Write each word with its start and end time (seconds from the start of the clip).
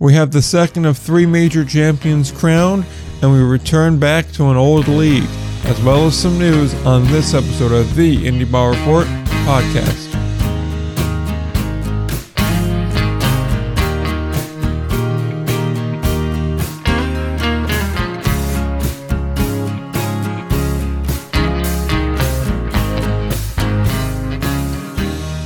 We 0.00 0.14
have 0.14 0.30
the 0.30 0.42
second 0.42 0.84
of 0.84 0.96
three 0.96 1.26
major 1.26 1.64
champions 1.64 2.30
crowned, 2.30 2.86
and 3.20 3.32
we 3.32 3.40
return 3.40 3.98
back 3.98 4.30
to 4.32 4.44
an 4.48 4.56
old 4.56 4.86
league, 4.86 5.28
as 5.64 5.82
well 5.82 6.06
as 6.06 6.16
some 6.16 6.38
news 6.38 6.72
on 6.86 7.04
this 7.06 7.34
episode 7.34 7.72
of 7.72 7.96
the 7.96 8.16
Indie 8.16 8.48
Ball 8.48 8.70
Report 8.70 9.08
podcast. 9.44 10.14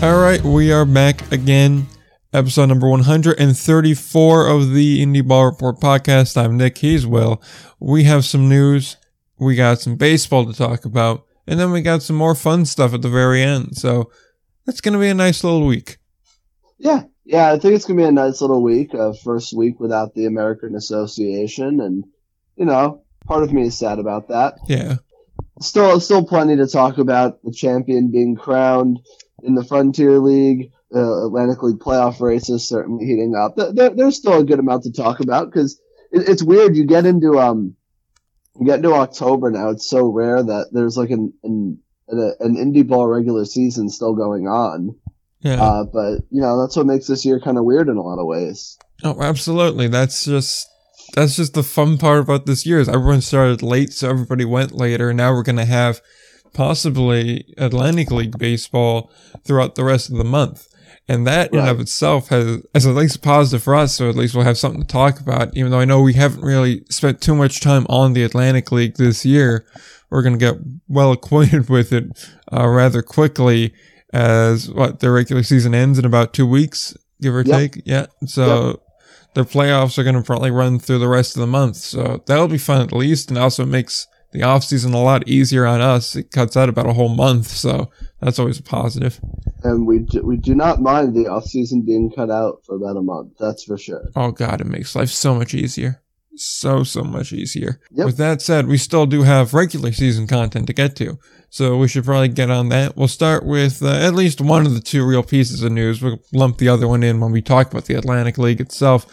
All 0.02 0.20
right, 0.20 0.42
we 0.42 0.72
are 0.72 0.84
back 0.84 1.32
again. 1.32 1.86
Episode 2.34 2.64
number 2.64 2.88
134 2.88 4.46
of 4.46 4.72
the 4.72 5.04
Indie 5.04 5.26
Ball 5.26 5.44
Report 5.44 5.78
podcast. 5.78 6.42
I'm 6.42 6.56
Nick. 6.56 6.78
He's 6.78 7.06
Will. 7.06 7.42
We 7.78 8.04
have 8.04 8.24
some 8.24 8.48
news. 8.48 8.96
We 9.38 9.54
got 9.54 9.80
some 9.80 9.96
baseball 9.96 10.46
to 10.46 10.54
talk 10.54 10.86
about. 10.86 11.26
And 11.46 11.60
then 11.60 11.72
we 11.72 11.82
got 11.82 12.02
some 12.02 12.16
more 12.16 12.34
fun 12.34 12.64
stuff 12.64 12.94
at 12.94 13.02
the 13.02 13.10
very 13.10 13.42
end. 13.42 13.76
So 13.76 14.10
it's 14.66 14.80
going 14.80 14.94
to 14.94 14.98
be 14.98 15.10
a 15.10 15.14
nice 15.14 15.44
little 15.44 15.66
week. 15.66 15.98
Yeah. 16.78 17.02
Yeah. 17.26 17.52
I 17.52 17.58
think 17.58 17.74
it's 17.74 17.84
going 17.84 17.98
to 17.98 18.02
be 18.02 18.08
a 18.08 18.12
nice 18.12 18.40
little 18.40 18.62
week. 18.62 18.94
Uh, 18.94 19.12
first 19.12 19.52
week 19.52 19.78
without 19.78 20.14
the 20.14 20.24
American 20.24 20.74
Association. 20.74 21.80
And, 21.80 22.02
you 22.56 22.64
know, 22.64 23.02
part 23.26 23.42
of 23.42 23.52
me 23.52 23.66
is 23.66 23.76
sad 23.76 23.98
about 23.98 24.28
that. 24.28 24.54
Yeah. 24.68 24.96
Still, 25.60 26.00
still 26.00 26.24
plenty 26.24 26.56
to 26.56 26.66
talk 26.66 26.96
about. 26.96 27.42
The 27.42 27.52
champion 27.52 28.10
being 28.10 28.36
crowned 28.36 29.00
in 29.42 29.54
the 29.54 29.64
Frontier 29.64 30.18
League, 30.18 30.72
uh, 30.94 31.26
Atlantic 31.26 31.62
League 31.62 31.78
playoff 31.78 32.20
races 32.20 32.68
certainly 32.68 33.04
heating 33.04 33.34
up. 33.34 33.56
There, 33.56 33.90
there's 33.90 34.16
still 34.16 34.40
a 34.40 34.44
good 34.44 34.58
amount 34.58 34.84
to 34.84 34.92
talk 34.92 35.20
about 35.20 35.50
because 35.50 35.80
it, 36.10 36.28
it's 36.28 36.42
weird. 36.42 36.76
You 36.76 36.86
get 36.86 37.06
into 37.06 37.38
um, 37.38 37.76
you 38.58 38.66
get 38.66 38.76
into 38.76 38.92
October 38.92 39.50
now. 39.50 39.70
It's 39.70 39.88
so 39.88 40.06
rare 40.06 40.42
that 40.42 40.68
there's 40.72 40.96
like 40.96 41.10
an 41.10 41.32
an, 41.42 41.78
an 42.08 42.56
indie 42.56 42.86
ball 42.86 43.06
regular 43.06 43.44
season 43.44 43.88
still 43.88 44.14
going 44.14 44.46
on. 44.46 44.96
Yeah. 45.40 45.62
Uh, 45.62 45.84
but 45.84 46.20
you 46.30 46.40
know 46.40 46.60
that's 46.60 46.76
what 46.76 46.86
makes 46.86 47.06
this 47.06 47.24
year 47.24 47.40
kind 47.40 47.58
of 47.58 47.64
weird 47.64 47.88
in 47.88 47.96
a 47.96 48.02
lot 48.02 48.20
of 48.20 48.26
ways. 48.26 48.78
Oh, 49.02 49.20
absolutely. 49.20 49.88
That's 49.88 50.24
just 50.24 50.68
that's 51.14 51.36
just 51.36 51.54
the 51.54 51.62
fun 51.62 51.98
part 51.98 52.20
about 52.20 52.46
this 52.46 52.64
year 52.64 52.78
is 52.78 52.88
everyone 52.88 53.22
started 53.22 53.62
late, 53.62 53.92
so 53.92 54.08
everybody 54.08 54.44
went 54.44 54.72
later. 54.72 55.12
Now 55.12 55.32
we're 55.32 55.42
gonna 55.42 55.64
have 55.64 56.00
possibly 56.52 57.54
Atlantic 57.58 58.10
League 58.10 58.38
baseball 58.38 59.10
throughout 59.44 59.74
the 59.74 59.84
rest 59.84 60.10
of 60.10 60.16
the 60.16 60.24
month. 60.24 60.68
And 61.08 61.26
that 61.26 61.52
in 61.52 61.58
of 61.68 61.80
itself 61.80 62.28
has, 62.28 62.62
is 62.74 62.86
at 62.86 62.94
least 62.94 63.22
positive 63.22 63.62
for 63.62 63.74
us. 63.74 63.94
So 63.96 64.08
at 64.08 64.14
least 64.16 64.34
we'll 64.34 64.44
have 64.44 64.56
something 64.56 64.80
to 64.80 64.86
talk 64.86 65.20
about, 65.20 65.54
even 65.56 65.70
though 65.70 65.80
I 65.80 65.84
know 65.84 66.00
we 66.00 66.14
haven't 66.14 66.42
really 66.42 66.84
spent 66.90 67.20
too 67.20 67.34
much 67.34 67.60
time 67.60 67.86
on 67.88 68.12
the 68.12 68.22
Atlantic 68.22 68.70
League 68.70 68.96
this 68.96 69.24
year. 69.26 69.66
We're 70.10 70.22
going 70.22 70.38
to 70.38 70.52
get 70.52 70.56
well 70.88 71.10
acquainted 71.18 71.68
with 71.68 71.92
it, 71.92 72.04
uh, 72.52 72.66
rather 72.68 73.02
quickly 73.02 73.74
as 74.12 74.70
what 74.70 75.00
the 75.00 75.10
regular 75.10 75.42
season 75.42 75.74
ends 75.74 75.98
in 75.98 76.04
about 76.04 76.32
two 76.34 76.46
weeks, 76.46 76.96
give 77.20 77.34
or 77.34 77.42
Yep. 77.42 77.58
take. 77.72 77.82
Yeah. 77.84 78.06
So 78.26 78.80
the 79.34 79.44
playoffs 79.44 79.98
are 79.98 80.04
going 80.04 80.14
to 80.14 80.22
probably 80.22 80.50
run 80.50 80.78
through 80.78 80.98
the 80.98 81.08
rest 81.08 81.34
of 81.36 81.40
the 81.40 81.46
month. 81.46 81.76
So 81.76 82.22
that'll 82.26 82.48
be 82.48 82.58
fun 82.58 82.80
at 82.82 82.92
least. 82.92 83.28
And 83.30 83.38
also 83.38 83.64
makes 83.64 84.06
the 84.32 84.42
off 84.42 84.64
season 84.64 84.94
a 84.94 85.02
lot 85.02 85.28
easier 85.28 85.66
on 85.66 85.80
us. 85.80 86.16
It 86.16 86.30
cuts 86.30 86.56
out 86.56 86.68
about 86.68 86.86
a 86.86 86.92
whole 86.92 87.08
month. 87.08 87.48
So 87.48 87.90
that's 88.20 88.38
always 88.38 88.58
a 88.58 88.62
positive. 88.62 89.20
And 89.62 89.86
we 89.86 90.00
do, 90.00 90.22
we 90.22 90.36
do 90.36 90.54
not 90.54 90.80
mind 90.80 91.14
the 91.14 91.28
off 91.28 91.44
season 91.44 91.82
being 91.82 92.10
cut 92.10 92.30
out 92.30 92.62
for 92.64 92.76
about 92.76 92.96
a 92.96 93.02
month. 93.02 93.34
That's 93.38 93.64
for 93.64 93.78
sure. 93.78 94.08
Oh 94.16 94.32
God, 94.32 94.60
it 94.60 94.66
makes 94.66 94.96
life 94.96 95.10
so 95.10 95.34
much 95.34 95.54
easier. 95.54 96.02
So, 96.34 96.82
so 96.82 97.02
much 97.04 97.34
easier. 97.34 97.78
Yep. 97.90 98.06
With 98.06 98.16
that 98.16 98.40
said, 98.40 98.66
we 98.66 98.78
still 98.78 99.04
do 99.04 99.22
have 99.22 99.52
regular 99.52 99.92
season 99.92 100.26
content 100.26 100.66
to 100.66 100.72
get 100.72 100.96
to. 100.96 101.18
So 101.50 101.76
we 101.76 101.88
should 101.88 102.06
probably 102.06 102.28
get 102.28 102.50
on 102.50 102.70
that. 102.70 102.96
We'll 102.96 103.08
start 103.08 103.44
with 103.44 103.82
uh, 103.82 103.90
at 103.90 104.14
least 104.14 104.40
one 104.40 104.64
of 104.64 104.72
the 104.72 104.80
two 104.80 105.06
real 105.06 105.22
pieces 105.22 105.62
of 105.62 105.72
news. 105.72 106.00
We'll 106.00 106.20
lump 106.32 106.56
the 106.56 106.70
other 106.70 106.88
one 106.88 107.02
in 107.02 107.20
when 107.20 107.32
we 107.32 107.42
talk 107.42 107.70
about 107.70 107.84
the 107.84 107.94
Atlantic 107.94 108.38
League 108.38 108.62
itself. 108.62 109.04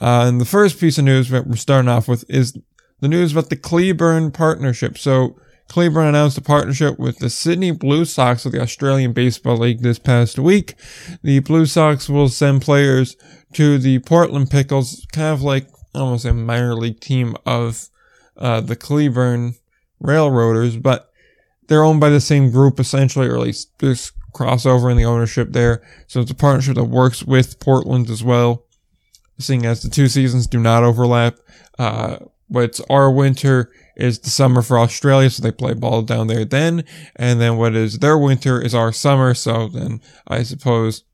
Uh, 0.00 0.24
and 0.26 0.40
the 0.40 0.46
first 0.46 0.80
piece 0.80 0.96
of 0.96 1.04
news 1.04 1.28
that 1.28 1.46
we're 1.46 1.56
starting 1.56 1.90
off 1.90 2.08
with 2.08 2.24
is 2.30 2.58
the 3.02 3.08
news 3.08 3.32
about 3.32 3.50
the 3.50 3.56
Cleburne 3.56 4.30
partnership. 4.30 4.96
So 4.96 5.36
Cleburne 5.68 6.06
announced 6.06 6.38
a 6.38 6.40
partnership 6.40 7.00
with 7.00 7.18
the 7.18 7.30
Sydney 7.30 7.72
Blue 7.72 8.04
Sox 8.04 8.46
of 8.46 8.52
the 8.52 8.62
Australian 8.62 9.12
Baseball 9.12 9.56
League 9.56 9.82
this 9.82 9.98
past 9.98 10.38
week. 10.38 10.74
The 11.20 11.40
Blue 11.40 11.66
Sox 11.66 12.08
will 12.08 12.28
send 12.28 12.62
players 12.62 13.16
to 13.54 13.76
the 13.78 13.98
Portland 13.98 14.50
Pickles, 14.50 15.04
kind 15.12 15.34
of 15.34 15.42
like 15.42 15.66
almost 15.92 16.24
a 16.24 16.32
minor 16.32 16.76
league 16.76 17.00
team 17.00 17.36
of 17.44 17.88
uh, 18.36 18.60
the 18.60 18.76
Cleburne 18.76 19.56
Railroaders, 20.00 20.76
but 20.76 21.10
they're 21.66 21.82
owned 21.82 22.00
by 22.00 22.08
the 22.08 22.20
same 22.20 22.52
group 22.52 22.78
essentially, 22.78 23.26
or 23.26 23.34
at 23.34 23.42
least 23.42 23.72
there's 23.80 24.12
crossover 24.32 24.92
in 24.92 24.96
the 24.96 25.04
ownership 25.04 25.48
there. 25.50 25.82
So 26.06 26.20
it's 26.20 26.30
a 26.30 26.36
partnership 26.36 26.76
that 26.76 26.84
works 26.84 27.24
with 27.24 27.58
Portland 27.58 28.10
as 28.10 28.22
well, 28.22 28.64
seeing 29.40 29.66
as 29.66 29.82
the 29.82 29.90
two 29.90 30.06
seasons 30.06 30.46
do 30.46 30.60
not 30.60 30.84
overlap. 30.84 31.38
Uh, 31.80 32.18
what's 32.52 32.80
our 32.88 33.10
winter 33.10 33.70
is 33.96 34.18
the 34.18 34.30
summer 34.30 34.62
for 34.62 34.78
Australia, 34.78 35.30
so 35.30 35.42
they 35.42 35.52
play 35.52 35.74
ball 35.74 36.02
down 36.02 36.26
there 36.26 36.44
then, 36.44 36.84
and 37.16 37.40
then 37.40 37.56
what 37.56 37.74
is 37.74 37.98
their 37.98 38.18
winter 38.18 38.60
is 38.60 38.74
our 38.74 38.92
summer, 38.92 39.34
so 39.34 39.68
then 39.68 40.00
I 40.26 40.42
suppose 40.42 41.04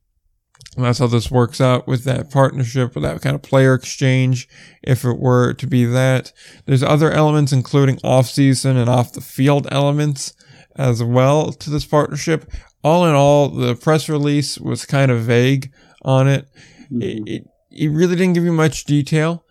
that's 0.77 0.99
how 0.99 1.09
this 1.09 1.31
works 1.31 1.61
out 1.61 1.89
with 1.89 2.05
that 2.05 2.31
partnership, 2.31 2.95
with 2.95 3.03
that 3.03 3.21
kind 3.21 3.35
of 3.35 3.43
player 3.43 3.75
exchange, 3.75 4.49
if 4.83 5.05
it 5.05 5.19
were 5.19 5.55
to 5.55 5.67
be 5.67 5.85
that. 5.87 6.33
There's 6.67 6.85
other 6.85 7.11
elements, 7.11 7.53
including 7.53 7.99
off-season 8.05 8.77
and 8.77 8.89
off-the-field 8.89 9.67
elements 9.73 10.35
as 10.77 11.03
well 11.03 11.53
to 11.53 11.71
this 11.71 11.85
partnership. 11.85 12.49
All 12.85 13.05
in 13.07 13.15
all, 13.15 13.49
the 13.49 13.75
press 13.75 14.09
release 14.09 14.59
was 14.59 14.87
kind 14.87 15.11
of 15.11 15.23
vague 15.23 15.73
on 16.03 16.29
it. 16.29 16.47
It, 16.91 16.93
mm-hmm. 16.93 17.27
it, 17.27 17.45
it 17.71 17.89
really 17.89 18.15
didn't 18.15 18.35
give 18.35 18.45
you 18.45 18.53
much 18.53 18.85
detail. 18.85 19.45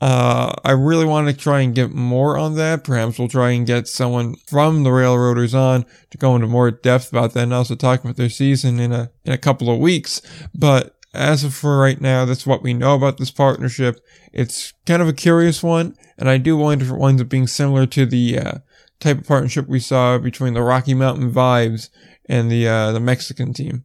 Uh, 0.00 0.54
I 0.64 0.70
really 0.70 1.04
want 1.04 1.28
to 1.28 1.34
try 1.34 1.60
and 1.60 1.74
get 1.74 1.92
more 1.92 2.38
on 2.38 2.54
that. 2.56 2.84
Perhaps 2.84 3.18
we'll 3.18 3.28
try 3.28 3.50
and 3.50 3.66
get 3.66 3.86
someone 3.86 4.34
from 4.46 4.82
the 4.82 4.90
Railroaders 4.90 5.54
on 5.54 5.84
to 6.10 6.18
go 6.18 6.34
into 6.34 6.46
more 6.46 6.70
depth 6.70 7.12
about 7.12 7.34
that 7.34 7.42
and 7.42 7.52
also 7.52 7.74
talk 7.74 8.02
about 8.02 8.16
their 8.16 8.30
season 8.30 8.80
in 8.80 8.92
a, 8.92 9.10
in 9.24 9.32
a 9.32 9.38
couple 9.38 9.70
of 9.70 9.78
weeks. 9.78 10.22
But 10.54 10.96
as 11.12 11.44
of 11.44 11.54
for 11.54 11.78
right 11.78 12.00
now, 12.00 12.24
that's 12.24 12.46
what 12.46 12.62
we 12.62 12.72
know 12.72 12.94
about 12.94 13.18
this 13.18 13.30
partnership. 13.30 14.00
It's 14.32 14.72
kind 14.86 15.02
of 15.02 15.08
a 15.08 15.12
curious 15.12 15.62
one, 15.62 15.96
and 16.16 16.30
I 16.30 16.38
do 16.38 16.56
wonder 16.56 16.84
if 16.84 16.90
it 16.90 16.96
winds 16.98 17.20
up 17.20 17.28
being 17.28 17.46
similar 17.46 17.84
to 17.86 18.06
the, 18.06 18.38
uh, 18.38 18.52
type 19.00 19.18
of 19.18 19.26
partnership 19.26 19.66
we 19.66 19.80
saw 19.80 20.18
between 20.18 20.54
the 20.54 20.62
Rocky 20.62 20.94
Mountain 20.94 21.32
Vibes 21.32 21.90
and 22.26 22.50
the, 22.50 22.68
uh, 22.68 22.92
the 22.92 23.00
Mexican 23.00 23.52
team. 23.52 23.84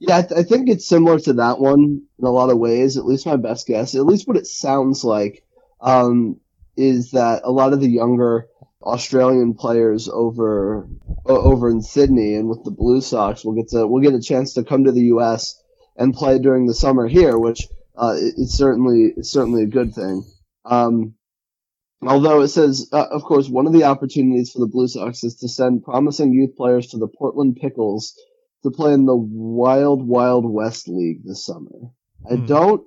Yeah, 0.00 0.16
I, 0.18 0.22
th- 0.22 0.40
I 0.40 0.42
think 0.44 0.68
it's 0.68 0.88
similar 0.88 1.18
to 1.20 1.34
that 1.34 1.60
one 1.60 2.02
in 2.18 2.24
a 2.24 2.30
lot 2.30 2.50
of 2.50 2.58
ways. 2.58 2.96
At 2.96 3.04
least 3.04 3.26
my 3.26 3.36
best 3.36 3.66
guess, 3.66 3.94
at 3.94 4.06
least 4.06 4.26
what 4.26 4.38
it 4.38 4.46
sounds 4.46 5.04
like, 5.04 5.44
um, 5.80 6.40
is 6.76 7.10
that 7.10 7.42
a 7.44 7.50
lot 7.52 7.74
of 7.74 7.80
the 7.80 7.88
younger 7.90 8.48
Australian 8.82 9.52
players 9.54 10.08
over 10.08 10.88
over 11.26 11.68
in 11.68 11.82
Sydney 11.82 12.34
and 12.34 12.48
with 12.48 12.64
the 12.64 12.70
Blue 12.70 13.02
Sox 13.02 13.44
will 13.44 13.52
get 13.52 13.68
to 13.68 13.86
will 13.86 14.00
get 14.00 14.14
a 14.14 14.22
chance 14.22 14.54
to 14.54 14.64
come 14.64 14.84
to 14.84 14.92
the 14.92 15.04
U.S. 15.14 15.62
and 15.98 16.14
play 16.14 16.38
during 16.38 16.66
the 16.66 16.74
summer 16.74 17.06
here, 17.06 17.38
which 17.38 17.68
uh, 17.94 18.14
it- 18.16 18.34
it's 18.38 18.54
certainly 18.56 19.12
it's 19.18 19.30
certainly 19.30 19.64
a 19.64 19.66
good 19.66 19.94
thing. 19.94 20.24
Um, 20.64 21.14
although 22.00 22.40
it 22.40 22.48
says, 22.48 22.88
uh, 22.90 23.06
of 23.10 23.22
course, 23.22 23.50
one 23.50 23.66
of 23.66 23.74
the 23.74 23.84
opportunities 23.84 24.50
for 24.50 24.60
the 24.60 24.66
Blue 24.66 24.88
Sox 24.88 25.24
is 25.24 25.36
to 25.36 25.48
send 25.48 25.84
promising 25.84 26.32
youth 26.32 26.56
players 26.56 26.86
to 26.88 26.96
the 26.98 27.08
Portland 27.08 27.58
Pickles 27.60 28.14
to 28.62 28.70
play 28.70 28.92
in 28.92 29.06
the 29.06 29.16
Wild 29.16 30.06
Wild 30.06 30.44
West 30.50 30.88
League 30.88 31.24
this 31.24 31.44
summer. 31.46 31.70
I 32.30 32.36
Hmm. 32.36 32.46
don't 32.46 32.82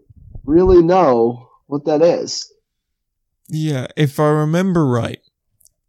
really 0.46 0.82
know 0.84 1.50
what 1.68 1.86
that 1.86 2.02
is. 2.02 2.52
Yeah, 3.50 3.88
if 3.98 4.20
I 4.20 4.30
remember 4.30 4.86
right, 4.86 5.20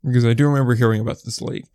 because 0.05 0.25
I 0.25 0.35
do 0.35 0.47
remember 0.47 0.75
hearing 0.75 1.01
about 1.01 1.19
this 1.25 1.41
league, 1.41 1.67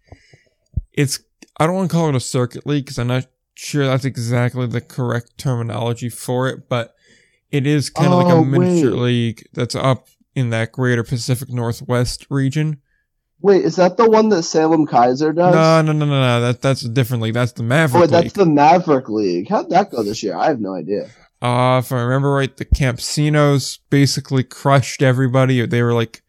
it's 0.93 1.19
I 1.59 1.65
don't 1.67 1.75
want 1.75 1.89
to 1.91 1.95
call 1.95 2.09
it 2.09 2.15
a 2.15 2.19
circuit 2.19 2.65
league 2.65 2.85
because 2.85 2.99
I'm 2.99 3.07
not 3.07 3.27
sure 3.55 3.85
that's 3.85 4.05
exactly 4.05 4.65
the 4.67 4.81
correct 4.81 5.37
terminology 5.37 6.09
for 6.09 6.47
it, 6.47 6.69
but 6.69 6.95
it 7.51 7.65
is 7.67 7.89
kind 7.89 8.13
of 8.13 8.17
like 8.19 8.29
a 8.29 8.33
Oh, 8.33 8.43
miniature 8.43 8.91
wait. 8.91 9.01
league 9.01 9.47
that's 9.53 9.75
up 9.75 10.07
in 10.35 10.49
that 10.51 10.71
greater 10.71 11.03
Pacific 11.03 11.49
Northwest 11.49 12.25
region. 12.29 12.81
Wait, 13.41 13.63
is 13.63 13.77
that 13.77 13.95
the 13.97 14.09
one 14.09 14.27
that 14.29 14.43
Salem-Keizer 14.43 15.33
does? 15.35 15.55
No, 15.55 15.81
no, 15.81 15.91
no, 15.93 16.05
no, 16.05 16.19
no. 16.21 16.41
That 16.41 16.61
that's 16.61 16.81
a 16.81 16.89
different 16.89 17.23
league. 17.23 17.33
That's 17.33 17.53
the 17.53 17.63
Oh, 17.63 17.67
Maverick 17.67 18.01
wait, 18.01 18.09
that's 18.11 18.23
League. 18.25 18.33
the 18.33 18.45
Maverick 18.45 19.07
League. 19.09 19.47
How'd 19.49 19.69
that 19.69 19.91
go 19.91 20.03
this 20.03 20.21
year? 20.23 20.35
I 20.35 20.47
have 20.47 20.59
no 20.59 20.75
idea. 20.75 21.09
Uh, 21.41 21.79
if 21.83 21.91
I 21.93 22.01
remember 22.01 22.31
right, 22.33 22.55
the 22.57 22.65
Campesinos 22.65 23.79
basically 23.89 24.43
crushed 24.43 25.01
everybody. 25.01 25.65
They 25.65 25.81
were 25.81 25.93
like 25.93 26.21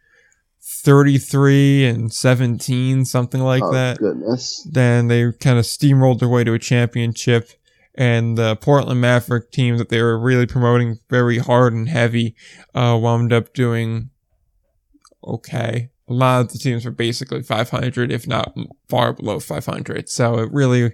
33 0.63 1.87
and 1.87 2.13
17, 2.13 3.05
something 3.05 3.41
like 3.41 3.63
that. 3.63 3.69
oh, 3.69 3.73
that. 3.73 3.99
goodness. 3.99 4.67
Then 4.71 5.09
they 5.09 5.33
kind 5.33 5.59
of 5.59 5.65
steamrolled 5.65 6.21
their 6.21 6.29
way 6.29 6.45
to 6.45 6.55
a 6.55 6.59
championship. 6.61 7.51
and 7.97 8.39
the 8.39 8.55
Portland 8.57 9.01
Maverick 9.01 9.51
team 9.51 9.79
that 9.79 9.89
they 9.89 10.01
were 10.01 10.17
really 10.19 10.47
promoting 10.47 11.01
very 11.11 11.39
hard 11.39 11.73
and 11.73 11.89
heavy 11.89 12.37
uh, 12.73 12.97
wound 13.03 13.33
up 13.33 13.53
doing 13.53 14.11
okay. 15.25 15.91
A 16.11 16.13
lot 16.13 16.41
of 16.41 16.53
the 16.53 16.59
teams 16.59 16.85
were 16.85 16.91
basically 16.91 17.43
500, 17.43 18.11
if 18.11 18.27
not 18.27 18.55
far 18.89 19.13
below 19.13 19.39
500. 19.39 20.09
So 20.09 20.41
it 20.41 20.53
really, 20.53 20.93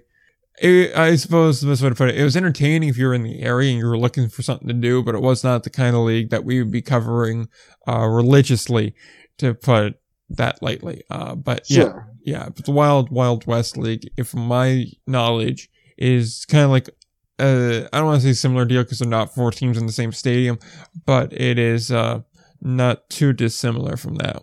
it, 0.61 0.95
I 0.95 1.17
suppose 1.17 1.61
the 1.61 1.69
best 1.69 1.83
way 1.83 1.89
to 1.89 1.95
put 1.95 2.11
it, 2.11 2.19
it 2.19 2.25
was 2.25 2.37
entertaining 2.37 2.89
if 2.89 2.99
you 2.99 3.07
were 3.07 3.15
in 3.15 3.23
the 3.23 3.41
area 3.41 3.71
and 3.71 3.79
you 3.79 3.87
were 3.87 3.99
looking 3.99 4.29
for 4.29 4.43
something 4.43 4.69
to 4.69 4.75
do, 4.75 5.03
but 5.03 5.15
it 5.15 5.23
was 5.23 5.43
not 5.43 5.65
the 5.65 5.71
kind 5.71 5.97
of 5.97 6.03
league 6.03 6.31
that 6.31 6.45
we 6.45 6.63
would 6.63 6.71
be 6.71 6.83
covering 6.83 7.49
uh, 7.89 8.07
religiously, 8.07 8.95
to 9.39 9.55
put 9.55 9.99
that 10.31 10.63
lightly. 10.63 11.03
Uh, 11.11 11.35
but 11.35 11.67
Sure. 11.67 12.09
yeah, 12.23 12.39
yeah. 12.41 12.49
But 12.49 12.65
the 12.65 12.73
Wild 12.73 13.11
Wild 13.11 13.47
West 13.47 13.77
League, 13.77 14.09
if 14.17 14.35
my 14.35 14.87
knowledge, 15.07 15.69
is 15.97 16.45
kind 16.47 16.65
of 16.65 16.71
like 16.71 16.89
uh, 17.39 17.87
I 17.93 17.99
don't 17.99 18.07
want 18.07 18.23
to 18.23 18.27
say 18.29 18.33
similar 18.33 18.65
deal 18.65 18.83
because 18.83 18.99
they're 19.01 19.09
not 19.09 19.35
four 19.35 19.51
teams 19.51 19.77
in 19.77 19.87
the 19.87 19.93
same 19.93 20.13
stadium, 20.13 20.59
but 21.05 21.33
it 21.33 21.59
is 21.59 21.93
uh, 21.93 22.21
not 22.63 23.09
too 23.11 23.33
dissimilar 23.33 23.97
from 23.97 24.15
that. 24.17 24.43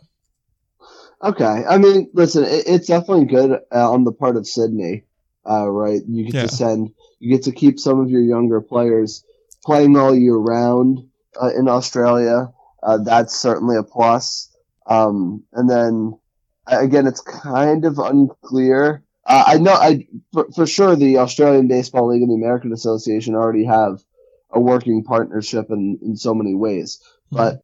Okay. 1.24 1.64
I 1.68 1.78
mean, 1.78 2.10
listen, 2.14 2.44
it, 2.44 2.66
it's 2.68 2.88
definitely 2.88 3.26
good 3.26 3.60
uh, 3.74 3.92
on 3.92 4.04
the 4.04 4.12
part 4.12 4.36
of 4.36 4.46
Sydney, 4.46 5.06
uh, 5.50 5.70
right? 5.70 6.02
You 6.08 6.26
get 6.26 6.34
Yeah. 6.34 6.42
to 6.44 6.48
send, 6.50 6.92
you 7.20 7.30
get 7.30 7.44
to 7.44 7.52
keep 7.52 7.80
some 7.80 8.00
of 8.00 8.10
your 8.10 8.22
younger 8.22 8.60
players 8.62 9.24
playing 9.64 9.96
all 9.96 10.14
year 10.14 10.36
round 10.36 11.00
uh, 11.42 11.52
in 11.58 11.68
Australia. 11.70 12.52
Uh, 12.82 12.98
that's 12.98 13.34
certainly 13.36 13.78
a 13.78 13.84
plus. 13.84 14.50
Um, 14.86 15.44
and 15.54 15.70
then 15.70 16.20
again, 16.68 17.08
it's 17.08 17.22
kind 17.22 17.86
of 17.86 18.00
unclear. 18.00 19.04
Uh, 19.26 19.44
I 19.48 19.58
know, 19.58 19.72
I 19.74 20.08
for, 20.34 20.48
for 20.54 20.68
sure, 20.68 20.98
the 20.98 21.20
Australian 21.20 21.70
Baseball 21.70 22.10
League 22.10 22.22
and 22.22 22.30
the 22.30 22.36
American 22.36 22.74
Association 22.74 23.36
already 23.36 23.64
have 23.64 24.04
a 24.52 24.60
working 24.60 25.04
partnership 25.06 25.68
in, 25.70 25.98
in 26.02 26.18
so 26.18 26.34
many 26.36 26.54
ways. 26.54 27.00
But 27.32 27.64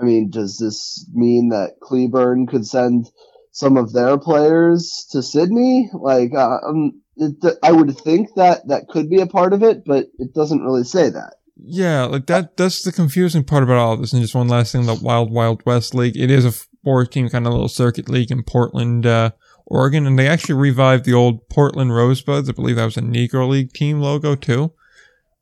I 0.00 0.04
mean, 0.04 0.30
does 0.30 0.58
this 0.58 1.06
mean 1.12 1.50
that 1.50 1.80
Cleburne 1.80 2.46
could 2.46 2.66
send 2.66 3.10
some 3.52 3.76
of 3.76 3.92
their 3.92 4.18
players 4.18 5.06
to 5.10 5.22
Sydney? 5.22 5.90
Like, 5.92 6.32
uh, 6.34 6.58
um, 6.66 7.00
it, 7.16 7.34
I 7.62 7.72
would 7.72 7.96
think 7.98 8.34
that 8.36 8.68
that 8.68 8.88
could 8.88 9.10
be 9.10 9.20
a 9.20 9.26
part 9.26 9.52
of 9.52 9.62
it, 9.62 9.84
but 9.84 10.06
it 10.18 10.34
doesn't 10.34 10.64
really 10.64 10.84
say 10.84 11.10
that. 11.10 11.34
Yeah, 11.62 12.04
like 12.04 12.26
that. 12.26 12.56
That's 12.56 12.82
the 12.82 12.92
confusing 12.92 13.44
part 13.44 13.62
about 13.62 13.76
all 13.76 13.92
of 13.92 14.00
this. 14.00 14.12
And 14.12 14.22
just 14.22 14.34
one 14.34 14.48
last 14.48 14.72
thing: 14.72 14.86
the 14.86 14.94
Wild 14.94 15.30
Wild 15.30 15.62
West 15.66 15.94
League. 15.94 16.16
It 16.16 16.30
is 16.30 16.46
a 16.46 16.66
four-team 16.82 17.28
kind 17.28 17.46
of 17.46 17.52
little 17.52 17.68
circuit 17.68 18.08
league 18.08 18.30
in 18.30 18.42
Portland, 18.42 19.04
uh, 19.04 19.32
Oregon, 19.66 20.06
and 20.06 20.18
they 20.18 20.26
actually 20.26 20.54
revived 20.54 21.04
the 21.04 21.12
old 21.12 21.46
Portland 21.50 21.94
Rosebuds. 21.94 22.48
I 22.48 22.52
believe 22.52 22.76
that 22.76 22.86
was 22.86 22.96
a 22.96 23.02
Negro 23.02 23.46
League 23.46 23.74
team 23.74 24.00
logo 24.00 24.34
too. 24.34 24.72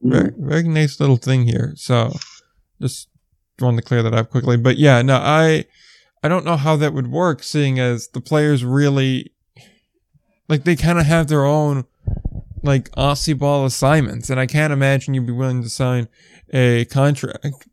Very, 0.02 0.32
very 0.36 0.62
nice 0.64 0.98
little 0.98 1.16
thing 1.16 1.46
here. 1.46 1.74
So, 1.76 2.16
just 2.80 3.08
wanted 3.60 3.82
to 3.82 3.86
clear 3.86 4.02
that 4.02 4.14
up 4.14 4.30
quickly. 4.30 4.56
But 4.56 4.78
yeah, 4.78 5.02
no, 5.02 5.16
I, 5.16 5.64
I 6.22 6.28
don't 6.28 6.44
know 6.44 6.56
how 6.56 6.76
that 6.76 6.94
would 6.94 7.10
work, 7.10 7.42
seeing 7.42 7.78
as 7.78 8.08
the 8.08 8.20
players 8.20 8.64
really, 8.64 9.32
like, 10.48 10.64
they 10.64 10.76
kind 10.76 10.98
of 10.98 11.06
have 11.06 11.28
their 11.28 11.44
own, 11.44 11.84
like, 12.62 12.90
Aussie 12.92 13.38
ball 13.38 13.64
assignments, 13.64 14.30
and 14.30 14.40
I 14.40 14.46
can't 14.46 14.72
imagine 14.72 15.14
you'd 15.14 15.26
be 15.26 15.32
willing 15.32 15.62
to 15.62 15.68
sign 15.70 16.08
a 16.52 16.86
contract 16.86 17.68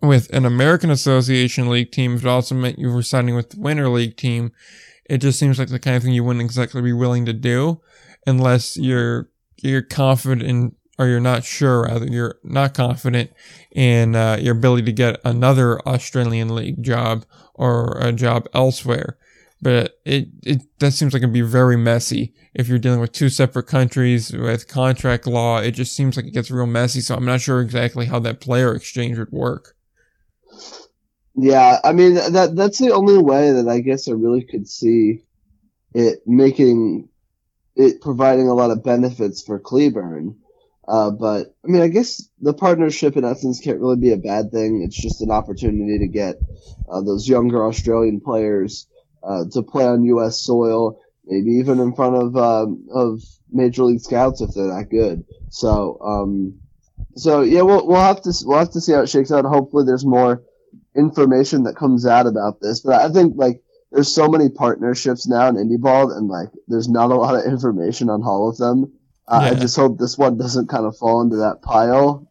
with 0.00 0.32
an 0.32 0.46
American 0.46 0.90
Association 0.90 1.68
League 1.68 1.92
team 1.92 2.14
if 2.14 2.22
it 2.22 2.28
also 2.28 2.54
meant 2.54 2.78
you 2.78 2.90
were 2.90 3.02
signing 3.02 3.34
with 3.34 3.50
the 3.50 3.60
Winter 3.60 3.88
League 3.88 4.16
team. 4.16 4.52
It 5.04 5.18
just 5.18 5.38
seems 5.38 5.58
like 5.58 5.68
the 5.68 5.78
kind 5.78 5.96
of 5.96 6.02
thing 6.02 6.12
you 6.12 6.24
wouldn't 6.24 6.44
exactly 6.44 6.80
be 6.80 6.92
willing 6.92 7.26
to 7.26 7.32
do 7.32 7.80
unless 8.26 8.76
you're 8.76 9.28
you're 9.56 9.82
confident 9.82 10.42
in 10.42 10.74
or 11.00 11.06
you're 11.06 11.18
not 11.18 11.44
sure 11.44 11.84
rather 11.84 12.04
you're 12.04 12.38
not 12.44 12.74
confident 12.74 13.32
in 13.72 14.14
uh, 14.14 14.36
your 14.38 14.54
ability 14.54 14.82
to 14.82 14.92
get 14.92 15.18
another 15.24 15.80
Australian 15.88 16.54
league 16.54 16.82
job 16.82 17.24
or 17.54 17.96
a 17.98 18.12
job 18.12 18.46
elsewhere. 18.52 19.16
But 19.62 19.98
it, 20.04 20.28
it 20.42 20.60
that 20.78 20.92
seems 20.92 21.14
like 21.14 21.22
it'd 21.22 21.32
be 21.32 21.40
very 21.40 21.78
messy 21.78 22.34
if 22.52 22.68
you're 22.68 22.78
dealing 22.78 23.00
with 23.00 23.12
two 23.12 23.30
separate 23.30 23.66
countries 23.66 24.30
with 24.30 24.68
contract 24.68 25.26
law. 25.26 25.58
It 25.58 25.70
just 25.70 25.96
seems 25.96 26.18
like 26.18 26.26
it 26.26 26.34
gets 26.34 26.50
real 26.50 26.66
messy. 26.66 27.00
So 27.00 27.14
I'm 27.14 27.24
not 27.24 27.40
sure 27.40 27.62
exactly 27.62 28.04
how 28.04 28.18
that 28.18 28.40
player 28.40 28.74
exchange 28.74 29.16
would 29.18 29.32
work. 29.32 29.76
Yeah, 31.34 31.78
I 31.82 31.92
mean 31.92 32.16
that 32.16 32.52
that's 32.54 32.78
the 32.78 32.92
only 32.92 33.16
way 33.16 33.52
that 33.52 33.68
I 33.68 33.80
guess 33.80 34.06
I 34.06 34.12
really 34.12 34.44
could 34.44 34.68
see 34.68 35.22
it 35.94 36.20
making 36.26 37.08
it 37.74 38.02
providing 38.02 38.48
a 38.48 38.54
lot 38.54 38.70
of 38.70 38.84
benefits 38.84 39.40
for 39.42 39.58
Cleburne. 39.58 40.36
Uh, 40.90 41.12
but 41.12 41.54
I 41.64 41.68
mean, 41.68 41.82
I 41.82 41.88
guess 41.88 42.28
the 42.40 42.52
partnership 42.52 43.16
in 43.16 43.24
essence 43.24 43.60
can't 43.60 43.78
really 43.78 43.96
be 43.96 44.12
a 44.12 44.16
bad 44.16 44.50
thing. 44.50 44.82
It's 44.82 45.00
just 45.00 45.20
an 45.20 45.30
opportunity 45.30 46.00
to 46.00 46.08
get 46.08 46.34
uh, 46.90 47.00
those 47.02 47.28
younger 47.28 47.64
Australian 47.64 48.20
players 48.20 48.88
uh, 49.22 49.44
to 49.52 49.62
play 49.62 49.86
on 49.86 50.02
U.S. 50.02 50.42
soil, 50.42 51.00
maybe 51.24 51.52
even 51.52 51.78
in 51.78 51.94
front 51.94 52.16
of 52.16 52.36
um, 52.36 52.88
of 52.92 53.22
major 53.52 53.84
league 53.84 54.00
scouts 54.00 54.40
if 54.40 54.50
they're 54.52 54.66
that 54.66 54.88
good. 54.90 55.24
So, 55.50 55.98
um, 56.00 56.58
so 57.14 57.42
yeah, 57.42 57.62
we'll 57.62 57.86
we'll 57.86 58.00
have 58.00 58.22
to 58.22 58.32
we'll 58.44 58.58
have 58.58 58.72
to 58.72 58.80
see 58.80 58.92
how 58.92 59.02
it 59.02 59.08
shakes 59.08 59.30
out. 59.30 59.44
Hopefully, 59.44 59.84
there's 59.86 60.04
more 60.04 60.42
information 60.96 61.62
that 61.64 61.76
comes 61.76 62.04
out 62.04 62.26
about 62.26 62.60
this. 62.60 62.80
But 62.80 63.00
I 63.00 63.12
think 63.12 63.34
like 63.36 63.62
there's 63.92 64.12
so 64.12 64.26
many 64.26 64.48
partnerships 64.48 65.28
now 65.28 65.46
in 65.46 65.54
indie 65.54 65.80
ball, 65.80 66.10
and 66.10 66.26
like 66.26 66.48
there's 66.66 66.88
not 66.88 67.12
a 67.12 67.14
lot 67.14 67.36
of 67.36 67.44
information 67.44 68.10
on 68.10 68.24
all 68.24 68.48
of 68.48 68.56
them. 68.56 68.92
Uh, 69.30 69.50
I 69.52 69.54
just 69.54 69.76
hope 69.76 69.98
this 69.98 70.18
one 70.18 70.36
doesn't 70.36 70.68
kind 70.68 70.84
of 70.84 70.96
fall 70.96 71.20
into 71.20 71.36
that 71.36 71.62
pile. 71.62 72.26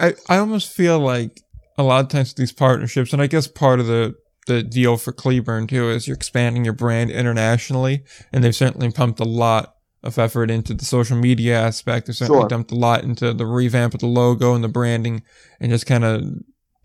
I, 0.00 0.14
I 0.28 0.38
almost 0.38 0.72
feel 0.72 0.98
like 0.98 1.40
a 1.78 1.82
lot 1.82 2.04
of 2.04 2.08
times 2.08 2.34
these 2.34 2.52
partnerships, 2.52 3.12
and 3.12 3.22
I 3.22 3.26
guess 3.26 3.46
part 3.46 3.80
of 3.80 3.86
the, 3.86 4.14
the 4.46 4.62
deal 4.62 4.96
for 4.96 5.12
Cleburne 5.12 5.66
too 5.68 5.90
is 5.90 6.06
you're 6.06 6.16
expanding 6.16 6.64
your 6.64 6.74
brand 6.74 7.10
internationally, 7.10 8.04
and 8.32 8.42
they've 8.42 8.54
certainly 8.54 8.90
pumped 8.90 9.20
a 9.20 9.24
lot 9.24 9.76
of 10.02 10.18
effort 10.18 10.50
into 10.50 10.74
the 10.74 10.84
social 10.84 11.16
media 11.16 11.58
aspect. 11.58 12.06
They've 12.06 12.16
certainly 12.16 12.42
Sure. 12.42 12.48
dumped 12.48 12.70
a 12.72 12.76
lot 12.76 13.04
into 13.04 13.32
the 13.32 13.46
revamp 13.46 13.94
of 13.94 14.00
the 14.00 14.06
logo 14.06 14.54
and 14.54 14.62
the 14.62 14.68
branding, 14.68 15.22
and 15.60 15.70
just 15.70 15.86
kind 15.86 16.04
of 16.04 16.22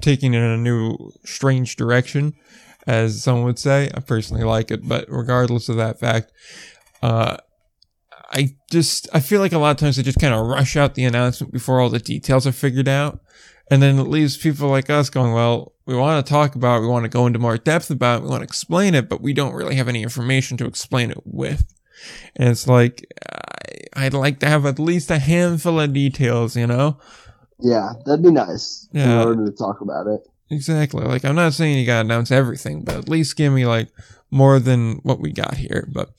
taking 0.01 0.33
it 0.33 0.37
in 0.37 0.43
a 0.51 0.57
new, 0.57 1.11
strange 1.25 1.75
direction, 1.75 2.33
as 2.87 3.21
someone 3.21 3.43
would 3.45 3.59
say. 3.59 3.91
I 3.93 3.99
personally 3.99 4.43
like 4.43 4.71
it, 4.71 4.87
but 4.87 5.05
regardless 5.09 5.69
of 5.69 5.75
that 5.75 5.99
fact, 5.99 6.31
uh, 7.01 7.37
I 8.31 8.55
just 8.69 9.07
I 9.13 9.19
feel 9.19 9.39
like 9.41 9.51
a 9.53 9.57
lot 9.57 9.71
of 9.71 9.77
times 9.77 9.97
they 9.97 10.03
just 10.03 10.19
kind 10.19 10.33
of 10.33 10.45
rush 10.45 10.75
out 10.77 10.93
the 10.95 11.05
announcement 11.05 11.51
before 11.53 11.79
all 11.79 11.89
the 11.89 11.99
details 11.99 12.45
are 12.45 12.51
figured 12.51 12.87
out, 12.87 13.19
and 13.71 13.81
then 13.81 13.97
it 13.97 14.03
leaves 14.03 14.37
people 14.37 14.69
like 14.69 14.89
us 14.89 15.09
going, 15.09 15.33
"Well, 15.33 15.73
we 15.85 15.95
want 15.95 16.23
to 16.25 16.29
talk 16.29 16.53
about, 16.55 16.77
it, 16.77 16.81
we 16.81 16.87
want 16.87 17.05
to 17.05 17.09
go 17.09 17.25
into 17.25 17.39
more 17.39 17.57
depth 17.57 17.89
about, 17.89 18.19
it, 18.19 18.23
we 18.23 18.29
want 18.29 18.41
to 18.41 18.45
explain 18.45 18.93
it, 18.93 19.09
but 19.09 19.21
we 19.21 19.33
don't 19.33 19.53
really 19.55 19.75
have 19.75 19.87
any 19.87 20.03
information 20.03 20.57
to 20.57 20.65
explain 20.65 21.09
it 21.09 21.21
with." 21.25 21.65
And 22.35 22.49
it's 22.49 22.67
like 22.67 23.05
I, 23.95 24.05
I'd 24.05 24.13
like 24.13 24.39
to 24.39 24.47
have 24.47 24.65
at 24.65 24.79
least 24.79 25.09
a 25.11 25.17
handful 25.19 25.79
of 25.79 25.91
details, 25.93 26.55
you 26.55 26.67
know? 26.67 26.97
Yeah, 27.59 27.93
that'd 28.05 28.23
be 28.23 28.31
nice 28.31 28.87
Yeah. 28.93 29.21
in 29.21 29.27
order 29.27 29.45
to 29.47 29.51
talk 29.51 29.81
about 29.81 30.07
it. 30.07 30.21
Exactly. 30.51 31.03
Like 31.03 31.25
I'm 31.25 31.35
not 31.35 31.53
saying 31.53 31.77
you 31.77 31.85
gotta 31.85 32.05
announce 32.05 32.31
everything, 32.31 32.83
but 32.83 32.95
at 32.95 33.09
least 33.09 33.35
give 33.35 33.51
me 33.53 33.65
like 33.65 33.89
more 34.31 34.59
than 34.59 34.95
what 35.03 35.19
we 35.19 35.31
got 35.31 35.55
here. 35.55 35.87
But 35.91 36.09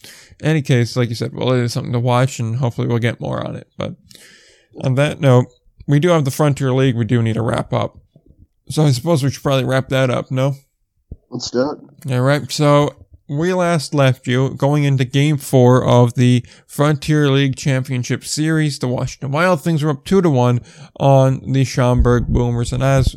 in 0.41 0.47
any 0.47 0.63
case, 0.63 0.97
like 0.97 1.09
you 1.09 1.15
said, 1.15 1.35
well, 1.35 1.53
it 1.53 1.63
is 1.63 1.73
something 1.73 1.93
to 1.93 2.01
watch, 2.01 2.39
and 2.39 2.57
hopefully 2.57 2.87
we'll 2.87 2.99
get 2.99 3.21
more 3.21 3.47
on 3.47 3.57
it. 3.57 3.69
But 3.77 3.97
on 4.83 4.95
that 4.97 5.21
note, 5.21 5.47
we 5.87 5.99
do 6.01 6.09
have 6.09 6.25
the 6.25 6.31
Frontier 6.31 6.73
League. 6.73 6.97
We 6.97 7.05
do 7.05 7.23
need 7.23 7.35
to 7.35 7.43
wrap 7.43 7.73
up. 7.73 7.99
So 8.69 8.85
I 8.85 8.93
suppose 8.93 9.23
we 9.23 9.31
should 9.31 9.43
probably 9.43 9.65
wrap 9.65 9.89
that 9.89 10.11
up. 10.11 10.31
No. 10.31 10.55
Let's 11.31 11.51
do 11.51 11.73
it. 11.73 12.13
All 12.13 12.21
right. 12.21 12.51
So 12.51 13.07
we 13.29 13.53
last 13.53 13.95
left 13.95 14.27
you 14.27 14.55
going 14.55 14.85
into 14.85 15.05
game 15.05 15.37
four 15.37 15.85
of 15.85 16.15
the 16.15 16.45
Frontier 16.67 17.29
League 17.31 17.57
Championship 17.57 18.25
Series. 18.25 18.79
The 18.79 18.89
Washington 18.89 19.31
Wild 19.33 19.63
things 19.63 19.83
were 19.83 19.91
up 19.91 20.05
two 20.05 20.21
to 20.21 20.31
one 20.31 20.61
on 20.99 21.53
the 21.53 21.65
Schaumburg 21.65 22.27
Boomers. 22.27 22.73
And 22.73 22.83
as 22.83 23.17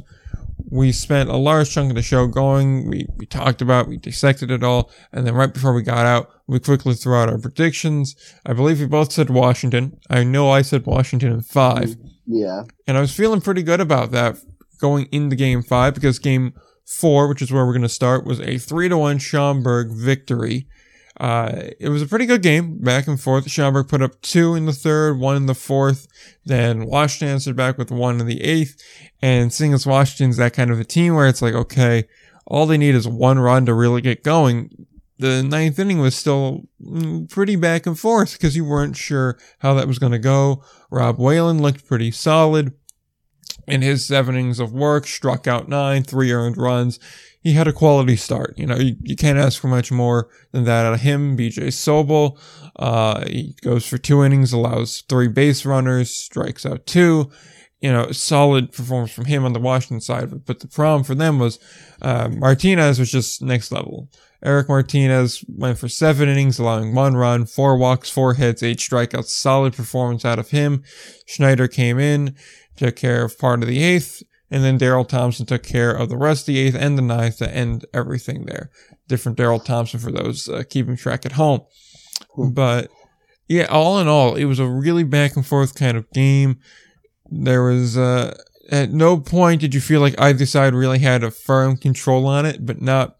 we 0.70 0.92
spent 0.92 1.30
a 1.30 1.38
large 1.38 1.72
chunk 1.72 1.90
of 1.90 1.96
the 1.96 2.02
show 2.02 2.28
going, 2.28 2.90
we, 2.90 3.06
we 3.18 3.26
talked 3.26 3.62
about, 3.62 3.88
we 3.88 3.98
dissected 3.98 4.50
it 4.50 4.64
all. 4.64 4.92
And 5.12 5.26
then 5.26 5.36
right 5.36 5.54
before 5.54 5.74
we 5.74 5.84
got 5.84 6.06
out, 6.06 6.30
we 6.48 6.60
quickly 6.60 6.96
threw 6.96 7.16
out 7.16 7.30
our 7.30 7.38
predictions. 7.38 8.16
I 8.46 8.54
believe 8.54 8.80
we 8.80 8.88
both 8.88 9.12
said 9.12 9.30
Washington. 9.30 10.00
I 10.10 10.24
know 10.24 10.50
I 10.50 10.62
said 10.62 10.86
Washington 10.86 11.32
in 11.32 11.42
five. 11.42 11.96
Yeah. 12.26 12.64
And 12.88 12.98
I 12.98 13.02
was 13.02 13.16
feeling 13.16 13.42
pretty 13.42 13.64
good 13.64 13.82
about 13.82 14.12
that 14.12 14.38
going 14.80 15.08
into 15.12 15.36
game 15.36 15.62
five 15.62 15.94
because 15.94 16.20
game 16.20 16.54
four, 16.86 17.28
which 17.28 17.42
is 17.42 17.52
where 17.52 17.66
we're 17.66 17.74
going 17.74 17.84
to 17.84 17.90
start, 17.90 18.26
was 18.26 18.40
a 18.42 18.58
three 18.58 18.90
to 18.90 18.98
one 18.98 19.20
Schaumburg 19.20 19.92
victory. 19.92 20.68
Uh, 21.24 21.70
it 21.80 21.88
was 21.88 22.02
a 22.02 22.06
pretty 22.06 22.26
good 22.26 22.42
game, 22.42 22.80
back 22.80 23.08
and 23.08 23.18
forth. 23.18 23.50
Schaumburg 23.50 23.88
put 23.88 24.02
up 24.02 24.20
two 24.22 24.56
in 24.56 24.66
the 24.66 24.74
third, 24.74 25.18
one 25.18 25.38
in 25.38 25.46
the 25.46 25.56
fourth. 25.56 26.06
Then 26.44 26.86
Washington 26.86 27.30
answered 27.30 27.56
back 27.56 27.78
with 27.78 27.92
one 27.92 28.20
in 28.20 28.28
the 28.28 28.44
eighth. 28.44 28.76
And 29.22 29.54
seeing 29.54 29.72
as 29.72 29.88
Washington's 29.88 30.36
that 30.36 30.52
kind 30.52 30.70
of 30.70 30.82
a 30.82 30.84
team 30.84 31.16
where 31.16 31.30
it's 31.30 31.42
like, 31.42 31.54
okay, 31.54 32.10
all 32.46 32.66
they 32.66 32.78
need 32.78 32.94
is 32.94 33.08
one 33.08 33.40
run 33.40 33.66
to 33.68 33.74
really 33.74 34.02
get 34.02 34.22
going. 34.22 34.86
the 35.18 35.42
ninth 35.42 35.80
inning 35.80 36.00
was 36.00 36.14
still 36.14 36.64
mm, 36.86 37.30
pretty 37.30 37.56
back 37.56 37.86
and 37.86 37.98
forth 37.98 38.34
because 38.34 38.58
you 38.58 38.66
weren't 38.66 38.98
sure 38.98 39.40
how 39.60 39.74
that 39.76 39.88
was 39.88 40.00
going 40.00 40.12
to 40.12 40.20
go. 40.20 40.62
Rob 40.92 41.18
Whalen 41.20 41.62
looked 41.62 41.88
pretty 41.88 42.12
solid 42.12 42.74
in 43.66 43.82
his 43.82 44.06
seven 44.06 44.36
innings 44.36 44.60
of 44.60 44.74
work, 44.74 45.08
struck 45.08 45.48
out 45.48 45.70
nine, 45.70 46.04
three 46.04 46.34
earned 46.34 46.58
runs. 46.58 47.00
He 47.44 47.54
had 47.54 47.68
a 47.68 47.74
quality 47.74 48.16
start. 48.16 48.58
You 48.58 48.66
know, 48.66 48.78
you, 48.78 48.96
you 49.02 49.18
can't 49.18 49.38
ask 49.38 49.60
for 49.60 49.68
much 49.68 49.92
more 49.92 50.30
than 50.54 50.64
that 50.64 50.86
out 50.86 50.94
of 50.94 51.02
him. 51.02 51.38
BJ 51.38 51.68
Sobel, 51.68 52.40
uh, 52.78 53.26
he 53.28 53.56
goes 53.62 53.86
for 53.86 53.98
two 53.98 54.24
innings, 54.24 54.54
allows 54.54 55.04
three 55.10 55.28
base 55.28 55.66
runners, 55.66 56.10
strikes 56.16 56.66
out 56.66 56.86
two. 56.86 57.30
You 57.82 57.92
know, 57.92 58.14
solid 58.14 58.72
performance 58.72 59.12
from 59.12 59.26
him 59.26 59.44
on 59.44 59.52
the 59.52 59.60
Washington 59.60 60.00
side. 60.00 60.46
But 60.46 60.62
the 60.62 60.70
problem 60.70 61.04
for 61.04 61.16
them 61.16 61.38
was, 61.38 61.60
uh, 62.02 62.30
Martinez 62.30 62.98
was 62.98 63.12
just 63.12 63.42
next 63.42 63.74
level. 63.74 64.10
Eric 64.42 64.70
Martinez 64.70 65.44
went 65.50 65.78
for 65.78 65.90
seven 65.90 66.30
innings, 66.30 66.60
allowing 66.60 66.96
one 66.96 67.16
run, 67.16 67.46
four 67.46 67.78
walks, 67.78 68.10
four 68.10 68.36
hits, 68.36 68.64
eight 68.64 68.78
strikeouts. 68.78 69.26
Solid 69.26 69.74
performance 69.74 70.24
out 70.24 70.40
of 70.40 70.52
him. 70.52 70.84
Schneider 71.26 71.68
came 71.68 72.00
in, 72.00 72.36
took 72.78 72.96
care 72.96 73.26
of 73.26 73.38
part 73.38 73.62
of 73.62 73.68
the 73.68 73.84
eighth, 73.84 74.24
and 74.54 74.64
then 74.64 74.78
Daryl 74.78 75.08
Thompson 75.08 75.48
took 75.48 75.64
care 75.64 75.92
of 75.92 76.10
the 76.10 76.16
rest 76.16 76.44
of 76.44 76.54
the 76.54 76.60
eighth 76.60 76.76
and 76.76 76.96
the 76.96 77.02
ninth 77.02 77.40
to 77.40 77.52
end 77.52 77.88
everything 77.92 78.46
there. 78.46 78.70
Different 79.08 79.36
Daryl 79.36 79.64
Thompson 79.64 80.00
for 80.00 80.12
those 80.12 80.48
uh, 80.48 80.62
keeping 80.70 80.96
track 80.96 81.26
at 81.26 81.32
home. 81.32 81.62
But 82.38 82.92
yeah, 83.48 83.64
all 83.64 83.98
in 84.00 84.08
all, 84.08 84.36
it 84.36 84.46
was 84.46 84.60
a 84.60 84.68
really 84.68 85.04
back 85.04 85.36
and 85.36 85.44
forth 85.44 85.74
kind 85.74 85.98
of 85.98 86.08
game. 86.12 86.60
There 87.32 87.64
was 87.64 87.98
uh, 87.98 88.38
at 88.70 88.92
no 88.92 89.18
point 89.18 89.60
did 89.60 89.74
you 89.74 89.82
feel 89.82 90.02
like 90.02 90.22
either 90.22 90.46
side 90.46 90.76
really 90.76 91.00
had 91.00 91.24
a 91.24 91.32
firm 91.32 91.76
control 91.76 92.28
on 92.28 92.46
it, 92.46 92.64
but 92.64 92.80
not 92.80 93.18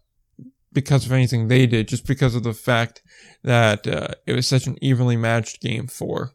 because 0.72 1.04
of 1.04 1.10
anything 1.10 1.48
they 1.48 1.66
did, 1.66 1.88
just 1.88 2.06
because 2.06 2.36
of 2.36 2.44
the 2.44 2.54
fact 2.54 3.02
that 3.42 3.88
uh, 3.88 4.14
it 4.24 4.34
was 4.34 4.46
such 4.46 4.68
an 4.68 4.78
evenly 4.80 5.16
matched 5.16 5.60
game 5.60 5.88
four. 5.88 6.30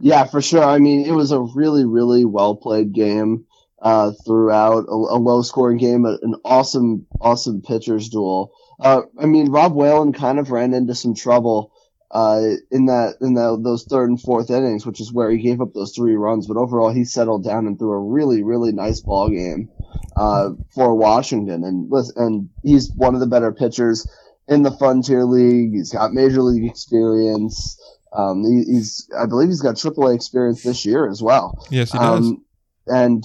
Yeah, 0.00 0.24
for 0.24 0.40
sure. 0.40 0.64
I 0.64 0.78
mean, 0.78 1.04
it 1.04 1.12
was 1.12 1.30
a 1.30 1.40
really, 1.40 1.84
really 1.84 2.24
well 2.24 2.56
played 2.56 2.94
game 2.94 3.44
uh, 3.82 4.12
throughout, 4.24 4.84
a, 4.88 4.94
a 4.94 5.18
low 5.18 5.42
scoring 5.42 5.76
game, 5.76 6.06
an 6.06 6.36
awesome, 6.44 7.06
awesome 7.20 7.62
pitchers 7.62 8.08
duel. 8.08 8.52
Uh, 8.80 9.02
I 9.18 9.26
mean, 9.26 9.50
Rob 9.50 9.74
Whalen 9.74 10.12
kind 10.12 10.38
of 10.38 10.50
ran 10.50 10.72
into 10.72 10.94
some 10.94 11.14
trouble 11.14 11.72
uh, 12.12 12.42
in 12.70 12.86
that 12.86 13.16
in 13.20 13.34
the, 13.34 13.58
those 13.60 13.84
third 13.84 14.08
and 14.08 14.20
fourth 14.20 14.50
innings, 14.50 14.86
which 14.86 15.00
is 15.00 15.12
where 15.12 15.30
he 15.30 15.38
gave 15.38 15.60
up 15.60 15.72
those 15.74 15.94
three 15.94 16.14
runs. 16.14 16.46
But 16.46 16.58
overall, 16.58 16.92
he 16.92 17.04
settled 17.04 17.44
down 17.44 17.66
and 17.66 17.78
threw 17.78 17.92
a 17.92 17.98
really, 17.98 18.42
really 18.42 18.70
nice 18.70 19.00
ball 19.00 19.28
game 19.30 19.68
uh, 20.16 20.50
for 20.74 20.94
Washington. 20.94 21.64
And 21.64 21.90
and 22.16 22.50
he's 22.62 22.92
one 22.92 23.14
of 23.14 23.20
the 23.20 23.26
better 23.26 23.52
pitchers 23.52 24.06
in 24.46 24.62
the 24.62 24.76
Frontier 24.76 25.24
League. 25.24 25.72
He's 25.72 25.92
got 25.92 26.12
major 26.12 26.42
league 26.42 26.70
experience. 26.70 27.80
Um, 28.12 28.44
he, 28.44 28.74
he's, 28.74 29.08
I 29.18 29.24
believe, 29.26 29.48
he's 29.48 29.62
got 29.62 29.76
AAA 29.76 30.14
experience 30.14 30.62
this 30.62 30.84
year 30.84 31.08
as 31.08 31.22
well. 31.22 31.66
Yes, 31.70 31.92
he 31.92 31.98
does. 31.98 32.26
Um, 32.26 32.44
and 32.86 33.24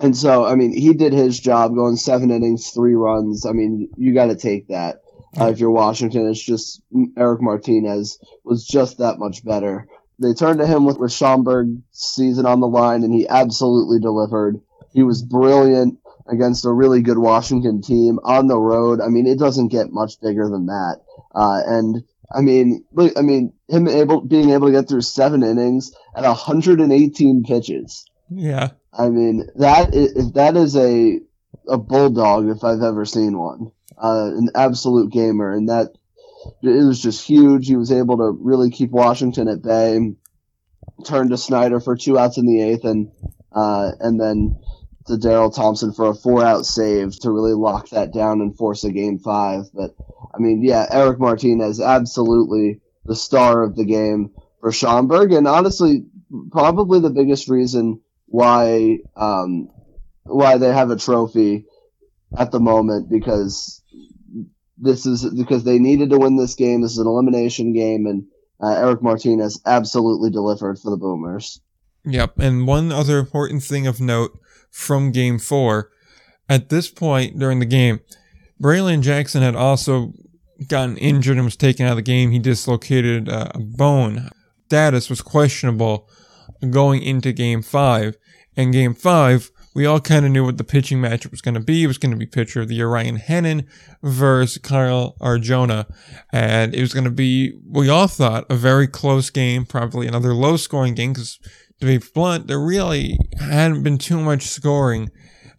and 0.00 0.16
so, 0.16 0.44
I 0.44 0.54
mean, 0.54 0.72
he 0.72 0.92
did 0.92 1.12
his 1.12 1.40
job, 1.40 1.74
going 1.74 1.96
seven 1.96 2.30
innings, 2.30 2.70
three 2.70 2.94
runs. 2.94 3.46
I 3.46 3.52
mean, 3.52 3.88
you 3.96 4.12
got 4.12 4.26
to 4.26 4.36
take 4.36 4.68
that. 4.68 5.02
Uh, 5.38 5.46
if 5.46 5.58
you're 5.58 5.70
Washington, 5.70 6.28
it's 6.28 6.42
just 6.42 6.82
Eric 7.16 7.42
Martinez 7.42 8.18
was 8.44 8.66
just 8.66 8.98
that 8.98 9.18
much 9.18 9.44
better. 9.44 9.86
They 10.18 10.32
turned 10.32 10.60
to 10.60 10.66
him 10.66 10.86
with, 10.86 10.98
with 10.98 11.12
season 11.12 12.46
on 12.46 12.60
the 12.60 12.68
line, 12.68 13.04
and 13.04 13.12
he 13.12 13.28
absolutely 13.28 14.00
delivered. 14.00 14.60
He 14.92 15.02
was 15.02 15.22
brilliant 15.22 15.98
against 16.28 16.64
a 16.64 16.72
really 16.72 17.02
good 17.02 17.18
Washington 17.18 17.82
team 17.82 18.18
on 18.24 18.46
the 18.46 18.58
road. 18.58 19.00
I 19.00 19.08
mean, 19.08 19.26
it 19.26 19.38
doesn't 19.38 19.68
get 19.68 19.92
much 19.92 20.20
bigger 20.20 20.48
than 20.48 20.66
that. 20.66 21.00
Uh, 21.34 21.60
and 21.66 22.04
I 22.34 22.40
mean, 22.40 22.84
I 23.16 23.22
mean, 23.22 23.52
him 23.68 23.88
able 23.88 24.22
being 24.22 24.50
able 24.50 24.68
to 24.68 24.72
get 24.72 24.88
through 24.88 25.02
seven 25.02 25.42
innings 25.42 25.92
at 26.14 26.24
118 26.24 27.44
pitches. 27.44 28.06
Yeah. 28.30 28.70
I 28.98 29.08
mean, 29.08 29.48
that 29.56 29.94
is, 29.94 30.32
that 30.32 30.56
is 30.56 30.76
a 30.76 31.20
a 31.68 31.78
bulldog 31.78 32.48
if 32.48 32.64
I've 32.64 32.82
ever 32.82 33.04
seen 33.04 33.38
one 33.38 33.72
uh, 33.98 34.30
an 34.34 34.50
absolute 34.54 35.12
gamer, 35.12 35.52
and 35.52 35.68
that 35.68 35.92
it 36.62 36.86
was 36.86 37.00
just 37.00 37.26
huge. 37.26 37.66
He 37.66 37.76
was 37.76 37.92
able 37.92 38.18
to 38.18 38.36
really 38.40 38.70
keep 38.70 38.90
Washington 38.90 39.48
at 39.48 39.62
bay. 39.62 40.14
Turned 41.04 41.30
to 41.30 41.36
Snyder 41.36 41.80
for 41.80 41.96
two 41.96 42.18
outs 42.18 42.38
in 42.38 42.46
the 42.46 42.62
eighth, 42.62 42.84
and 42.84 43.10
uh, 43.52 43.92
and 44.00 44.20
then 44.20 44.58
to 45.06 45.14
Daryl 45.14 45.54
Thompson 45.54 45.92
for 45.92 46.10
a 46.10 46.14
four 46.14 46.44
out 46.44 46.66
save 46.66 47.18
to 47.20 47.30
really 47.30 47.54
lock 47.54 47.90
that 47.90 48.12
down 48.12 48.40
and 48.40 48.56
force 48.56 48.84
a 48.84 48.90
game 48.90 49.18
five. 49.18 49.64
But 49.74 49.94
I 50.34 50.38
mean, 50.38 50.62
yeah, 50.62 50.86
Eric 50.90 51.18
Martinez 51.18 51.80
absolutely 51.80 52.80
the 53.04 53.16
star 53.16 53.62
of 53.62 53.76
the 53.76 53.84
game 53.84 54.30
for 54.60 54.72
Schaumburg, 54.72 55.32
and 55.32 55.46
honestly, 55.46 56.06
probably 56.50 57.00
the 57.00 57.10
biggest 57.10 57.48
reason 57.48 58.00
why 58.26 58.98
um, 59.16 59.70
why 60.24 60.58
they 60.58 60.72
have 60.72 60.90
a 60.90 60.96
trophy 60.96 61.64
at 62.36 62.50
the 62.50 62.60
moment 62.60 63.08
because 63.08 63.82
this 64.78 65.06
is 65.06 65.24
because 65.34 65.64
they 65.64 65.78
needed 65.78 66.10
to 66.10 66.18
win 66.18 66.36
this 66.36 66.54
game. 66.54 66.82
This 66.82 66.92
is 66.92 66.98
an 66.98 67.06
elimination 67.06 67.72
game, 67.72 68.06
and 68.06 68.26
uh, 68.62 68.74
Eric 68.74 69.02
Martinez 69.02 69.60
absolutely 69.64 70.30
delivered 70.30 70.78
for 70.78 70.90
the 70.90 70.96
Boomers. 70.96 71.60
Yep. 72.04 72.38
And 72.38 72.66
one 72.66 72.92
other 72.92 73.18
important 73.18 73.62
thing 73.64 73.86
of 73.86 74.00
note 74.00 74.38
from 74.70 75.10
game 75.10 75.38
four 75.38 75.90
at 76.48 76.68
this 76.68 76.88
point 76.88 77.38
during 77.38 77.58
the 77.58 77.66
game, 77.66 78.00
Braylon 78.62 79.02
Jackson 79.02 79.42
had 79.42 79.56
also 79.56 80.12
gotten 80.68 80.96
injured 80.98 81.36
and 81.36 81.44
was 81.44 81.56
taken 81.56 81.84
out 81.84 81.92
of 81.92 81.96
the 81.96 82.02
game. 82.02 82.30
He 82.30 82.38
dislocated 82.38 83.28
uh, 83.28 83.48
a 83.54 83.58
bone. 83.58 84.30
Status 84.66 85.10
was 85.10 85.20
questionable 85.20 86.08
going 86.70 87.02
into 87.02 87.32
game 87.32 87.62
five. 87.62 88.16
And 88.56 88.72
game 88.72 88.94
five, 88.94 89.50
we 89.74 89.84
all 89.84 90.00
kind 90.00 90.24
of 90.24 90.32
knew 90.32 90.44
what 90.44 90.56
the 90.56 90.64
pitching 90.64 90.98
matchup 90.98 91.30
was 91.30 91.42
going 91.42 91.54
to 91.54 91.60
be. 91.60 91.84
It 91.84 91.88
was 91.88 91.98
going 91.98 92.12
to 92.12 92.16
be 92.16 92.24
pitcher 92.24 92.62
of 92.62 92.68
the 92.68 92.76
year 92.76 92.88
Ryan 92.88 93.18
Hennon 93.18 93.66
versus 94.02 94.56
Kyle 94.56 95.14
Arjona. 95.20 95.86
And 96.32 96.74
it 96.74 96.80
was 96.80 96.94
going 96.94 97.04
to 97.04 97.10
be, 97.10 97.58
we 97.68 97.90
all 97.90 98.06
thought, 98.06 98.46
a 98.48 98.54
very 98.54 98.86
close 98.86 99.28
game, 99.28 99.66
probably 99.66 100.06
another 100.06 100.32
low 100.32 100.56
scoring 100.56 100.94
game 100.94 101.12
because 101.12 101.38
to 101.80 101.86
be 101.86 101.98
blunt, 101.98 102.46
there 102.46 102.58
really 102.58 103.18
hadn't 103.38 103.82
been 103.82 103.98
too 103.98 104.18
much 104.18 104.44
scoring 104.44 105.10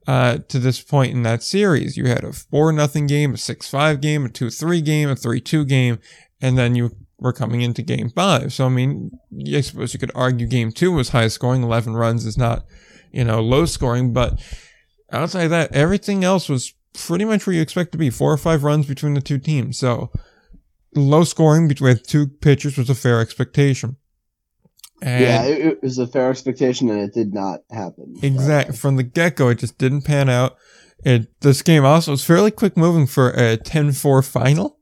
uh, 0.08 0.39
to 0.48 0.58
this 0.58 0.82
point 0.82 1.13
in 1.13 1.22
that 1.24 1.44
series. 1.44 1.98
You 1.98 2.08
had 2.08 2.24
a 2.24 2.34
4 2.34 2.72
nothing 2.72 3.08
game, 3.08 3.34
a 3.34 3.38
6 3.38 3.70
5 3.70 4.01
game, 4.01 4.25
a 4.25 4.30
2 4.30 4.50
3 4.50 4.82
game, 4.82 5.10
a 5.10 5.16
3 5.16 5.39
2 5.39 5.66
game, 5.66 6.00
and 6.42 6.58
then 6.58 6.75
you 6.75 6.92
were 7.20 7.34
coming 7.34 7.62
into 7.62 7.82
game 7.82 8.10
five. 8.10 8.54
So, 8.54 8.66
I 8.66 8.70
mean, 8.70 9.12
I 9.54 9.62
suppose 9.62 9.94
you 9.94 10.00
could 10.00 10.12
argue 10.14 10.48
game 10.48 10.72
two 10.72 10.92
was 10.92 11.10
high 11.10 11.28
scoring. 11.30 11.64
11 11.64 11.94
runs 11.94 12.26
is 12.26 12.38
not 12.38 12.66
you 13.12 13.24
know, 13.24 13.42
low 13.42 13.66
scoring, 13.66 14.14
but 14.14 14.40
outside 15.12 15.46
of 15.46 15.50
that, 15.52 15.74
everything 15.74 16.24
else 16.24 16.50
was 16.50 16.74
pretty 16.94 17.26
much 17.26 17.46
where 17.46 17.56
you 17.56 17.62
expect 17.62 17.92
to 17.92 17.98
be. 17.98 18.10
Four 18.10 18.32
or 18.34 18.38
five 18.38 18.64
runs 18.64 18.86
between 18.86 19.14
the 19.14 19.22
two 19.22 19.38
teams. 19.38 19.78
So 19.78 20.12
low 20.96 21.24
scoring 21.24 21.68
between 21.68 21.98
two 21.98 22.28
pitchers 22.28 22.78
was 22.78 22.90
a 22.90 22.96
fair 22.96 23.20
expectation. 23.20 23.98
And 25.02 25.24
yeah, 25.24 25.44
it, 25.44 25.84
was 25.84 26.00
a 26.00 26.08
fair 26.08 26.32
expectation, 26.32 26.90
and 26.90 27.02
it 27.02 27.14
did 27.14 27.32
not 27.32 27.60
happen. 27.70 28.16
Exactly. 28.24 28.76
From 28.76 28.96
the 28.96 29.04
get 29.04 29.36
go, 29.36 29.50
it 29.50 29.60
just 29.60 29.78
didn't 29.78 30.02
pan 30.02 30.28
out. 30.28 30.58
It 31.06 31.40
this 31.42 31.62
game 31.62 31.86
also 31.86 32.12
was 32.12 32.26
fairly 32.26 32.50
quick 32.50 32.76
moving 32.76 33.06
for 33.06 33.30
a 33.30 33.58
10-4 33.58 34.26
final 34.26 34.76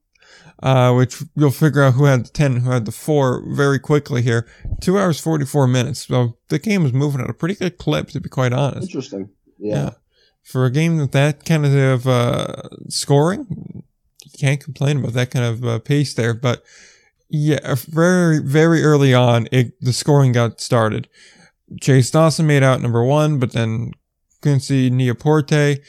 uh, 0.63 0.93
which 0.93 1.23
you'll 1.35 1.51
figure 1.51 1.83
out 1.83 1.93
who 1.93 2.05
had 2.05 2.25
the 2.25 2.29
10 2.29 2.57
who 2.57 2.71
had 2.71 2.85
the 2.85 2.91
4 2.91 3.43
very 3.55 3.79
quickly 3.79 4.21
here. 4.21 4.47
2 4.81 4.97
hours 4.97 5.19
44 5.19 5.67
minutes. 5.67 6.07
So 6.07 6.37
the 6.49 6.59
game 6.59 6.83
was 6.83 6.93
moving 6.93 7.21
at 7.21 7.29
a 7.29 7.33
pretty 7.33 7.55
good 7.55 7.77
clip, 7.77 8.09
to 8.09 8.19
be 8.19 8.29
quite 8.29 8.53
honest. 8.53 8.87
Interesting. 8.87 9.29
Yeah. 9.57 9.75
yeah. 9.75 9.89
For 10.43 10.65
a 10.65 10.71
game 10.71 10.97
with 10.97 11.11
that 11.11 11.43
kind 11.43 11.65
of 11.65 12.07
uh, 12.07 12.69
scoring, 12.89 13.83
you 14.23 14.31
can't 14.39 14.63
complain 14.63 14.99
about 14.99 15.13
that 15.13 15.31
kind 15.31 15.45
of 15.45 15.65
uh, 15.65 15.79
pace 15.79 16.13
there. 16.13 16.33
But 16.33 16.63
yeah, 17.29 17.75
very, 17.89 18.39
very 18.39 18.83
early 18.83 19.13
on, 19.13 19.47
it, 19.51 19.73
the 19.81 19.93
scoring 19.93 20.31
got 20.31 20.61
started. 20.61 21.09
Chase 21.81 22.11
Dawson 22.11 22.45
made 22.45 22.61
out 22.61 22.81
number 22.81 23.03
one, 23.03 23.39
but 23.39 23.53
then 23.53 23.91
Quincy 24.41 24.91
Nieporte, 24.91 25.79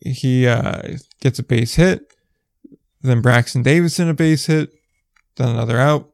he 0.00 0.46
uh, 0.46 0.96
gets 1.20 1.38
a 1.38 1.42
base 1.42 1.74
hit. 1.74 2.15
Then 3.06 3.20
Braxton 3.22 3.62
Davidson 3.62 4.08
a 4.08 4.14
base 4.14 4.46
hit, 4.46 4.72
then 5.36 5.48
another 5.48 5.78
out, 5.78 6.10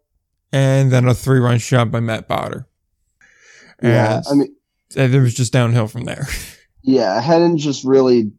and 0.52 0.92
then 0.92 1.06
a 1.06 1.14
three 1.14 1.38
run 1.38 1.58
shot 1.58 1.90
by 1.90 2.00
Matt 2.00 2.28
Botter. 2.28 2.66
Yeah, 3.82 4.20
I 4.30 4.34
mean, 4.34 4.54
it 4.94 5.20
was 5.20 5.34
just 5.34 5.52
downhill 5.52 5.88
from 5.88 6.04
there. 6.04 6.26
Yeah, 6.84 7.22
Hennon 7.22 7.58
just 7.58 7.84
really, 7.84 8.32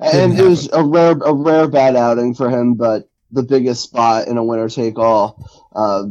and 0.00 0.38
it 0.38 0.42
was 0.42 0.70
a 0.72 0.82
rare, 0.82 1.12
a 1.12 1.34
rare 1.34 1.68
bad 1.68 1.96
outing 1.96 2.34
for 2.34 2.48
him, 2.48 2.72
but 2.72 3.10
the 3.30 3.42
biggest 3.42 3.82
spot 3.82 4.26
in 4.26 4.38
a 4.38 4.42
winner 4.42 4.70
take 4.70 4.98
all, 4.98 5.46
uh, 5.76 6.04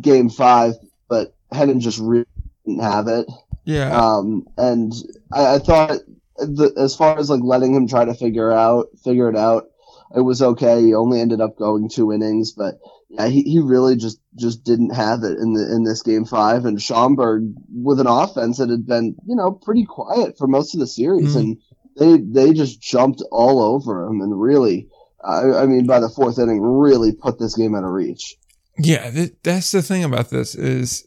game 0.00 0.30
five. 0.30 0.72
But 1.10 1.34
Hennon 1.52 1.80
just 1.80 1.98
really 1.98 2.24
didn't 2.64 2.82
have 2.82 3.06
it. 3.08 3.26
Yeah. 3.64 3.90
Um, 3.94 4.46
and 4.56 4.94
I, 5.30 5.56
I 5.56 5.58
thought 5.58 5.98
the, 6.38 6.72
as 6.78 6.96
far 6.96 7.18
as 7.18 7.28
like 7.28 7.42
letting 7.42 7.74
him 7.74 7.86
try 7.86 8.04
to 8.04 8.14
figure 8.14 8.50
out, 8.50 8.88
figure 9.04 9.28
it 9.28 9.36
out, 9.36 9.69
it 10.14 10.20
was 10.20 10.42
okay. 10.42 10.82
He 10.82 10.94
only 10.94 11.20
ended 11.20 11.40
up 11.40 11.56
going 11.56 11.88
two 11.88 12.12
innings, 12.12 12.52
but 12.52 12.80
yeah, 13.08 13.28
he, 13.28 13.42
he 13.42 13.60
really 13.60 13.96
just 13.96 14.20
just 14.36 14.64
didn't 14.64 14.94
have 14.94 15.22
it 15.22 15.38
in 15.38 15.52
the 15.52 15.72
in 15.74 15.84
this 15.84 16.02
game 16.02 16.24
five. 16.24 16.64
And 16.64 16.80
Schaumburg 16.80 17.52
with 17.72 18.00
an 18.00 18.06
offense 18.06 18.58
that 18.58 18.70
had 18.70 18.86
been 18.86 19.16
you 19.26 19.36
know 19.36 19.52
pretty 19.52 19.84
quiet 19.84 20.36
for 20.38 20.46
most 20.46 20.74
of 20.74 20.80
the 20.80 20.86
series, 20.86 21.34
mm-hmm. 21.34 21.38
and 21.38 21.58
they 21.98 22.48
they 22.48 22.52
just 22.52 22.80
jumped 22.80 23.22
all 23.30 23.62
over 23.62 24.06
him 24.06 24.20
and 24.20 24.40
really. 24.40 24.88
I, 25.22 25.64
I 25.64 25.66
mean, 25.66 25.86
by 25.86 26.00
the 26.00 26.08
fourth 26.08 26.38
inning, 26.38 26.62
really 26.62 27.12
put 27.12 27.38
this 27.38 27.54
game 27.54 27.74
out 27.74 27.84
of 27.84 27.90
reach. 27.90 28.38
Yeah, 28.78 29.10
th- 29.10 29.34
that's 29.42 29.70
the 29.70 29.82
thing 29.82 30.02
about 30.02 30.30
this 30.30 30.54
is 30.54 31.06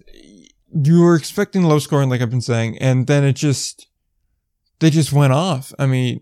you 0.72 1.02
were 1.02 1.16
expecting 1.16 1.64
low 1.64 1.80
scoring, 1.80 2.10
like 2.10 2.22
I've 2.22 2.30
been 2.30 2.40
saying, 2.40 2.78
and 2.78 3.08
then 3.08 3.24
it 3.24 3.34
just 3.34 3.88
they 4.80 4.90
just 4.90 5.12
went 5.12 5.34
off. 5.34 5.74
I 5.80 5.88
mean, 5.88 6.22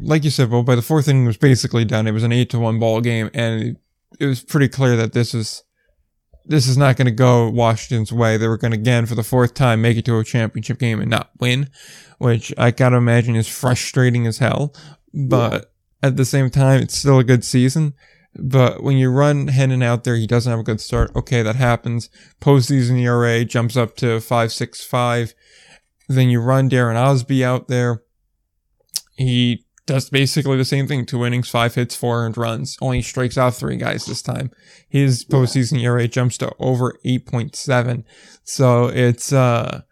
like 0.00 0.24
you 0.24 0.30
said, 0.30 0.50
well, 0.50 0.62
by 0.62 0.74
the 0.74 0.82
fourth 0.82 1.08
inning 1.08 1.26
was 1.26 1.36
basically 1.36 1.84
done. 1.84 2.06
It 2.06 2.12
was 2.12 2.24
an 2.24 2.32
eight 2.32 2.50
to 2.50 2.58
one 2.58 2.78
ball 2.78 3.00
game, 3.00 3.30
and 3.34 3.76
it 4.18 4.26
was 4.26 4.42
pretty 4.42 4.68
clear 4.68 4.96
that 4.96 5.12
this 5.12 5.34
is 5.34 5.62
this 6.44 6.68
is 6.68 6.76
not 6.76 6.96
going 6.96 7.06
to 7.06 7.12
go 7.12 7.50
Washington's 7.50 8.12
way. 8.12 8.36
They 8.36 8.48
were 8.48 8.56
going 8.56 8.72
to 8.72 8.78
again 8.78 9.06
for 9.06 9.14
the 9.14 9.24
fourth 9.24 9.54
time 9.54 9.82
make 9.82 9.96
it 9.96 10.04
to 10.04 10.18
a 10.18 10.24
championship 10.24 10.78
game 10.78 11.00
and 11.00 11.10
not 11.10 11.30
win, 11.40 11.70
which 12.18 12.52
I 12.56 12.70
gotta 12.70 12.96
imagine 12.96 13.36
is 13.36 13.48
frustrating 13.48 14.26
as 14.26 14.38
hell. 14.38 14.74
But 15.12 15.52
yeah. 16.02 16.08
at 16.08 16.16
the 16.16 16.24
same 16.24 16.50
time, 16.50 16.82
it's 16.82 16.96
still 16.96 17.18
a 17.18 17.24
good 17.24 17.44
season. 17.44 17.94
But 18.38 18.82
when 18.82 18.96
you 18.96 19.10
run 19.10 19.48
Hennon 19.48 19.82
out 19.82 20.04
there, 20.04 20.16
he 20.16 20.26
doesn't 20.26 20.50
have 20.50 20.60
a 20.60 20.64
good 20.64 20.80
start. 20.80 21.10
Okay, 21.16 21.42
that 21.42 21.56
happens. 21.56 22.10
Postseason 22.40 23.00
ERA 23.00 23.44
jumps 23.44 23.76
up 23.76 23.96
to 23.96 24.20
five 24.20 24.52
six 24.52 24.84
five. 24.84 25.34
Then 26.08 26.28
you 26.28 26.40
run 26.40 26.70
Darren 26.70 26.96
Osby 26.96 27.44
out 27.44 27.68
there. 27.68 28.02
He 29.16 29.65
does 29.86 30.10
basically 30.10 30.56
the 30.56 30.64
same 30.64 30.86
thing. 30.86 31.06
Two 31.06 31.24
innings, 31.24 31.48
five 31.48 31.74
hits, 31.74 31.94
four 31.94 32.24
earned 32.24 32.36
runs. 32.36 32.76
Only 32.80 33.02
strikes 33.02 33.38
out 33.38 33.54
three 33.54 33.76
guys 33.76 34.04
this 34.04 34.20
time. 34.20 34.50
His 34.88 35.24
postseason 35.24 35.80
ERA 35.80 36.08
jumps 36.08 36.36
to 36.38 36.52
over 36.58 36.98
8.7. 37.04 38.04
So 38.42 38.86
it's, 38.86 39.32
uh, 39.32 39.82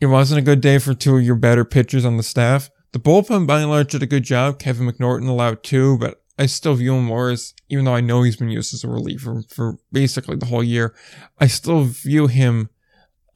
it 0.00 0.06
wasn't 0.06 0.40
a 0.40 0.44
good 0.44 0.62
day 0.62 0.78
for 0.78 0.94
two 0.94 1.18
of 1.18 1.22
your 1.22 1.34
better 1.34 1.64
pitchers 1.64 2.04
on 2.04 2.16
the 2.16 2.22
staff. 2.22 2.70
The 2.92 2.98
bullpen 2.98 3.46
by 3.46 3.60
and 3.60 3.70
large 3.70 3.92
did 3.92 4.02
a 4.02 4.06
good 4.06 4.24
job. 4.24 4.58
Kevin 4.58 4.90
McNorton 4.90 5.28
allowed 5.28 5.62
two, 5.62 5.98
but 5.98 6.22
I 6.38 6.46
still 6.46 6.74
view 6.74 6.94
him 6.94 7.04
more 7.04 7.30
as, 7.30 7.52
even 7.68 7.84
though 7.84 7.94
I 7.94 8.00
know 8.00 8.22
he's 8.22 8.36
been 8.36 8.48
used 8.48 8.72
as 8.72 8.82
a 8.82 8.88
reliever 8.88 9.42
for 9.48 9.78
basically 9.92 10.36
the 10.36 10.46
whole 10.46 10.64
year, 10.64 10.94
I 11.38 11.46
still 11.46 11.84
view 11.84 12.28
him 12.28 12.70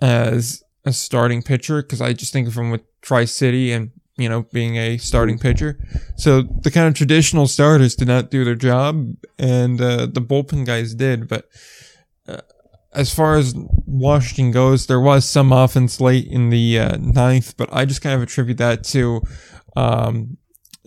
as 0.00 0.64
a 0.86 0.92
starting 0.92 1.42
pitcher 1.42 1.82
because 1.82 2.00
I 2.00 2.14
just 2.14 2.32
think 2.32 2.48
of 2.48 2.56
him 2.56 2.70
with 2.70 2.80
Tri 3.02 3.26
City 3.26 3.72
and 3.72 3.90
you 4.16 4.28
know, 4.28 4.42
being 4.52 4.76
a 4.76 4.96
starting 4.98 5.38
pitcher. 5.38 5.78
So 6.16 6.42
the 6.42 6.70
kind 6.70 6.86
of 6.86 6.94
traditional 6.94 7.46
starters 7.48 7.94
did 7.94 8.08
not 8.08 8.30
do 8.30 8.44
their 8.44 8.54
job, 8.54 9.14
and 9.38 9.80
uh, 9.80 10.06
the 10.06 10.20
bullpen 10.20 10.66
guys 10.66 10.94
did. 10.94 11.28
But 11.28 11.48
uh, 12.28 12.40
as 12.92 13.12
far 13.12 13.36
as 13.36 13.54
Washington 13.86 14.52
goes, 14.52 14.86
there 14.86 15.00
was 15.00 15.24
some 15.24 15.52
offense 15.52 16.00
late 16.00 16.26
in 16.28 16.50
the 16.50 16.78
uh, 16.78 16.96
ninth, 16.96 17.56
but 17.56 17.68
I 17.72 17.84
just 17.84 18.02
kind 18.02 18.14
of 18.14 18.22
attribute 18.22 18.58
that 18.58 18.84
to 18.84 19.22
um, 19.76 20.36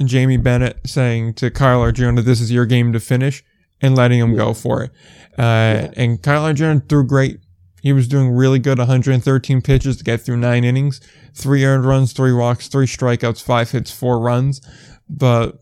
Jamie 0.03 0.37
Bennett 0.37 0.79
saying 0.85 1.33
to 1.35 1.51
Kyle 1.51 1.81
Arjona, 1.81 2.23
"This 2.23 2.39
is 2.39 2.51
your 2.51 2.65
game 2.65 2.93
to 2.93 2.99
finish," 2.99 3.43
and 3.81 3.95
letting 3.95 4.19
him 4.19 4.35
go 4.35 4.53
for 4.53 4.83
it. 4.83 4.91
Uh, 5.37 5.43
yeah. 5.43 5.91
And 5.97 6.21
Kyle 6.21 6.43
Arjona 6.43 6.87
threw 6.87 7.05
great. 7.05 7.39
He 7.81 7.93
was 7.93 8.07
doing 8.07 8.29
really 8.29 8.59
good, 8.59 8.79
113 8.79 9.61
pitches 9.61 9.97
to 9.97 10.03
get 10.03 10.21
through 10.21 10.37
nine 10.37 10.63
innings 10.63 10.99
three 11.37 11.63
earned 11.63 11.85
runs, 11.85 12.13
three 12.13 12.33
walks, 12.33 12.67
three 12.67 12.87
strikeouts, 12.87 13.43
five 13.43 13.69
hits, 13.71 13.91
four 13.91 14.19
runs. 14.19 14.59
But 15.07 15.59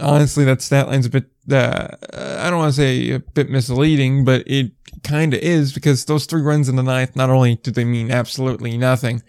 honestly, 0.00 0.44
that 0.44 0.62
stat 0.62 0.88
line's 0.88 1.06
a 1.06 1.10
bit, 1.10 1.26
uh, 1.50 1.88
I 2.12 2.48
don't 2.48 2.60
want 2.60 2.74
to 2.74 2.80
say 2.80 3.10
a 3.10 3.18
bit 3.18 3.50
misleading, 3.50 4.24
but 4.24 4.44
it 4.46 4.72
kind 5.02 5.34
of 5.34 5.40
is 5.40 5.72
because 5.72 6.04
those 6.04 6.26
three 6.26 6.42
runs 6.42 6.68
in 6.68 6.76
the 6.76 6.82
ninth, 6.82 7.16
not 7.16 7.30
only 7.30 7.56
do 7.56 7.70
they 7.70 7.84
mean 7.84 8.10
absolutely 8.10 8.78
nothing, 8.78 9.22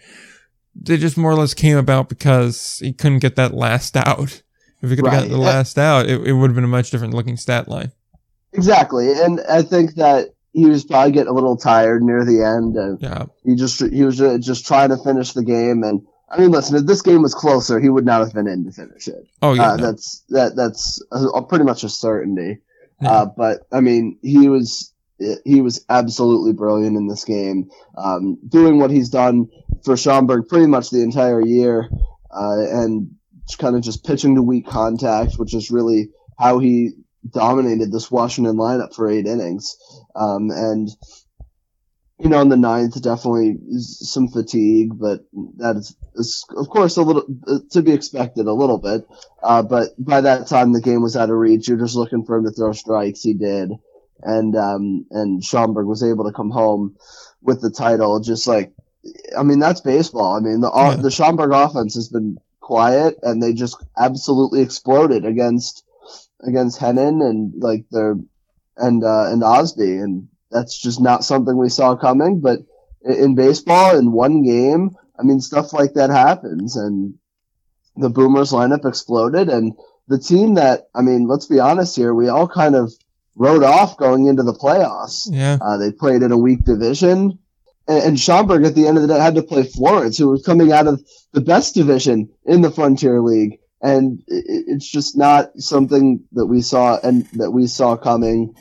they 0.74 0.96
just 0.96 1.16
more 1.16 1.32
or 1.32 1.36
less 1.36 1.54
came 1.54 1.76
about 1.76 2.08
because 2.08 2.78
he 2.78 2.92
couldn't 2.92 3.18
get 3.18 3.36
that 3.36 3.52
last 3.52 3.96
out. 3.96 4.42
If 4.80 4.90
he 4.90 4.96
could 4.96 5.06
have 5.06 5.12
right. 5.12 5.20
gotten 5.22 5.32
the 5.32 5.38
last 5.38 5.76
out, 5.76 6.06
it, 6.06 6.24
it 6.24 6.32
would 6.34 6.50
have 6.50 6.54
been 6.54 6.62
a 6.62 6.68
much 6.68 6.90
different 6.90 7.12
looking 7.12 7.36
stat 7.36 7.66
line. 7.66 7.90
Exactly. 8.52 9.12
And 9.12 9.40
I 9.50 9.62
think 9.62 9.94
that 9.96 10.34
he 10.58 10.66
was 10.66 10.84
probably 10.84 11.12
getting 11.12 11.30
a 11.30 11.34
little 11.34 11.56
tired 11.56 12.02
near 12.02 12.24
the 12.24 12.42
end, 12.42 12.76
and 12.76 13.00
yeah. 13.00 13.26
he 13.44 13.54
just 13.54 13.80
he 13.80 14.02
was 14.02 14.18
just 14.18 14.66
trying 14.66 14.88
to 14.88 14.96
finish 14.96 15.32
the 15.32 15.44
game. 15.44 15.84
And 15.84 16.06
I 16.28 16.38
mean, 16.38 16.50
listen, 16.50 16.76
if 16.76 16.84
this 16.84 17.02
game 17.02 17.22
was 17.22 17.34
closer, 17.34 17.78
he 17.78 17.88
would 17.88 18.04
not 18.04 18.20
have 18.20 18.34
been 18.34 18.48
in 18.48 18.64
to 18.64 18.72
finish 18.72 19.06
it. 19.06 19.26
Oh 19.40 19.54
yeah, 19.54 19.72
uh, 19.72 19.76
no. 19.76 19.86
that's 19.86 20.24
that 20.30 20.56
that's 20.56 21.02
a, 21.12 21.18
a 21.26 21.46
pretty 21.46 21.64
much 21.64 21.84
a 21.84 21.88
certainty. 21.88 22.58
Yeah. 23.00 23.10
Uh, 23.10 23.26
but 23.26 23.60
I 23.70 23.80
mean, 23.80 24.18
he 24.22 24.48
was 24.48 24.92
he 25.44 25.60
was 25.60 25.84
absolutely 25.88 26.52
brilliant 26.52 26.96
in 26.96 27.06
this 27.06 27.24
game, 27.24 27.70
um, 27.96 28.38
doing 28.48 28.78
what 28.78 28.90
he's 28.90 29.08
done 29.08 29.48
for 29.84 29.96
Schaumburg 29.96 30.48
pretty 30.48 30.66
much 30.66 30.90
the 30.90 31.02
entire 31.02 31.40
year, 31.40 31.88
uh, 32.30 32.60
and 32.70 33.14
kind 33.58 33.76
of 33.76 33.82
just 33.82 34.04
pitching 34.04 34.34
to 34.34 34.42
weak 34.42 34.66
contact, 34.66 35.34
which 35.36 35.54
is 35.54 35.70
really 35.70 36.10
how 36.38 36.58
he 36.58 36.92
dominated 37.28 37.92
this 37.92 38.10
Washington 38.10 38.56
lineup 38.56 38.94
for 38.94 39.08
eight 39.08 39.26
innings. 39.26 39.76
Um, 40.14 40.50
and, 40.50 40.88
you 42.18 42.28
know, 42.28 42.40
in 42.40 42.48
the 42.48 42.56
ninth, 42.56 43.00
definitely 43.00 43.58
some 43.78 44.28
fatigue, 44.28 44.98
but 44.98 45.20
that 45.58 45.76
is, 45.76 45.96
is, 46.14 46.44
of 46.56 46.68
course, 46.68 46.96
a 46.96 47.02
little 47.02 47.24
uh, 47.46 47.58
to 47.70 47.82
be 47.82 47.92
expected 47.92 48.46
a 48.46 48.52
little 48.52 48.78
bit. 48.78 49.06
Uh, 49.42 49.62
but 49.62 49.90
by 49.98 50.20
that 50.20 50.46
time, 50.48 50.72
the 50.72 50.80
game 50.80 51.02
was 51.02 51.16
out 51.16 51.30
of 51.30 51.36
reach. 51.36 51.68
You're 51.68 51.78
just 51.78 51.96
looking 51.96 52.24
for 52.24 52.36
him 52.36 52.44
to 52.44 52.50
throw 52.50 52.72
strikes. 52.72 53.22
He 53.22 53.34
did. 53.34 53.70
And, 54.20 54.56
um, 54.56 55.06
and 55.10 55.44
Schaumburg 55.44 55.86
was 55.86 56.02
able 56.02 56.24
to 56.24 56.32
come 56.32 56.50
home 56.50 56.96
with 57.40 57.60
the 57.60 57.70
title. 57.70 58.18
Just 58.18 58.48
like, 58.48 58.72
I 59.38 59.44
mean, 59.44 59.60
that's 59.60 59.80
baseball. 59.80 60.36
I 60.36 60.40
mean, 60.40 60.60
the, 60.60 60.72
yeah. 60.74 60.96
the 60.96 61.10
Schaumburg 61.10 61.52
offense 61.52 61.94
has 61.94 62.08
been 62.08 62.38
quiet 62.60 63.18
and 63.22 63.42
they 63.42 63.54
just 63.54 63.82
absolutely 63.96 64.60
exploded 64.60 65.24
against 65.24 65.84
against 66.42 66.80
Hennon 66.80 67.22
and 67.22 67.52
like 67.56 67.84
their 67.90 68.16
and 68.76 69.04
uh, 69.04 69.30
and 69.30 69.42
Osby, 69.42 69.98
and 69.98 70.28
that's 70.50 70.78
just 70.78 71.00
not 71.00 71.24
something 71.24 71.56
we 71.56 71.68
saw 71.68 71.96
coming. 71.96 72.40
But 72.40 72.60
in 73.04 73.34
baseball, 73.34 73.96
in 73.96 74.12
one 74.12 74.42
game, 74.42 74.96
I 75.18 75.22
mean, 75.22 75.40
stuff 75.40 75.72
like 75.72 75.94
that 75.94 76.10
happens, 76.10 76.76
and 76.76 77.14
the 77.96 78.10
Boomers 78.10 78.52
lineup 78.52 78.86
exploded, 78.86 79.48
and 79.48 79.72
the 80.06 80.18
team 80.18 80.54
that 80.54 80.88
I 80.94 81.02
mean, 81.02 81.26
let's 81.26 81.46
be 81.46 81.60
honest 81.60 81.96
here, 81.96 82.14
we 82.14 82.28
all 82.28 82.48
kind 82.48 82.74
of 82.74 82.92
wrote 83.34 83.62
off 83.62 83.96
going 83.96 84.26
into 84.26 84.42
the 84.42 84.54
playoffs. 84.54 85.28
Yeah, 85.30 85.58
uh, 85.60 85.76
they 85.76 85.92
played 85.92 86.22
in 86.22 86.32
a 86.32 86.38
weak 86.38 86.64
division. 86.64 87.38
And, 87.86 88.02
and 88.02 88.20
Schaumburg 88.20 88.64
at 88.64 88.74
the 88.74 88.86
end 88.86 88.96
of 88.96 89.02
the 89.02 89.08
day 89.08 89.18
had 89.18 89.36
to 89.36 89.42
play 89.42 89.64
Florence, 89.64 90.18
who 90.18 90.28
was 90.28 90.44
coming 90.44 90.72
out 90.72 90.86
of 90.86 91.02
the 91.32 91.40
best 91.40 91.74
division 91.74 92.30
in 92.44 92.60
the 92.60 92.70
Frontier 92.70 93.20
League 93.20 93.58
and 93.80 94.22
it's 94.26 94.88
just 94.88 95.16
not 95.16 95.56
something 95.56 96.24
that 96.32 96.46
we 96.46 96.62
saw 96.62 96.98
and 97.02 97.28
that 97.34 97.50
we 97.50 97.66
saw 97.66 97.96
coming 97.96 98.54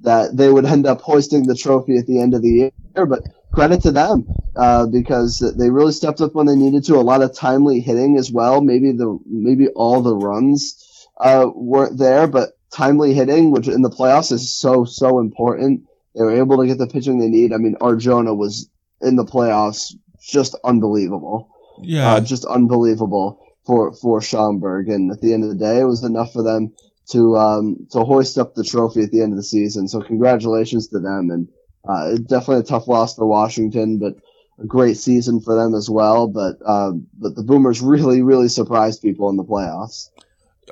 that 0.00 0.36
they 0.36 0.50
would 0.50 0.66
end 0.66 0.86
up 0.86 1.00
hoisting 1.00 1.46
the 1.46 1.54
trophy 1.54 1.96
at 1.96 2.06
the 2.06 2.20
end 2.20 2.34
of 2.34 2.42
the 2.42 2.50
year. 2.50 2.70
But 2.94 3.22
credit 3.52 3.82
to 3.82 3.92
them 3.92 4.26
uh, 4.56 4.86
because 4.86 5.38
they 5.56 5.70
really 5.70 5.92
stepped 5.92 6.20
up 6.20 6.34
when 6.34 6.46
they 6.46 6.56
needed 6.56 6.84
to. 6.84 6.96
A 6.96 6.98
lot 6.98 7.22
of 7.22 7.34
timely 7.34 7.80
hitting 7.80 8.16
as 8.18 8.30
well. 8.30 8.60
Maybe 8.60 8.92
the 8.92 9.18
maybe 9.26 9.68
all 9.68 10.02
the 10.02 10.14
runs 10.14 11.06
uh, 11.18 11.46
weren't 11.54 11.98
there, 11.98 12.26
but 12.26 12.50
timely 12.72 13.14
hitting, 13.14 13.52
which 13.52 13.68
in 13.68 13.82
the 13.82 13.90
playoffs 13.90 14.32
is 14.32 14.52
so 14.52 14.84
so 14.84 15.20
important. 15.20 15.84
They 16.14 16.22
were 16.22 16.36
able 16.36 16.58
to 16.58 16.66
get 16.66 16.78
the 16.78 16.86
pitching 16.86 17.18
they 17.18 17.28
need. 17.28 17.52
I 17.52 17.56
mean, 17.58 17.76
Arjona 17.80 18.36
was 18.36 18.68
in 19.00 19.16
the 19.16 19.24
playoffs 19.24 19.94
just 20.20 20.56
unbelievable. 20.64 21.50
Yeah, 21.80 22.14
uh, 22.14 22.20
just 22.20 22.44
unbelievable 22.44 23.43
for 23.66 23.92
for 23.92 24.20
Schaumburg, 24.20 24.88
and 24.88 25.10
at 25.10 25.20
the 25.20 25.32
end 25.32 25.44
of 25.44 25.50
the 25.50 25.56
day, 25.56 25.80
it 25.80 25.84
was 25.84 26.04
enough 26.04 26.32
for 26.32 26.42
them 26.42 26.72
to 27.10 27.36
um, 27.36 27.86
to 27.90 28.04
hoist 28.04 28.38
up 28.38 28.54
the 28.54 28.64
trophy 28.64 29.02
at 29.02 29.10
the 29.10 29.22
end 29.22 29.32
of 29.32 29.36
the 29.36 29.42
season. 29.42 29.88
So 29.88 30.00
congratulations 30.00 30.88
to 30.88 31.00
them, 31.00 31.30
and 31.30 31.48
uh, 31.88 32.16
definitely 32.16 32.60
a 32.60 32.62
tough 32.64 32.88
loss 32.88 33.14
for 33.14 33.26
Washington, 33.26 33.98
but 33.98 34.14
a 34.62 34.66
great 34.66 34.96
season 34.96 35.40
for 35.40 35.54
them 35.54 35.74
as 35.74 35.90
well. 35.90 36.28
But 36.28 36.56
um, 36.66 37.06
but 37.18 37.34
the 37.34 37.42
Boomers 37.42 37.80
really 37.80 38.22
really 38.22 38.48
surprised 38.48 39.02
people 39.02 39.28
in 39.30 39.36
the 39.36 39.44
playoffs. 39.44 40.08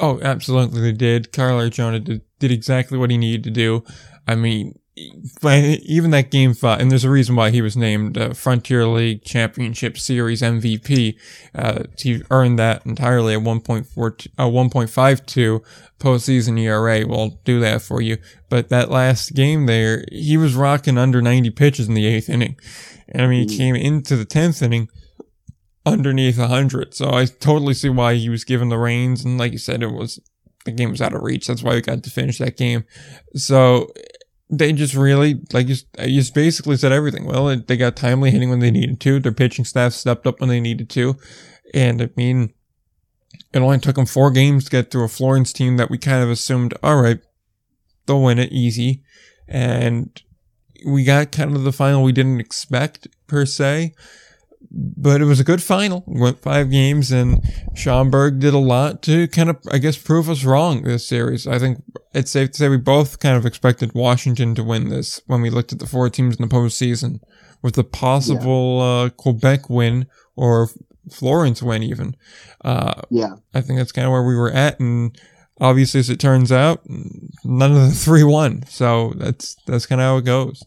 Oh, 0.01 0.21
absolutely, 0.23 0.81
they 0.81 0.93
did. 0.93 1.33
Kyle 1.33 1.59
Arjona 1.59 2.03
did, 2.03 2.23
did 2.39 2.51
exactly 2.51 2.97
what 2.97 3.11
he 3.11 3.19
needed 3.19 3.45
to 3.45 3.51
do. 3.51 3.85
I 4.27 4.37
mean, 4.37 4.79
even 4.95 6.11
that 6.11 6.31
game 6.31 6.53
five, 6.53 6.81
and 6.81 6.91
there's 6.91 7.05
a 7.05 7.11
reason 7.11 7.35
why 7.35 7.51
he 7.51 7.63
was 7.63 7.77
named 7.77 8.19
uh, 8.19 8.35
Frontier 8.35 8.87
League 8.87 9.25
Championship 9.25 9.97
Series 9.97 10.43
MVP. 10.43 11.17
Uh, 11.55 11.85
he 11.99 12.23
earned 12.31 12.59
that 12.59 12.85
entirely 12.85 13.35
at 13.35 13.41
1.4, 13.41 14.29
uh, 14.39 14.45
1.52 14.45 15.65
postseason 15.99 16.61
ERA. 16.61 17.07
We'll 17.07 17.41
do 17.45 17.59
that 17.61 17.81
for 17.81 18.03
you. 18.03 18.19
But 18.51 18.69
that 18.69 18.91
last 18.91 19.35
game 19.35 19.67
there, 19.67 20.05
he 20.13 20.37
was 20.37 20.55
rocking 20.55 20.99
under 20.99 21.23
90 21.23 21.51
pitches 21.51 21.89
in 21.89 21.95
the 21.95 22.07
eighth 22.07 22.29
inning. 22.29 22.57
And 23.09 23.23
I 23.23 23.27
mean, 23.29 23.49
he 23.49 23.57
came 23.57 23.75
into 23.75 24.17
the 24.17 24.27
10th 24.27 24.61
inning 24.61 24.89
underneath 25.87 26.39
100. 26.39 26.95
So 26.95 27.11
I 27.11 27.25
totally 27.25 27.75
see 27.75 27.89
why 27.89 28.15
he 28.15 28.29
was 28.29 28.45
given 28.45 28.69
the 28.69 28.79
reins. 28.79 29.25
And 29.25 29.39
like 29.39 29.53
you 29.53 29.59
said, 29.59 29.83
it 29.83 29.93
was 29.93 30.21
the 30.65 30.71
game 30.71 30.91
was 30.91 31.01
out 31.01 31.15
of 31.15 31.23
reach. 31.23 31.47
That's 31.47 31.63
why 31.63 31.75
we 31.75 31.81
got 31.81 32.03
to 32.03 32.11
finish 32.11 32.39
that 32.39 32.57
game. 32.57 32.85
So 33.35 33.93
they 34.53 34.73
just 34.73 34.95
really, 34.95 35.41
like 35.53 35.67
you 35.67 35.77
just 35.99 36.35
basically 36.35 36.77
said 36.77 36.93
everything. 36.93 37.25
Well, 37.25 37.57
they 37.57 37.77
got 37.79 37.97
timely 37.97 38.31
hitting 38.31 38.51
when 38.51 38.59
they 38.59 38.71
needed 38.71 39.01
to. 39.01 39.19
Their 39.19 39.33
pitching 39.33 39.65
staff 39.65 39.95
stepped 39.95 40.27
up 40.27 40.41
when 40.41 40.51
they 40.51 40.61
needed 40.61 40.91
to. 40.91 41.17
And 41.73 42.03
I 42.03 42.11
mean, 42.17 42.53
it 43.55 43.61
only 43.61 43.79
took 43.79 43.97
them 43.97 44.05
four 44.05 44.31
games 44.31 44.65
to 44.65 44.71
get 44.71 44.91
through 44.91 45.05
a 45.05 45.09
Florence 45.09 45.55
team 45.55 45.79
that 45.79 45.91
we 45.91 45.97
kind 45.97 46.23
of 46.23 46.31
assumed, 46.31 46.75
all 46.83 47.01
right, 47.01 47.21
they'll 48.07 48.23
win 48.23 48.39
it 48.39 48.53
easy. 48.53 49.03
And 49.49 50.21
we 50.85 51.03
got 51.03 51.33
kind 51.33 51.57
of 51.57 51.65
the 51.65 51.73
final 51.73 52.03
we 52.03 52.13
didn't 52.13 52.41
expect 52.41 53.09
per 53.27 53.47
se 53.47 53.95
but 54.71 55.21
it 55.21 55.25
was 55.25 55.41
a 55.41 55.45
good 55.45 55.63
final. 55.63 56.05
Went 56.07 56.41
five 56.41 56.71
games, 56.71 57.11
and 57.11 57.43
Schaumburg 57.75 58.39
did 58.39 58.55
a 58.55 58.59
lot 58.59 59.03
to 59.03 59.29
kind 59.29 59.51
of, 59.51 59.59
I 59.71 59.79
guess, 59.79 59.97
prove 59.97 60.29
us 60.29 60.45
wrong 60.45 60.83
this 60.83 61.07
series. 61.07 61.47
I 61.47 61.59
think 61.59 61.83
it's 62.13 62.31
safe 62.31 62.53
to 62.53 62.59
say 62.59 62.69
we 62.69 62.77
both 62.77 63.19
kind 63.21 63.37
of 63.37 63.47
expected 63.47 63.95
Washington 63.95 64.55
to 64.55 64.65
win 64.65 64.89
this 64.89 65.21
when 65.27 65.43
we 65.43 65.51
looked 65.51 65.73
at 65.73 65.79
the 65.79 65.87
four 65.87 66.09
teams 66.11 66.37
in 66.37 66.47
the 66.47 66.55
postseason, 66.55 67.21
with 67.63 67.75
the 67.75 67.85
possible 67.85 68.79
yeah. 68.79 68.85
uh, 68.85 69.09
Quebec 69.11 69.69
win 69.69 70.07
or 70.37 70.69
Florence 71.11 71.63
win, 71.63 71.83
even. 71.83 72.17
Uh, 72.65 73.03
yeah, 73.11 73.35
I 73.55 73.61
think 73.61 73.79
that's 73.79 73.93
kind 73.93 74.07
of 74.07 74.13
where 74.13 74.23
we 74.23 74.37
were 74.37 74.53
at, 74.53 74.79
and 74.81 75.19
obviously, 75.61 76.01
as 76.01 76.11
it 76.11 76.21
turns 76.21 76.53
out, 76.53 76.83
none 77.45 77.73
of 77.73 77.83
the 77.83 77.91
three 77.95 78.25
won. 78.25 78.65
So 78.67 79.13
that's 79.17 79.57
that's 79.67 79.87
kind 79.87 80.01
of 80.01 80.05
how 80.05 80.17
it 80.19 80.25
goes. 80.25 80.63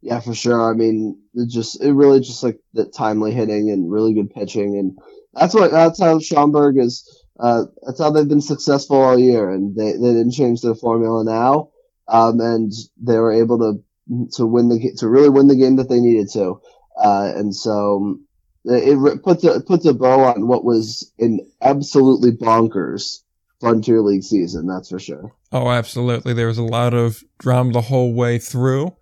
Yeah, 0.00 0.20
for 0.20 0.34
sure. 0.34 0.70
I 0.70 0.74
mean, 0.74 1.20
it 1.34 1.48
just 1.48 1.82
it 1.82 1.92
really 1.92 2.20
just 2.20 2.42
like 2.42 2.60
the 2.72 2.86
timely 2.86 3.32
hitting 3.32 3.70
and 3.70 3.90
really 3.90 4.14
good 4.14 4.30
pitching, 4.30 4.78
and 4.78 4.96
that's 5.34 5.54
what 5.54 5.72
that's 5.72 6.00
how 6.00 6.18
Schaumburg 6.20 6.78
is. 6.78 7.24
Uh, 7.38 7.64
that's 7.84 8.00
how 8.00 8.10
they've 8.10 8.28
been 8.28 8.40
successful 8.40 8.96
all 8.96 9.18
year, 9.18 9.50
and 9.50 9.76
they, 9.76 9.92
they 9.92 10.12
didn't 10.12 10.32
change 10.32 10.60
their 10.60 10.74
formula 10.74 11.24
now, 11.24 11.70
um, 12.08 12.40
and 12.40 12.72
they 13.00 13.18
were 13.18 13.32
able 13.32 13.58
to 13.58 14.28
to 14.36 14.46
win 14.46 14.68
the 14.68 14.92
to 14.98 15.08
really 15.08 15.28
win 15.28 15.48
the 15.48 15.56
game 15.56 15.76
that 15.76 15.88
they 15.88 16.00
needed 16.00 16.28
to, 16.32 16.60
uh, 17.02 17.32
and 17.34 17.54
so 17.54 18.18
it, 18.64 19.22
puts 19.22 19.44
a 19.44 19.60
puts 19.60 19.84
a 19.84 19.94
bow 19.94 20.20
on 20.20 20.46
what 20.46 20.64
was 20.64 21.12
an 21.18 21.40
absolutely 21.60 22.32
bonkers 22.32 23.22
Frontier 23.60 24.00
League 24.00 24.22
season. 24.22 24.66
That's 24.66 24.90
for 24.90 24.98
sure. 24.98 25.32
Oh, 25.52 25.70
absolutely. 25.70 26.34
There 26.34 26.46
was 26.46 26.58
a 26.58 26.62
lot 26.62 26.94
of 26.94 27.22
drama 27.38 27.72
the 27.72 27.80
whole 27.80 28.12
way 28.14 28.38
through 28.38 28.94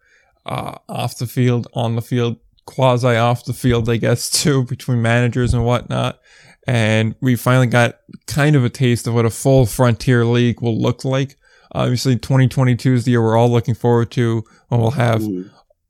uh, 0.47 0.79
off 0.89 1.19
the 1.19 1.27
field, 1.27 1.69
on 1.75 1.97
the 1.97 2.03
field, 2.03 2.39
quasi 2.65 3.17
off 3.17 3.45
the 3.45 3.53
field, 3.53 3.89
I 3.89 3.97
guess, 3.97 4.31
too, 4.43 4.65
between 4.65 5.03
managers 5.03 5.53
and 5.53 5.65
whatnot. 5.65 6.21
And 6.67 7.15
we 7.21 7.37
finally 7.37 7.69
got 7.69 7.99
kind 8.27 8.57
of 8.57 8.65
a 8.65 8.69
taste 8.69 9.07
of 9.07 9.15
what 9.15 9.25
a 9.25 9.31
full 9.31 9.67
Frontier 9.67 10.25
League 10.25 10.61
will 10.61 10.81
look 10.81 11.05
like. 11.05 11.37
Obviously, 11.73 12.17
2022 12.17 12.95
is 12.95 13.05
the 13.05 13.13
year 13.13 13.23
we're 13.23 13.37
all 13.37 13.51
looking 13.51 13.75
forward 13.75 14.11
to 14.13 14.45
when 14.69 14.81
we'll 14.81 14.93
have 14.93 15.23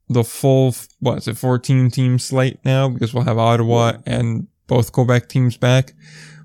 the 0.09 0.23
full, 0.23 0.75
what 0.99 1.17
is 1.17 1.27
it, 1.27 1.37
14 1.37 1.89
team 1.91 2.19
slate 2.19 2.59
now 2.63 2.89
because 2.89 3.13
we'll 3.13 3.23
have 3.23 3.37
Ottawa 3.37 3.93
and 4.05 4.47
both 4.67 4.91
Quebec 4.91 5.29
teams 5.29 5.57
back. 5.57 5.93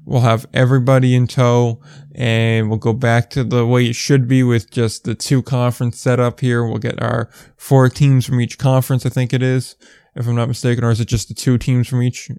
We'll 0.05 0.23
have 0.23 0.47
everybody 0.53 1.15
in 1.15 1.27
tow 1.29 1.81
and 2.15 2.69
we'll 2.69 2.79
go 2.79 2.93
back 2.93 3.31
to 3.31 3.45
the 3.45 3.65
way 3.67 3.87
it 3.87 3.95
should 3.95 4.27
be 4.27 4.43
with 4.43 4.71
just 4.71 5.05
the 5.05 5.15
two 5.15 5.43
conference 5.43 6.01
setup 6.01 6.41
here. 6.41 6.67
We'll 6.67 6.79
get 6.79 7.01
our 7.01 7.31
four 7.57 7.89
teams 7.89 8.27
from 8.27 8.41
each 8.41 8.59
conference, 8.59 9.07
I 9.07 9.11
think 9.11 9.33
it 9.33 9.43
is, 9.43 9.77
if 10.17 10.27
I'm 10.27 10.35
not 10.35 10.49
mistaken, 10.49 10.85
or 10.85 10.91
is 10.91 11.01
it 11.01 11.09
just 11.09 11.29
the 11.29 11.35
two 11.35 11.57
teams 11.57 11.89
from 11.89 12.03
each? 12.03 12.31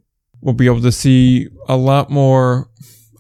We'll 0.41 0.53
be 0.53 0.65
able 0.65 0.81
to 0.81 0.91
see 0.91 1.47
a 1.69 1.77
lot 1.77 2.09
more, 2.09 2.69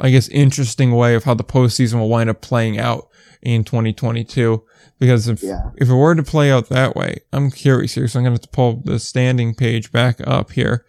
I 0.01 0.09
guess, 0.09 0.27
interesting 0.27 0.91
way 0.91 1.15
of 1.15 1.23
how 1.23 1.35
the 1.35 1.43
postseason 1.43 1.95
will 1.95 2.09
wind 2.09 2.29
up 2.29 2.41
playing 2.41 2.77
out 2.77 3.07
in 3.41 3.63
2022. 3.63 4.61
Because 4.99 5.29
if, 5.29 5.41
yeah. 5.41 5.71
if 5.77 5.89
it 5.89 5.93
were 5.93 6.15
to 6.15 6.23
play 6.23 6.51
out 6.51 6.67
that 6.67 6.97
way, 6.97 7.19
I'm 7.31 7.49
curious 7.49 7.95
here. 7.95 8.09
So 8.09 8.19
I'm 8.19 8.25
going 8.25 8.35
to 8.35 8.41
have 8.41 8.49
to 8.49 8.55
pull 8.55 8.81
the 8.83 8.99
standing 8.99 9.55
page 9.55 9.91
back 9.91 10.19
up 10.27 10.51
here 10.51 10.85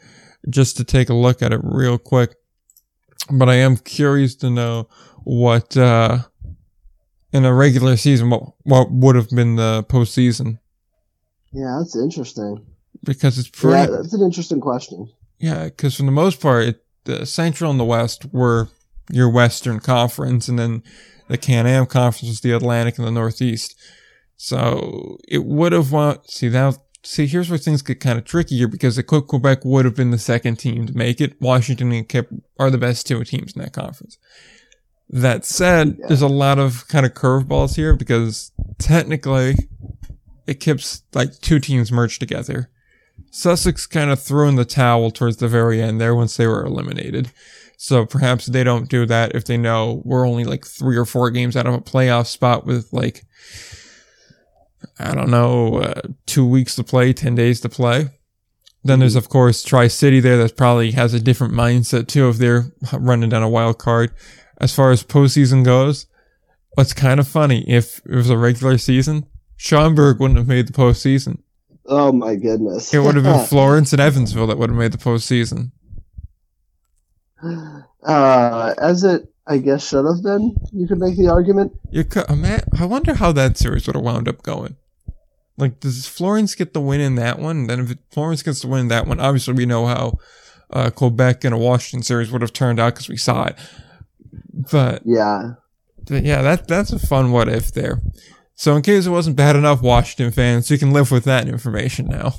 just 0.50 0.76
to 0.76 0.84
take 0.84 1.08
a 1.08 1.14
look 1.14 1.40
at 1.40 1.52
it 1.52 1.60
real 1.62 1.98
quick 1.98 2.34
but 3.30 3.48
I 3.48 3.54
am 3.54 3.76
curious 3.76 4.34
to 4.36 4.50
know 4.50 4.88
what 5.24 5.76
uh, 5.76 6.18
in 7.32 7.44
a 7.44 7.54
regular 7.54 7.96
season 7.96 8.30
what 8.30 8.54
what 8.62 8.90
would 8.90 9.16
have 9.16 9.30
been 9.30 9.56
the 9.56 9.84
postseason. 9.88 10.58
Yeah, 11.52 11.76
that's 11.78 11.96
interesting. 11.96 12.64
Because 13.04 13.38
it's 13.38 13.48
pretty. 13.48 13.92
Yeah, 13.92 13.98
that's 13.98 14.14
an 14.14 14.22
interesting 14.22 14.60
question. 14.60 15.10
Yeah, 15.38 15.64
because 15.64 15.96
for 15.96 16.04
the 16.04 16.10
most 16.10 16.40
part, 16.40 16.64
it, 16.64 16.84
the 17.04 17.26
Central 17.26 17.70
and 17.70 17.78
the 17.78 17.84
West 17.84 18.26
were 18.32 18.68
your 19.10 19.30
Western 19.30 19.80
Conference, 19.80 20.48
and 20.48 20.58
then 20.58 20.82
the 21.28 21.36
Can-Am 21.36 21.86
Conference 21.86 22.28
was 22.28 22.40
the 22.40 22.52
Atlantic 22.52 22.98
and 22.98 23.06
the 23.06 23.12
Northeast. 23.12 23.78
So 24.36 25.18
it 25.28 25.44
would 25.44 25.72
have 25.72 25.92
want 25.92 26.30
see 26.30 26.48
that 26.48 26.78
see, 27.04 27.26
here's 27.26 27.48
where 27.48 27.58
things 27.58 27.82
get 27.82 28.00
kind 28.00 28.18
of 28.18 28.24
trickier 28.24 28.66
because 28.66 28.96
the 28.96 29.02
Quebec 29.02 29.64
would 29.64 29.84
have 29.84 29.94
been 29.94 30.10
the 30.10 30.18
second 30.18 30.56
team 30.56 30.86
to 30.86 30.96
make 30.96 31.20
it. 31.20 31.40
Washington 31.40 31.92
and 31.92 32.08
Kip 32.08 32.30
are 32.58 32.70
the 32.70 32.78
best 32.78 33.06
two 33.06 33.22
teams 33.24 33.54
in 33.54 33.62
that 33.62 33.72
conference. 33.72 34.18
That 35.08 35.44
said, 35.44 35.96
yeah. 35.98 36.06
there's 36.08 36.22
a 36.22 36.28
lot 36.28 36.58
of 36.58 36.88
kind 36.88 37.04
of 37.04 37.14
curveballs 37.14 37.76
here 37.76 37.94
because 37.94 38.52
technically 38.78 39.54
it 40.46 40.60
keeps 40.60 41.02
like 41.12 41.38
two 41.40 41.60
teams 41.60 41.92
merged 41.92 42.20
together. 42.20 42.70
Sussex 43.30 43.86
kind 43.86 44.10
of 44.10 44.20
threw 44.20 44.48
in 44.48 44.56
the 44.56 44.64
towel 44.64 45.10
towards 45.10 45.36
the 45.36 45.48
very 45.48 45.82
end 45.82 46.00
there 46.00 46.14
once 46.14 46.36
they 46.36 46.46
were 46.46 46.64
eliminated. 46.64 47.30
So 47.76 48.06
perhaps 48.06 48.46
they 48.46 48.64
don't 48.64 48.88
do 48.88 49.04
that 49.06 49.34
if 49.34 49.44
they 49.44 49.56
know 49.56 50.02
we're 50.04 50.26
only 50.26 50.44
like 50.44 50.64
three 50.64 50.96
or 50.96 51.04
four 51.04 51.30
games 51.30 51.56
out 51.56 51.66
of 51.66 51.74
a 51.74 51.80
playoff 51.80 52.26
spot 52.26 52.64
with 52.64 52.92
like 52.92 53.24
I 54.98 55.14
don't 55.14 55.30
know, 55.30 55.78
uh, 55.78 56.02
two 56.26 56.46
weeks 56.46 56.76
to 56.76 56.84
play, 56.84 57.12
10 57.12 57.34
days 57.34 57.60
to 57.62 57.68
play. 57.68 58.08
Then 58.84 59.00
there's, 59.00 59.16
of 59.16 59.28
course, 59.28 59.62
Tri 59.62 59.88
City 59.88 60.20
there 60.20 60.36
that 60.36 60.56
probably 60.56 60.92
has 60.92 61.14
a 61.14 61.20
different 61.20 61.54
mindset 61.54 62.06
too 62.06 62.28
if 62.28 62.36
they're 62.36 62.66
running 62.92 63.30
down 63.30 63.42
a 63.42 63.48
wild 63.48 63.78
card. 63.78 64.12
As 64.60 64.74
far 64.74 64.90
as 64.90 65.02
postseason 65.02 65.64
goes, 65.64 66.06
what's 66.74 66.92
kind 66.92 67.18
of 67.18 67.26
funny, 67.26 67.68
if 67.68 68.00
it 68.06 68.14
was 68.14 68.30
a 68.30 68.38
regular 68.38 68.78
season, 68.78 69.26
Schaumburg 69.56 70.20
wouldn't 70.20 70.38
have 70.38 70.48
made 70.48 70.68
the 70.68 70.72
postseason. 70.72 71.38
Oh 71.86 72.12
my 72.12 72.36
goodness. 72.36 72.94
it 72.94 73.00
would 73.00 73.14
have 73.14 73.24
been 73.24 73.46
Florence 73.46 73.92
and 73.92 74.00
Evansville 74.00 74.46
that 74.46 74.58
would 74.58 74.70
have 74.70 74.78
made 74.78 74.92
the 74.92 74.98
postseason. 74.98 75.72
Uh, 78.02 78.74
as 78.78 79.04
it 79.04 79.28
I 79.46 79.58
guess 79.58 79.86
should 79.86 80.06
have 80.06 80.22
been. 80.22 80.56
You 80.72 80.86
could 80.86 80.98
make 80.98 81.16
the 81.16 81.28
argument. 81.28 81.72
You 81.90 82.04
could, 82.04 82.28
man, 82.30 82.62
I 82.78 82.86
wonder 82.86 83.14
how 83.14 83.32
that 83.32 83.58
series 83.58 83.86
would 83.86 83.96
have 83.96 84.04
wound 84.04 84.28
up 84.28 84.42
going. 84.42 84.76
Like, 85.56 85.80
does 85.80 86.06
Florence 86.06 86.54
get 86.54 86.74
the 86.74 86.80
win 86.80 87.00
in 87.00 87.14
that 87.14 87.38
one? 87.38 87.66
Then 87.66 87.80
if 87.80 87.96
Florence 88.10 88.42
gets 88.42 88.62
the 88.62 88.68
win 88.68 88.80
in 88.80 88.88
that 88.88 89.06
one, 89.06 89.20
obviously 89.20 89.54
we 89.54 89.66
know 89.66 89.86
how 89.86 90.18
uh, 90.70 90.90
Quebec 90.90 91.44
and 91.44 91.54
a 91.54 91.58
Washington 91.58 92.02
series 92.02 92.30
would 92.30 92.42
have 92.42 92.52
turned 92.52 92.80
out 92.80 92.94
because 92.94 93.08
we 93.08 93.16
saw 93.16 93.44
it. 93.44 93.56
But 94.72 95.02
yeah, 95.04 95.54
but 96.06 96.24
yeah, 96.24 96.42
that 96.42 96.66
that's 96.68 96.92
a 96.92 96.98
fun 96.98 97.30
what 97.32 97.48
if 97.48 97.72
there. 97.72 98.00
So 98.56 98.76
in 98.76 98.82
case 98.82 99.06
it 99.06 99.10
wasn't 99.10 99.36
bad 99.36 99.56
enough, 99.56 99.82
Washington 99.82 100.32
fans, 100.32 100.70
you 100.70 100.78
can 100.78 100.92
live 100.92 101.10
with 101.10 101.24
that 101.24 101.48
information 101.48 102.06
now. 102.06 102.34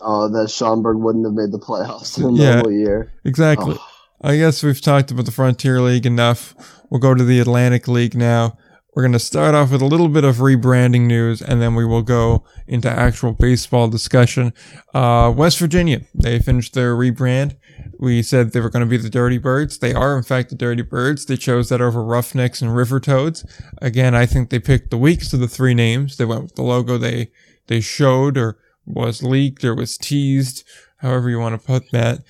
Oh, 0.00 0.28
that 0.28 0.50
Schaumburg 0.50 0.98
wouldn't 0.98 1.24
have 1.24 1.34
made 1.34 1.52
the 1.52 1.58
playoffs 1.58 2.18
in 2.18 2.36
yeah, 2.36 2.56
normal 2.56 2.72
year. 2.72 3.12
Exactly. 3.24 3.76
Oh. 3.78 3.90
I 4.20 4.36
guess 4.36 4.62
we've 4.62 4.80
talked 4.80 5.10
about 5.10 5.26
the 5.26 5.32
Frontier 5.32 5.80
League 5.80 6.06
enough. 6.06 6.54
We'll 6.90 7.00
go 7.00 7.14
to 7.14 7.24
the 7.24 7.40
Atlantic 7.40 7.88
League 7.88 8.14
now. 8.14 8.56
We're 8.94 9.02
going 9.02 9.12
to 9.12 9.18
start 9.18 9.56
off 9.56 9.72
with 9.72 9.82
a 9.82 9.86
little 9.86 10.08
bit 10.08 10.22
of 10.22 10.36
rebranding 10.36 11.06
news 11.06 11.42
and 11.42 11.60
then 11.60 11.74
we 11.74 11.84
will 11.84 12.02
go 12.02 12.44
into 12.68 12.88
actual 12.88 13.32
baseball 13.32 13.88
discussion. 13.88 14.52
Uh, 14.94 15.32
West 15.36 15.58
Virginia, 15.58 16.02
they 16.14 16.38
finished 16.38 16.74
their 16.74 16.94
rebrand. 16.94 17.56
We 17.98 18.22
said 18.22 18.52
they 18.52 18.60
were 18.60 18.70
going 18.70 18.84
to 18.84 18.90
be 18.90 18.96
the 18.96 19.10
Dirty 19.10 19.38
Birds. 19.38 19.78
They 19.78 19.94
are, 19.94 20.16
in 20.16 20.22
fact, 20.22 20.50
the 20.50 20.54
Dirty 20.54 20.82
Birds. 20.82 21.26
They 21.26 21.36
chose 21.36 21.70
that 21.70 21.80
over 21.80 22.04
Roughnecks 22.04 22.62
and 22.62 22.76
River 22.76 23.00
Toads. 23.00 23.44
Again, 23.82 24.14
I 24.14 24.26
think 24.26 24.50
they 24.50 24.60
picked 24.60 24.90
the 24.90 24.98
weakest 24.98 25.34
of 25.34 25.40
the 25.40 25.48
three 25.48 25.74
names. 25.74 26.16
They 26.16 26.24
went 26.24 26.42
with 26.42 26.54
the 26.54 26.62
logo 26.62 26.96
they, 26.96 27.32
they 27.66 27.80
showed 27.80 28.38
or 28.38 28.58
was 28.86 29.24
leaked 29.24 29.64
or 29.64 29.74
was 29.74 29.98
teased, 29.98 30.62
however 30.98 31.28
you 31.28 31.40
want 31.40 31.60
to 31.60 31.66
put 31.66 31.90
that 31.90 32.20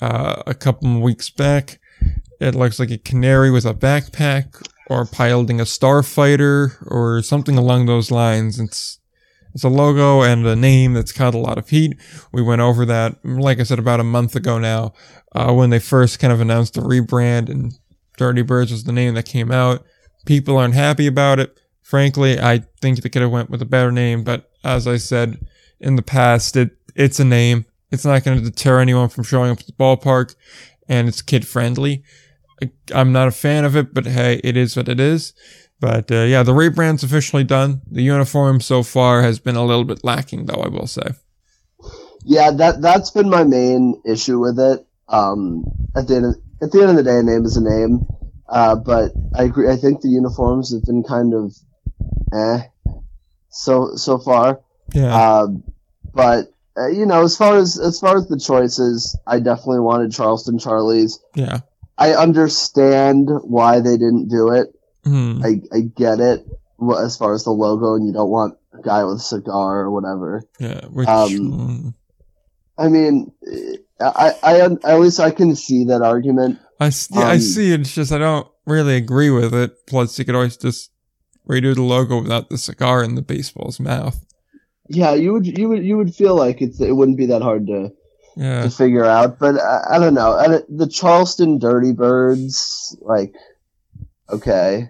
uh, 0.00 0.42
a 0.46 0.54
couple 0.54 1.00
weeks 1.02 1.28
back. 1.28 1.80
It 2.40 2.54
looks 2.54 2.78
like 2.78 2.90
a 2.90 2.98
canary 2.98 3.50
with 3.50 3.66
a 3.66 3.74
backpack 3.74 4.66
or 4.88 5.06
piloting 5.06 5.60
a 5.60 5.64
starfighter 5.64 6.76
or 6.86 7.22
something 7.22 7.56
along 7.56 7.86
those 7.86 8.10
lines. 8.10 8.60
It's 8.60 8.98
it's 9.54 9.64
a 9.64 9.68
logo 9.68 10.22
and 10.22 10.44
a 10.44 10.56
name 10.56 10.94
that's 10.94 11.12
caught 11.12 11.34
a 11.34 11.38
lot 11.38 11.58
of 11.58 11.68
heat. 11.68 11.96
We 12.32 12.42
went 12.42 12.60
over 12.60 12.84
that, 12.86 13.24
like 13.24 13.60
I 13.60 13.62
said, 13.62 13.78
about 13.78 14.00
a 14.00 14.04
month 14.04 14.34
ago 14.34 14.58
now, 14.58 14.94
uh, 15.32 15.52
when 15.52 15.70
they 15.70 15.78
first 15.78 16.18
kind 16.18 16.32
of 16.32 16.40
announced 16.40 16.74
the 16.74 16.80
rebrand 16.80 17.48
and 17.48 17.72
Dirty 18.16 18.42
Birds 18.42 18.72
was 18.72 18.82
the 18.82 18.92
name 18.92 19.14
that 19.14 19.26
came 19.26 19.52
out. 19.52 19.84
People 20.26 20.56
aren't 20.56 20.74
happy 20.74 21.06
about 21.06 21.38
it. 21.38 21.60
Frankly, 21.82 22.40
I 22.40 22.64
think 22.80 23.00
they 23.00 23.08
could 23.08 23.22
have 23.22 23.30
went 23.30 23.50
with 23.50 23.62
a 23.62 23.66
better 23.66 23.92
name, 23.92 24.24
but 24.24 24.50
as 24.64 24.88
I 24.88 24.96
said 24.96 25.38
in 25.78 25.96
the 25.96 26.02
past, 26.02 26.56
it 26.56 26.76
it's 26.96 27.20
a 27.20 27.24
name. 27.24 27.64
It's 27.92 28.04
not 28.04 28.24
going 28.24 28.38
to 28.38 28.50
deter 28.50 28.80
anyone 28.80 29.08
from 29.08 29.24
showing 29.24 29.50
up 29.50 29.60
at 29.60 29.66
the 29.66 29.72
ballpark 29.72 30.34
and 30.88 31.08
it's 31.08 31.22
kid 31.22 31.46
friendly. 31.46 32.02
I, 32.62 32.70
I'm 32.94 33.12
not 33.12 33.28
a 33.28 33.32
fan 33.32 33.64
of 33.64 33.76
it, 33.76 33.92
but 33.94 34.06
hey, 34.06 34.40
it 34.44 34.56
is 34.56 34.76
what 34.76 34.88
it 34.88 35.00
is. 35.00 35.34
But 35.80 36.10
uh, 36.10 36.22
yeah, 36.22 36.42
the 36.42 36.52
rebrand's 36.52 37.02
officially 37.02 37.44
done. 37.44 37.82
The 37.90 38.02
uniform 38.02 38.60
so 38.60 38.82
far 38.82 39.22
has 39.22 39.38
been 39.38 39.56
a 39.56 39.64
little 39.64 39.84
bit 39.84 40.04
lacking, 40.04 40.46
though. 40.46 40.62
I 40.62 40.68
will 40.68 40.86
say. 40.86 41.08
Yeah, 42.24 42.52
that 42.52 42.80
that's 42.80 43.10
been 43.10 43.28
my 43.28 43.44
main 43.44 44.00
issue 44.06 44.38
with 44.38 44.58
it. 44.58 44.86
Um, 45.08 45.64
at 45.94 46.08
the 46.08 46.16
end 46.16 46.26
of, 46.26 46.34
at 46.62 46.72
the 46.72 46.80
end 46.80 46.90
of 46.90 46.96
the 46.96 47.02
day, 47.02 47.18
a 47.18 47.22
name 47.22 47.44
is 47.44 47.56
a 47.56 47.62
name. 47.62 48.06
Uh, 48.48 48.76
but 48.76 49.12
I 49.36 49.44
agree. 49.44 49.70
I 49.70 49.76
think 49.76 50.00
the 50.00 50.08
uniforms 50.08 50.72
have 50.72 50.84
been 50.84 51.02
kind 51.02 51.34
of, 51.34 51.54
eh, 52.32 52.62
so 53.50 53.96
so 53.96 54.18
far. 54.18 54.60
Yeah. 54.94 55.14
Uh, 55.14 55.46
but 56.14 56.52
uh, 56.78 56.88
you 56.88 57.04
know, 57.04 57.22
as 57.22 57.36
far 57.36 57.56
as 57.56 57.78
as 57.78 58.00
far 58.00 58.16
as 58.16 58.28
the 58.28 58.38
choices, 58.38 59.18
I 59.26 59.40
definitely 59.40 59.80
wanted 59.80 60.12
Charleston 60.12 60.58
Charlies. 60.58 61.18
yeah. 61.34 61.60
I 61.96 62.12
understand 62.12 63.28
why 63.42 63.80
they 63.80 63.96
didn't 63.96 64.28
do 64.28 64.50
it. 64.52 64.68
Hmm. 65.04 65.42
I 65.44 65.60
I 65.72 65.80
get 65.80 66.20
it 66.20 66.46
as 66.98 67.16
far 67.16 67.34
as 67.34 67.44
the 67.44 67.50
logo, 67.50 67.94
and 67.94 68.06
you 68.06 68.12
don't 68.12 68.30
want 68.30 68.58
a 68.72 68.82
guy 68.82 69.04
with 69.04 69.16
a 69.16 69.20
cigar 69.20 69.80
or 69.80 69.90
whatever. 69.90 70.42
Yeah. 70.58 70.86
Which. 70.86 71.08
Um, 71.08 71.30
mm, 71.30 71.94
I 72.76 72.88
mean, 72.88 73.32
I 74.00 74.32
I 74.42 74.60
at 74.60 75.00
least 75.00 75.20
I 75.20 75.30
can 75.30 75.54
see 75.54 75.84
that 75.84 76.02
argument. 76.02 76.58
I 76.80 76.90
see. 76.90 77.16
I 77.16 77.34
um, 77.34 77.40
see 77.40 77.72
it. 77.72 77.80
It's 77.80 77.94
just 77.94 78.12
I 78.12 78.18
don't 78.18 78.48
really 78.66 78.96
agree 78.96 79.30
with 79.30 79.54
it. 79.54 79.86
Plus, 79.86 80.18
you 80.18 80.24
could 80.24 80.34
always 80.34 80.56
just 80.56 80.90
redo 81.48 81.74
the 81.74 81.82
logo 81.82 82.22
without 82.22 82.50
the 82.50 82.58
cigar 82.58 83.04
in 83.04 83.14
the 83.14 83.22
baseball's 83.22 83.78
mouth. 83.78 84.24
Yeah, 84.88 85.14
you 85.14 85.32
would 85.32 85.46
you 85.46 85.68
would 85.68 85.84
you 85.84 85.96
would 85.96 86.14
feel 86.14 86.34
like 86.34 86.60
it's 86.60 86.80
it 86.80 86.92
wouldn't 86.92 87.16
be 87.16 87.26
that 87.26 87.42
hard 87.42 87.66
to 87.68 87.92
Yeah. 88.36 88.62
to 88.62 88.70
figure 88.70 89.04
out, 89.04 89.38
but 89.38 89.60
I, 89.60 89.96
I 89.96 89.98
don't 89.98 90.14
know. 90.14 90.32
I, 90.32 90.60
the 90.68 90.88
Charleston 90.88 91.58
Dirty 91.58 91.92
Birds, 91.92 92.96
like, 93.00 93.34
okay, 94.28 94.88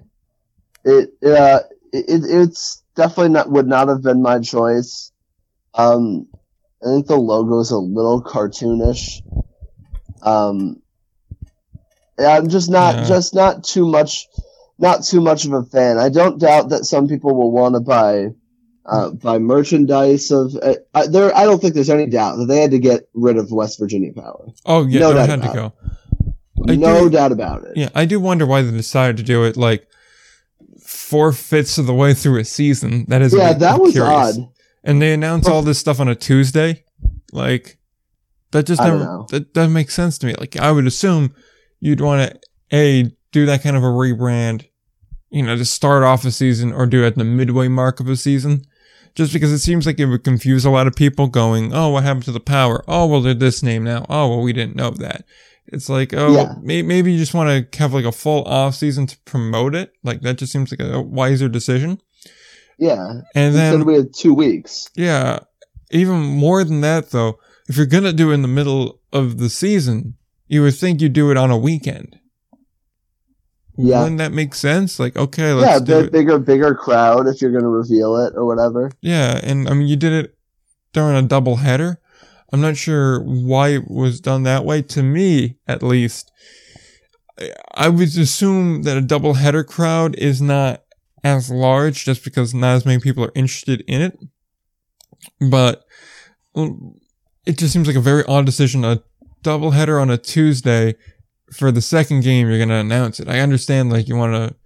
it 0.85 1.11
uh 1.22 1.61
it, 1.92 2.24
it's 2.24 2.83
definitely 2.96 3.30
not 3.30 3.50
would 3.50 3.66
not 3.66 3.88
have 3.88 4.02
been 4.02 4.22
my 4.22 4.40
choice. 4.40 5.12
Um, 5.74 6.28
I 6.83 6.87
think 6.87 7.07
the 7.07 7.16
logo 7.16 7.61
is 7.61 7.70
a 7.70 7.78
little 7.78 8.22
cartoonish. 8.22 9.22
Um, 10.22 10.83
I'm 12.18 12.48
just 12.48 12.70
not 12.70 12.94
Yeah. 12.94 13.09
just 13.09 13.35
not 13.35 13.64
too 13.64 13.87
much, 13.87 14.28
not 14.78 15.04
too 15.04 15.20
much 15.20 15.44
of 15.44 15.52
a 15.52 15.64
fan. 15.64 15.98
I 15.98 16.09
don't 16.09 16.38
doubt 16.38 16.70
that 16.70 16.85
some 16.85 17.09
people 17.09 17.35
will 17.35 17.50
want 17.50 17.74
to 17.74 17.80
buy. 17.80 18.28
Uh, 18.87 19.11
buy 19.12 19.38
merchandise 19.38 20.31
of 20.31 20.55
uh, 20.57 21.07
there. 21.07 21.35
I 21.35 21.44
don't 21.44 21.59
think 21.61 21.73
there's 21.75 21.88
any 21.88 22.07
doubt 22.07 22.37
that 22.37 22.47
they 22.47 22.61
had 22.61 22.70
to 22.73 22.79
get 22.79 23.09
rid 23.14 23.38
of 23.38 23.51
West 23.51 23.79
Virginia 23.79 24.12
Power. 24.12 24.47
Oh 24.66 24.87
yeah, 24.87 25.01
No 25.01 25.14
doubt 25.14 25.29
had 25.31 25.42
to 25.42 25.51
about 25.51 25.55
go. 25.55 25.73
I 26.68 26.77
no 26.77 27.05
do- 27.05 27.11
doubt 27.11 27.33
about 27.33 27.64
it. 27.64 27.73
Yeah, 27.77 27.88
I 27.94 28.05
do 28.05 28.20
wonder 28.20 28.44
why 28.44 28.61
they 28.61 28.70
decided 28.70 29.16
to 29.16 29.23
do 29.23 29.44
it 29.44 29.57
like 29.57 29.88
four 30.83 31.33
fifths 31.33 31.79
of 31.79 31.87
the 31.87 31.94
way 31.94 32.12
through 32.14 32.38
a 32.40 32.44
season. 32.44 33.07
That 33.09 33.23
is 33.23 33.33
Yeah, 33.35 33.53
that 33.55 33.81
was 33.81 33.92
curious. 33.92 34.38
odd. 34.38 34.49
And 34.83 35.01
they 35.01 35.14
announce 35.14 35.49
all 35.49 35.62
this 35.62 35.79
stuff 35.79 35.99
on 35.99 36.09
a 36.09 36.14
Tuesday. 36.14 36.85
Like 37.33 37.79
that 38.51 38.66
just 38.66 38.83
never 38.83 39.25
that 39.31 39.55
doesn't 39.55 39.73
make 39.73 39.90
sense 39.90 40.18
to 40.18 40.27
me. 40.27 40.35
Like 40.38 40.57
I 40.59 40.70
would 40.70 40.87
assume 40.87 41.35
you'd 41.81 42.01
want 42.03 42.31
to 42.31 42.40
a 42.77 43.11
do 43.33 43.47
that 43.47 43.62
kind 43.62 43.77
of 43.77 43.83
a 43.83 43.87
rebrand, 43.87 44.66
you 45.31 45.42
know, 45.42 45.57
to 45.57 45.64
start 45.64 46.03
off 46.03 46.25
a 46.25 46.31
season 46.31 46.73
or 46.73 46.87
do 46.87 47.03
it 47.03 47.07
at 47.09 47.14
the 47.16 47.25
midway 47.25 47.68
mark 47.68 47.99
of 47.99 48.09
a 48.09 48.16
season. 48.16 48.62
Just 49.14 49.33
because 49.33 49.53
it 49.53 49.59
seems 49.61 49.87
like 49.87 50.00
it 50.00 50.07
would 50.07 50.24
confuse 50.24 50.64
a 50.64 50.70
lot 50.70 50.87
of 50.88 50.94
people 50.96 51.29
going, 51.29 51.72
oh, 51.72 51.90
what 51.90 52.03
happened 52.03 52.24
to 52.24 52.33
the 52.33 52.40
power? 52.40 52.85
Oh, 52.88 53.07
well, 53.07 53.20
they're 53.20 53.33
this 53.35 53.62
name 53.62 53.85
now. 53.85 54.05
Oh, 54.09 54.29
well, 54.29 54.40
we 54.42 54.53
didn't 54.53 54.74
know 54.77 54.90
that. 54.90 55.24
It's 55.66 55.88
like, 55.88 56.12
oh, 56.12 56.35
Yeah. 56.35 56.55
may- 56.62 56.83
maybe 56.83 57.12
you 57.12 57.18
just 57.18 57.33
want 57.35 57.70
to 57.72 57.79
have 57.79 57.94
like 57.94 58.05
a 58.05 58.12
full 58.12 58.42
off 58.44 58.74
season 58.74 59.07
to 59.07 59.16
promote 59.24 59.74
it. 59.74 59.92
Like 60.03 60.20
that 60.22 60.38
just 60.38 60.53
seems 60.53 60.72
like 60.72 60.81
a 60.81 61.00
wiser 61.00 61.48
decision. 61.48 62.00
Yeah. 62.79 63.20
And 63.37 63.55
Instead 63.55 63.72
then 63.72 63.85
we 63.85 63.94
had 63.94 64.12
two 64.12 64.35
weeks. 64.35 64.88
yeah, 64.96 65.38
even 65.90 66.16
more 66.20 66.64
than 66.64 66.81
that 66.81 67.11
though, 67.11 67.38
if 67.68 67.77
you're 67.77 67.87
gonna 67.87 68.12
do 68.12 68.31
it 68.31 68.35
in 68.35 68.42
the 68.42 68.48
middle 68.48 69.00
of 69.12 69.38
the 69.38 69.48
season, 69.48 70.14
you 70.48 70.62
would 70.62 70.74
think 70.74 71.00
you'd 71.00 71.12
do 71.12 71.31
it 71.31 71.37
on 71.37 71.50
a 71.53 71.57
weekend. 71.57 72.18
Yeah. 73.76 74.02
Wouldn't 74.02 74.18
that 74.18 74.32
make 74.32 74.54
sense? 74.54 75.00
Like, 75.00 75.16
okay, 75.16 75.48
yeah, 75.48 75.54
let's 75.54 75.80
do 75.82 76.02
big, 76.02 76.12
bigger, 76.12 76.38
bigger 76.38 76.74
crowd 76.74 77.26
if 77.26 77.42
you're 77.42 77.50
going 77.50 77.64
to 77.64 77.68
reveal 77.68 78.16
it 78.18 78.32
or 78.37 78.44
whatever. 78.46 78.90
Yeah, 79.00 79.40
and 79.42 79.68
I 79.68 79.74
mean, 79.74 79.88
you 79.88 79.96
did 79.96 80.12
it 80.12 80.37
during 80.92 81.16
a 81.16 81.22
double 81.22 81.56
header. 81.56 81.98
I'm 82.52 82.60
not 82.60 82.76
sure 82.76 83.20
why 83.24 83.70
it 83.70 83.90
was 83.90 84.20
done 84.20 84.44
that 84.44 84.64
way. 84.64 84.82
To 84.82 85.02
me, 85.02 85.56
at 85.66 85.82
least, 85.82 86.30
I- 87.40 87.50
I 87.74 87.88
would 87.88 88.16
assume 88.16 88.82
that 88.84 88.96
a 88.96 89.00
double 89.00 89.34
header 89.34 89.64
crowd 89.64 90.14
is 90.16 90.40
not 90.40 90.82
as 91.24 91.50
large 91.50 92.04
just 92.04 92.22
because 92.22 92.54
not 92.54 92.76
as 92.76 92.87
many 92.87 93.00
people 93.00 93.24
are 93.24 93.32
interested 93.34 93.82
in 93.88 94.02
it. 94.02 94.18
But 95.50 95.82
it 97.46 97.58
just 97.58 97.72
seems 97.72 97.87
like 97.88 97.96
a 97.96 98.00
very 98.00 98.24
odd 98.26 98.46
decision. 98.46 98.84
A 98.84 99.02
double 99.42 99.72
header 99.72 99.98
on 99.98 100.10
a 100.10 100.16
Tuesday 100.18 100.94
for 101.52 101.70
the 101.70 101.83
second 101.83 102.22
game, 102.22 102.48
you're 102.48 102.59
to 102.66 102.74
announce 102.74 103.20
it. 103.20 103.28
I 103.28 103.40
understand, 103.40 103.90
like, 103.90 104.09
you 104.09 104.16
want 104.16 104.35
to 104.35 104.57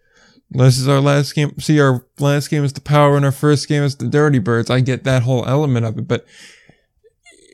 this 0.50 0.78
is 0.78 0.88
our 0.88 1.00
last 1.00 1.34
game. 1.34 1.58
See, 1.58 1.78
our 1.80 2.06
last 2.18 2.48
game 2.48 2.64
is 2.64 2.72
the 2.72 2.80
Power, 2.80 3.16
and 3.16 3.24
our 3.24 3.32
first 3.32 3.68
game 3.68 3.82
is 3.82 3.96
the 3.96 4.08
Dirty 4.08 4.38
Birds. 4.38 4.70
I 4.70 4.80
get 4.80 5.04
that 5.04 5.22
whole 5.22 5.46
element 5.46 5.84
of 5.84 5.98
it, 5.98 6.08
but 6.08 6.24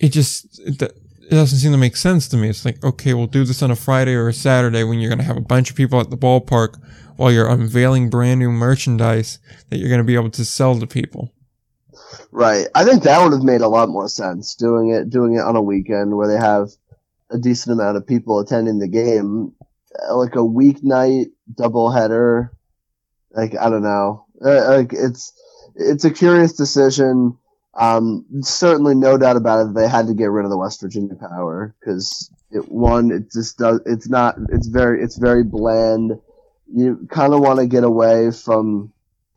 it 0.01 0.11
just 0.11 0.61
it, 0.61 0.81
it 0.81 1.31
doesn't 1.31 1.59
seem 1.59 1.73
to 1.73 1.79
make 1.79 1.97
sense 1.97 2.29
to 2.29 2.37
me. 2.37 2.49
It's 2.49 2.65
like, 2.65 2.83
okay, 2.85 3.15
we'll 3.15 3.27
do 3.27 3.45
this 3.45 3.63
on 3.63 3.71
a 3.71 3.77
Friday 3.77 4.15
or 4.15 4.29
a 4.29 4.33
Saturday 4.33 4.85
when 4.85 5.01
you're 5.01 5.11
to 5.19 5.25
have 5.25 5.37
a 5.37 5.43
bunch 5.43 5.71
of 5.71 5.77
people 5.77 6.01
at 6.01 6.11
the 6.11 6.17
ballpark 6.17 6.81
while 7.17 7.33
you're 7.33 7.49
unveiling 7.49 8.11
brand 8.11 8.41
new 8.41 8.51
merchandise 8.51 9.39
that 9.71 9.79
you're 9.79 9.89
to 9.99 10.05
be 10.05 10.15
able 10.15 10.31
to 10.31 10.45
sell 10.45 10.79
to 10.79 10.87
people. 10.87 11.33
Right. 12.31 12.67
I 12.75 12.85
think 12.85 13.03
that 13.03 13.23
would 13.23 13.33
have 13.33 13.43
made 13.43 13.61
a 13.61 13.69
lot 13.69 13.89
more 13.89 14.09
sense 14.09 14.55
doing 14.55 14.91
it 14.91 15.11
doing 15.11 15.35
it 15.35 15.41
on 15.41 15.57
a 15.57 15.63
weekend 15.63 16.17
where 16.17 16.29
they 16.29 16.37
have 16.37 16.71
a 17.31 17.39
decent 17.39 17.73
amount 17.79 17.97
of 17.97 18.07
people 18.07 18.39
attending 18.39 18.79
the 18.79 18.89
game, 18.89 19.53
Uh, 20.09 20.17
like 20.17 20.35
a 20.35 20.39
weeknight 20.39 21.31
doubleheader. 21.53 22.51
Like 23.33 23.57
I 23.57 23.71
don't 23.71 23.83
know. 23.83 24.27
Uh, 24.45 24.77
like 24.79 24.93
it's 24.93 25.33
it's 25.75 26.05
a 26.05 26.11
curious 26.11 26.53
decision. 26.53 27.39
Um, 27.75 28.25
certainly 28.43 28.95
no 28.95 29.19
doubt 29.19 29.37
about 29.37 29.67
it. 29.67 29.75
They 29.75 29.89
had 29.89 30.07
to 30.07 30.15
get 30.15 30.31
rid 30.31 30.45
of 30.45 30.51
the 30.51 30.59
West 30.59 30.81
Virginia 30.81 31.15
Power 31.17 31.75
because 31.81 32.31
it 32.51 32.71
one 32.71 33.11
it 33.11 33.33
just 33.33 33.59
does. 33.59 33.81
It's 33.87 34.09
not. 34.09 34.37
It's 34.51 34.69
very. 34.69 35.03
It's 35.03 35.17
very 35.17 35.43
bland. 35.45 36.19
You 36.73 37.07
kind 37.11 37.35
of 37.35 37.41
want 37.41 37.61
to 37.61 37.67
get 37.67 37.85
away 37.85 38.31
from. 38.31 38.93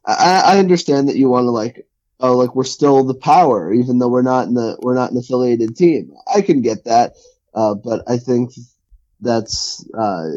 I, 0.05 0.41
I 0.45 0.59
understand 0.59 1.09
that 1.09 1.17
you 1.17 1.29
want 1.29 1.45
to 1.45 1.51
like 1.51 1.87
oh, 2.19 2.37
like 2.37 2.55
we're 2.55 2.63
still 2.63 3.03
the 3.03 3.13
power, 3.13 3.73
even 3.73 3.99
though 3.99 4.07
we're 4.09 4.21
not 4.21 4.47
in 4.47 4.53
the 4.53 4.77
we're 4.81 4.95
not 4.95 5.11
an 5.11 5.17
affiliated 5.17 5.75
team. 5.75 6.13
I 6.33 6.41
can 6.41 6.61
get 6.61 6.85
that, 6.85 7.15
uh, 7.57 7.73
but 7.73 8.03
I 8.07 8.17
think 8.17 8.51
that's 9.19 9.83
uh, 9.97 10.27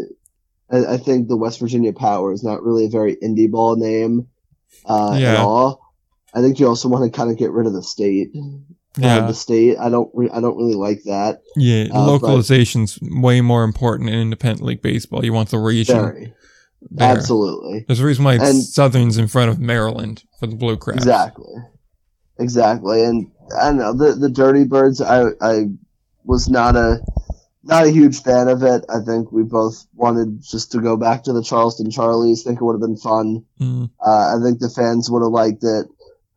I, 0.72 0.94
I 0.94 0.96
think 0.96 1.28
the 1.28 1.36
West 1.36 1.60
Virginia 1.60 1.92
Power 1.92 2.32
is 2.32 2.42
not 2.42 2.62
really 2.62 2.86
a 2.86 2.90
very 2.90 3.16
indie 3.16 3.50
ball 3.50 3.76
name 3.76 4.28
uh, 4.88 5.12
at 5.12 5.20
Yeah. 5.20 5.42
all. 5.44 5.80
I 6.32 6.40
think 6.40 6.58
you 6.60 6.66
also 6.68 6.88
want 6.88 7.04
to 7.04 7.16
kind 7.16 7.30
of 7.30 7.36
get 7.36 7.50
rid 7.50 7.66
of 7.66 7.72
the 7.74 7.82
state. 7.82 8.30
Uh, 8.34 8.58
Yeah, 8.98 9.26
the 9.26 9.34
state. 9.34 9.76
I 9.78 9.88
don't. 9.90 10.10
Re- 10.14 10.30
I 10.32 10.40
don't 10.40 10.56
really 10.56 10.74
like 10.86 11.02
that. 11.04 11.42
yeah. 11.56 11.86
uh, 11.92 12.06
but- 12.06 12.22
localization's 12.22 12.98
way 13.02 13.40
more 13.40 13.64
important 13.64 14.10
in 14.10 14.16
independent 14.18 14.62
league 14.66 14.82
baseball. 14.82 15.24
You 15.24 15.32
want 15.32 15.50
the 15.50 15.58
region. 15.58 15.96
Very 15.96 16.34
there. 16.90 17.08
absolutely. 17.16 17.84
There's 17.86 18.00
a 18.00 18.06
reason 18.06 18.24
why 18.24 18.34
And- 18.34 18.62
Southern's 18.64 19.18
in 19.18 19.28
front 19.28 19.50
of 19.50 19.58
Maryland 19.60 20.24
for 20.38 20.46
the 20.48 20.56
Blue 20.56 20.76
Crabs. 20.76 20.98
Exactly. 21.02 21.54
Exactly. 22.38 23.04
And 23.04 23.30
I 23.60 23.66
don't 23.66 23.76
know, 23.78 23.92
the 23.92 24.14
the 24.14 24.30
Dirty 24.30 24.64
Birds 24.64 25.00
I 25.00 25.24
I 25.40 25.66
was 26.24 26.48
not 26.48 26.76
a 26.76 27.00
not 27.62 27.86
a 27.86 27.90
huge 27.90 28.22
fan 28.22 28.48
of 28.48 28.62
it. 28.62 28.84
I 28.88 29.00
think 29.04 29.32
we 29.32 29.42
both 29.42 29.86
wanted 29.94 30.42
just 30.42 30.72
to 30.72 30.80
go 30.80 30.96
back 30.96 31.24
to 31.24 31.32
the 31.32 31.42
Charleston 31.42 31.90
Charlies. 31.90 32.42
Think 32.42 32.60
it 32.60 32.64
would 32.64 32.74
have 32.74 32.80
been 32.80 32.96
fun. 32.96 33.44
Mm. 33.60 33.90
Uh, 34.04 34.36
I 34.36 34.42
think 34.42 34.58
the 34.60 34.70
fans 34.70 35.10
would 35.10 35.22
have 35.22 35.32
liked 35.32 35.62
it. 35.62 35.86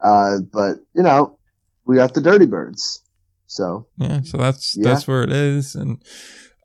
Uh, 0.02 0.39
but 0.52 0.78
you 0.93 1.04
know, 1.04 1.38
we 1.86 1.96
got 1.96 2.13
the 2.13 2.22
Dirty 2.22 2.46
Birds. 2.46 3.02
So 3.48 3.88
Yeah, 3.98 4.22
so 4.24 4.38
that's 4.38 4.76
Yeah. 4.76 4.89
that's 4.89 5.08
where 5.08 5.24
it 5.24 5.32
is. 5.32 5.76
And 5.76 6.04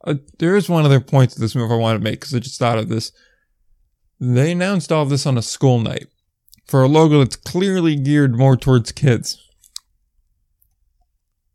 uh, 0.04 0.14
there 0.38 0.56
is 0.56 0.68
one 0.68 0.84
other 0.84 1.00
point 1.00 1.30
to 1.32 1.40
this 1.40 1.54
move 1.54 1.70
I 1.70 1.76
want 1.76 1.98
to 1.98 2.04
make 2.04 2.20
because 2.20 2.34
I 2.34 2.38
just 2.40 2.58
thought 2.58 2.78
of 2.78 2.88
this. 2.88 3.12
They 4.20 4.52
announced 4.52 4.90
all 4.90 5.04
this 5.04 5.26
on 5.26 5.38
a 5.38 5.42
school 5.42 5.78
night 5.80 6.06
for 6.66 6.82
a 6.82 6.88
logo 6.88 7.18
that's 7.18 7.36
clearly 7.36 7.94
geared 7.94 8.36
more 8.36 8.56
towards 8.56 8.90
kids. 8.90 9.40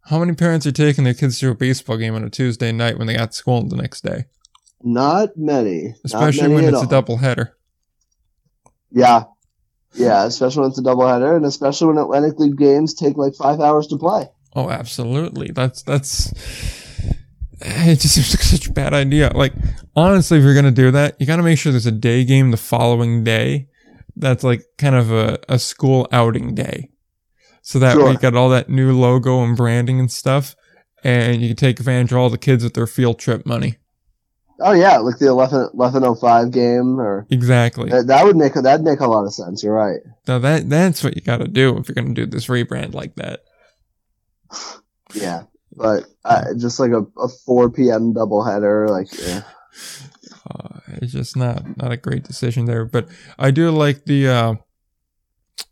How 0.05 0.19
many 0.19 0.33
parents 0.33 0.65
are 0.65 0.71
taking 0.71 1.03
their 1.05 1.13
kids 1.13 1.39
to 1.39 1.49
a 1.51 1.55
baseball 1.55 1.97
game 1.97 2.13
on 2.15 2.23
a 2.23 2.29
Tuesday 2.29 2.71
night 2.71 2.97
when 2.97 3.07
they 3.07 3.15
got 3.15 3.33
school 3.33 3.63
the 3.67 3.75
next 3.77 4.01
day? 4.03 4.25
not 4.85 5.29
many. 5.37 5.83
Not 5.83 5.95
Especially 6.03 6.41
many 6.41 6.55
when 6.55 6.63
it's 6.65 6.73
a 6.73 6.79
all. 6.79 6.85
double 6.87 7.17
header. 7.17 7.55
Yeah. 8.91 9.23
Yeah, 9.95 10.25
especially 10.25 10.61
when 10.61 10.69
it's 10.71 10.79
a 10.79 10.83
doubleheader, 10.83 11.35
and 11.37 11.45
especially 11.45 11.87
when 11.87 11.97
Atlantic 11.99 12.37
League 12.39 12.57
games 12.57 12.93
take 12.93 13.15
like 13.15 13.33
five 13.35 13.59
hours 13.61 13.87
to 13.87 13.97
play. 13.97 14.27
Oh, 14.55 14.69
absolutely. 14.69 15.51
That's 15.53 15.83
that's 15.83 16.31
it 17.61 17.99
just 17.99 18.15
seems 18.15 18.31
like 18.33 18.41
such 18.41 18.67
a 18.67 18.73
bad 18.73 18.93
idea. 18.93 19.31
Like, 19.33 19.53
honestly, 19.95 20.37
if 20.39 20.43
you're 20.43 20.55
gonna 20.55 20.71
do 20.71 20.91
that, 20.91 21.15
you 21.19 21.25
gotta 21.27 21.43
make 21.43 21.59
sure 21.59 21.71
there's 21.71 21.85
a 21.85 21.91
day 21.91 22.25
game 22.25 22.51
the 22.51 22.57
following 22.57 23.23
day. 23.23 23.69
That's 24.15 24.43
like 24.43 24.63
kind 24.77 24.95
of 24.95 25.11
a, 25.11 25.39
a 25.47 25.57
school 25.59 26.07
outing 26.11 26.55
day. 26.55 26.89
So 27.65 27.79
that 27.79 27.95
way 27.95 28.03
Sure. 28.03 28.11
you 28.11 28.17
got 28.19 28.35
all 28.35 28.49
that 28.49 28.69
new 28.69 28.91
logo 28.91 29.41
and 29.43 29.55
branding 29.57 29.99
and 29.99 30.11
stuff, 30.11 30.55
and 31.03 31.41
you 31.41 31.47
can 31.49 31.55
take 31.55 31.79
advantage 31.79 32.11
of 32.11 32.17
all 32.19 32.29
the 32.29 32.37
kids 32.37 32.63
with 32.63 32.73
their 32.73 32.85
field 32.85 33.17
trip 33.19 33.45
money. 33.45 33.77
Oh 34.59 34.73
yeah, 34.73 34.97
like 34.97 35.17
the 35.17 35.27
11, 35.27 35.69
1105 35.73 36.51
game, 36.51 36.99
or 36.99 37.25
Exactly. 37.31 37.89
that, 37.89 38.07
that 38.07 38.23
would 38.25 38.35
make 38.35 38.53
that'd 38.53 38.85
make 38.85 38.99
a 38.99 39.07
lot 39.07 39.25
of 39.25 39.33
sense. 39.33 39.63
You're 39.63 39.73
right. 39.73 39.99
Now 40.27 40.39
that 40.39 40.69
that's 40.69 41.03
what 41.03 41.15
you 41.15 41.21
gotta 41.21 41.47
do 41.47 41.75
if 41.77 41.87
you're 41.87 41.95
gonna 41.95 42.13
do 42.13 42.25
this 42.25 42.47
rebrand 42.47 42.93
like 42.93 43.15
that. 43.15 43.41
Yeah, 45.13 45.43
but 45.75 46.05
uh, 46.25 46.53
just 46.57 46.79
like 46.79 46.91
a, 46.91 47.05
a 47.19 47.27
4 47.45 47.69
p.m. 47.71 48.13
doubleheader, 48.13 48.89
like 48.89 49.07
eh. 49.21 49.41
Uh, 50.51 50.79
it's 51.01 51.13
just 51.13 51.37
not 51.37 51.77
not 51.77 51.93
a 51.93 51.97
great 51.97 52.23
decision 52.25 52.65
there. 52.65 52.83
But 52.83 53.07
I 53.39 53.49
do 53.49 53.71
like 53.71 54.03
the 54.03 54.27
uh, 54.27 54.55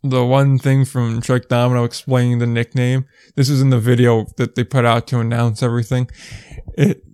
the 0.02 0.24
one 0.24 0.58
thing 0.58 0.84
from 0.84 1.22
Chuck 1.22 1.48
Domino 1.48 1.84
explaining 1.84 2.38
the 2.38 2.46
nickname. 2.46 3.06
This 3.36 3.48
is 3.48 3.60
in 3.60 3.70
the 3.70 3.78
video 3.78 4.26
that 4.36 4.54
they 4.54 4.64
put 4.64 4.84
out 4.84 5.06
to 5.08 5.20
announce 5.20 5.62
everything. 5.62 6.10
It, 6.76 7.04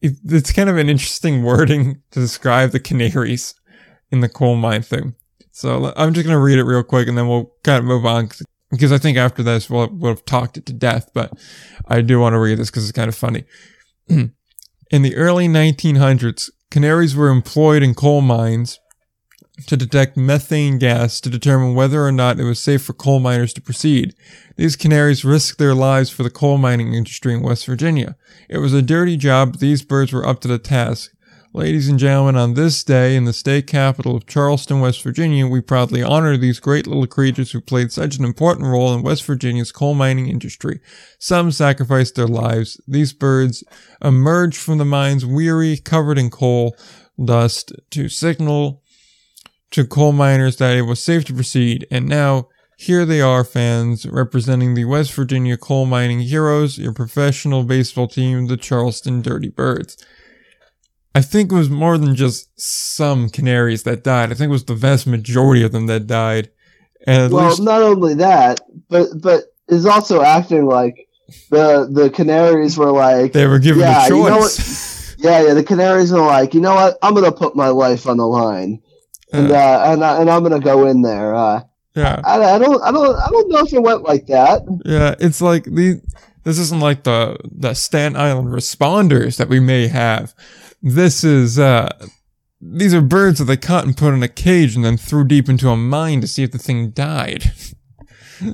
it 0.00 0.14
it's 0.24 0.52
kind 0.52 0.70
of 0.70 0.78
an 0.78 0.88
interesting 0.88 1.42
wording 1.44 2.02
to 2.10 2.20
describe 2.20 2.70
the 2.70 2.80
canaries 2.80 3.54
in 4.10 4.20
the 4.20 4.28
coal 4.28 4.56
mine 4.56 4.82
thing. 4.82 5.14
So 5.50 5.92
I'm 5.96 6.14
just 6.14 6.26
gonna 6.26 6.40
read 6.40 6.58
it 6.58 6.64
real 6.64 6.82
quick 6.82 7.08
and 7.08 7.16
then 7.16 7.28
we'll 7.28 7.52
kind 7.62 7.78
of 7.78 7.84
move 7.84 8.06
on 8.06 8.30
because 8.70 8.90
I 8.90 8.98
think 8.98 9.18
after 9.18 9.42
this 9.42 9.68
we'll 9.68 9.90
we'll 9.92 10.12
have 10.12 10.24
talked 10.24 10.56
it 10.56 10.66
to 10.66 10.72
death. 10.72 11.10
But 11.12 11.32
I 11.86 12.00
do 12.00 12.18
want 12.18 12.32
to 12.32 12.38
read 12.38 12.58
this 12.58 12.70
because 12.70 12.88
it's 12.88 12.96
kind 12.96 13.08
of 13.08 13.14
funny. 13.14 13.44
In 14.08 15.00
the 15.00 15.16
early 15.16 15.48
1900s, 15.48 16.50
canaries 16.70 17.16
were 17.16 17.30
employed 17.30 17.82
in 17.82 17.94
coal 17.94 18.20
mines 18.20 18.78
to 19.66 19.76
detect 19.76 20.16
methane 20.16 20.78
gas 20.78 21.20
to 21.20 21.30
determine 21.30 21.74
whether 21.74 22.04
or 22.04 22.12
not 22.12 22.40
it 22.40 22.44
was 22.44 22.58
safe 22.58 22.82
for 22.82 22.94
coal 22.94 23.20
miners 23.20 23.52
to 23.52 23.60
proceed. 23.60 24.14
These 24.56 24.76
canaries 24.76 25.24
risked 25.24 25.58
their 25.58 25.74
lives 25.74 26.10
for 26.10 26.22
the 26.22 26.30
coal 26.30 26.58
mining 26.58 26.94
industry 26.94 27.34
in 27.34 27.42
West 27.42 27.66
Virginia. 27.66 28.16
It 28.48 28.58
was 28.58 28.72
a 28.72 28.82
dirty 28.82 29.16
job, 29.16 29.52
but 29.52 29.60
these 29.60 29.82
birds 29.82 30.12
were 30.12 30.26
up 30.26 30.40
to 30.40 30.48
the 30.48 30.58
task. 30.58 31.12
Ladies 31.54 31.86
and 31.86 31.98
gentlemen, 31.98 32.36
on 32.36 32.54
this 32.54 32.82
day 32.82 33.14
in 33.14 33.26
the 33.26 33.32
state 33.34 33.66
capital 33.66 34.16
of 34.16 34.26
Charleston, 34.26 34.80
West 34.80 35.02
Virginia, 35.02 35.46
we 35.46 35.60
proudly 35.60 36.02
honor 36.02 36.38
these 36.38 36.58
great 36.58 36.86
little 36.86 37.06
creatures 37.06 37.52
who 37.52 37.60
played 37.60 37.92
such 37.92 38.16
an 38.16 38.24
important 38.24 38.68
role 38.68 38.94
in 38.94 39.02
West 39.02 39.22
Virginia's 39.24 39.70
coal 39.70 39.92
mining 39.92 40.28
industry. 40.28 40.80
Some 41.18 41.52
sacrificed 41.52 42.14
their 42.14 42.26
lives. 42.26 42.80
These 42.88 43.12
birds 43.12 43.62
emerged 44.02 44.56
from 44.56 44.78
the 44.78 44.86
mines 44.86 45.26
weary, 45.26 45.76
covered 45.76 46.16
in 46.16 46.30
coal 46.30 46.74
dust, 47.22 47.72
to 47.90 48.08
signal 48.08 48.81
to 49.72 49.86
coal 49.86 50.12
miners 50.12 50.56
that 50.56 50.76
it 50.76 50.82
was 50.82 51.02
safe 51.02 51.24
to 51.26 51.34
proceed. 51.34 51.86
And 51.90 52.08
now, 52.08 52.48
here 52.76 53.04
they 53.04 53.20
are, 53.20 53.44
fans, 53.44 54.06
representing 54.06 54.74
the 54.74 54.84
West 54.84 55.12
Virginia 55.12 55.56
coal 55.56 55.86
mining 55.86 56.20
heroes, 56.20 56.78
your 56.78 56.92
professional 56.92 57.64
baseball 57.64 58.08
team, 58.08 58.46
the 58.46 58.56
Charleston 58.56 59.22
Dirty 59.22 59.48
Birds. 59.48 59.96
I 61.14 61.20
think 61.20 61.52
it 61.52 61.54
was 61.54 61.68
more 61.68 61.98
than 61.98 62.16
just 62.16 62.48
some 62.58 63.28
canaries 63.28 63.82
that 63.82 64.02
died. 64.02 64.30
I 64.30 64.34
think 64.34 64.48
it 64.48 64.52
was 64.52 64.64
the 64.64 64.74
vast 64.74 65.06
majority 65.06 65.62
of 65.62 65.72
them 65.72 65.86
that 65.86 66.06
died. 66.06 66.50
And 67.06 67.32
well, 67.32 67.48
least, 67.48 67.62
not 67.62 67.82
only 67.82 68.14
that, 68.14 68.60
but 68.88 69.08
but 69.20 69.44
is 69.68 69.86
also 69.86 70.22
acting 70.22 70.66
like 70.66 71.08
the 71.50 71.88
the 71.90 72.10
Canaries 72.10 72.78
were 72.78 72.92
like, 72.92 73.32
they 73.32 73.46
were 73.46 73.58
given 73.58 73.80
yeah, 73.80 74.06
a 74.06 74.08
you 74.08 74.22
know 74.22 74.40
choice. 74.40 75.16
yeah, 75.18 75.42
yeah, 75.42 75.54
the 75.54 75.64
Canaries 75.64 76.12
were 76.12 76.20
like, 76.20 76.54
you 76.54 76.60
know 76.60 76.74
what, 76.74 76.98
I'm 77.02 77.14
gonna 77.14 77.32
put 77.32 77.56
my 77.56 77.68
life 77.68 78.06
on 78.06 78.16
the 78.16 78.26
line, 78.26 78.80
and 79.32 79.50
Uh, 79.50 79.82
and 79.92 80.04
I, 80.04 80.20
and 80.20 80.30
I'm 80.30 80.42
gonna 80.42 80.60
go 80.60 80.86
in 80.86 81.02
there. 81.02 81.34
Uh, 81.34 81.62
yeah. 81.94 82.20
I, 82.24 82.54
I 82.54 82.58
don't 82.58 82.82
I 82.82 82.90
don't 82.90 83.16
I 83.16 83.28
don't 83.30 83.48
know 83.48 83.58
if 83.58 83.72
it 83.72 83.82
went 83.82 84.02
like 84.02 84.26
that. 84.26 84.62
Yeah, 84.84 85.14
it's 85.18 85.42
like 85.42 85.64
the 85.64 86.00
this 86.44 86.58
isn't 86.58 86.80
like 86.80 87.04
the 87.04 87.36
the 87.44 87.74
Staten 87.74 88.16
Island 88.16 88.48
responders 88.48 89.36
that 89.36 89.48
we 89.48 89.60
may 89.60 89.88
have. 89.88 90.34
This 90.82 91.22
is 91.22 91.58
uh 91.58 91.90
these 92.60 92.94
are 92.94 93.02
birds 93.02 93.38
that 93.38 93.44
they 93.44 93.56
caught 93.56 93.84
and 93.84 93.96
put 93.96 94.14
in 94.14 94.22
a 94.22 94.28
cage 94.28 94.76
and 94.76 94.84
then 94.84 94.96
threw 94.96 95.24
deep 95.24 95.48
into 95.48 95.68
a 95.68 95.76
mine 95.76 96.20
to 96.20 96.28
see 96.28 96.44
if 96.44 96.52
the 96.52 96.58
thing 96.58 96.90
died. 96.90 97.52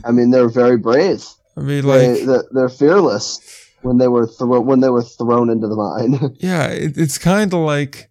I 0.05 0.11
mean, 0.11 0.31
they're 0.31 0.49
very 0.49 0.79
brave. 0.79 1.25
I 1.57 1.61
mean, 1.61 1.83
they, 1.87 2.17
like, 2.17 2.27
they're, 2.27 2.45
they're 2.53 2.69
fearless 2.69 3.41
when 3.83 3.99
they 3.99 4.09
were 4.09 4.27
thro- 4.27 4.61
when 4.61 4.81
they 4.81 4.89
were 4.89 5.03
thrown 5.03 5.51
into 5.51 5.69
the 5.69 5.77
mine. 5.77 6.37
yeah, 6.41 6.67
it, 6.69 6.97
it's 6.97 7.19
kind 7.19 7.53
of 7.53 7.61
like 7.61 8.08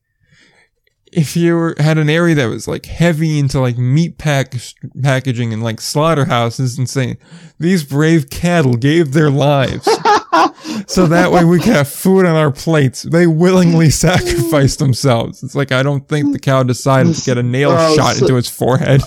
if 1.11 1.35
you 1.37 1.55
were, 1.55 1.75
had 1.79 1.97
an 1.97 2.09
area 2.09 2.35
that 2.35 2.45
was 2.47 2.67
like 2.67 2.85
heavy 2.85 3.39
into 3.39 3.59
like 3.59 3.77
meat 3.77 4.17
pack 4.17 4.53
packaging 5.01 5.53
and 5.53 5.63
like 5.63 5.79
slaughterhouses 5.81 6.77
and 6.77 6.89
saying 6.89 7.17
these 7.59 7.83
brave 7.83 8.29
cattle 8.29 8.75
gave 8.75 9.13
their 9.13 9.29
lives 9.29 9.85
so 10.87 11.07
that 11.07 11.31
way 11.31 11.43
we 11.45 11.59
can 11.59 11.73
have 11.73 11.87
food 11.89 12.25
on 12.25 12.35
our 12.35 12.51
plates. 12.51 13.03
They 13.03 13.27
willingly 13.27 13.89
sacrificed 14.05 14.79
themselves. 14.79 15.43
It's 15.43 15.55
like 15.55 15.71
I 15.71 15.83
don't 15.83 16.07
think 16.07 16.33
the 16.33 16.39
cow 16.39 16.63
decided 16.63 17.15
to 17.15 17.21
get 17.23 17.37
a 17.37 17.43
nail 17.43 17.71
Oh, 17.71 17.95
shot 17.95 18.15
so- 18.15 18.25
into 18.25 18.37
its 18.37 18.49
forehead. 18.49 19.01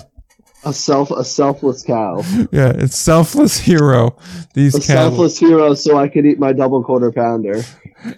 a 0.65 0.73
self 0.73 1.11
a 1.11 1.25
selfless 1.25 1.83
cow, 1.83 2.23
Yeah, 2.53 2.73
it's 2.77 2.97
selfless 2.97 3.59
hero. 3.59 4.17
These 4.55 4.75
a 4.75 4.81
cattle. 4.81 5.11
selfless 5.11 5.39
hero, 5.39 5.75
so 5.75 5.97
I 5.99 6.09
could 6.09 6.27
eat 6.27 6.39
my 6.39 6.53
double 6.53 6.83
quarter 6.85 7.11
pounder. 7.13 7.63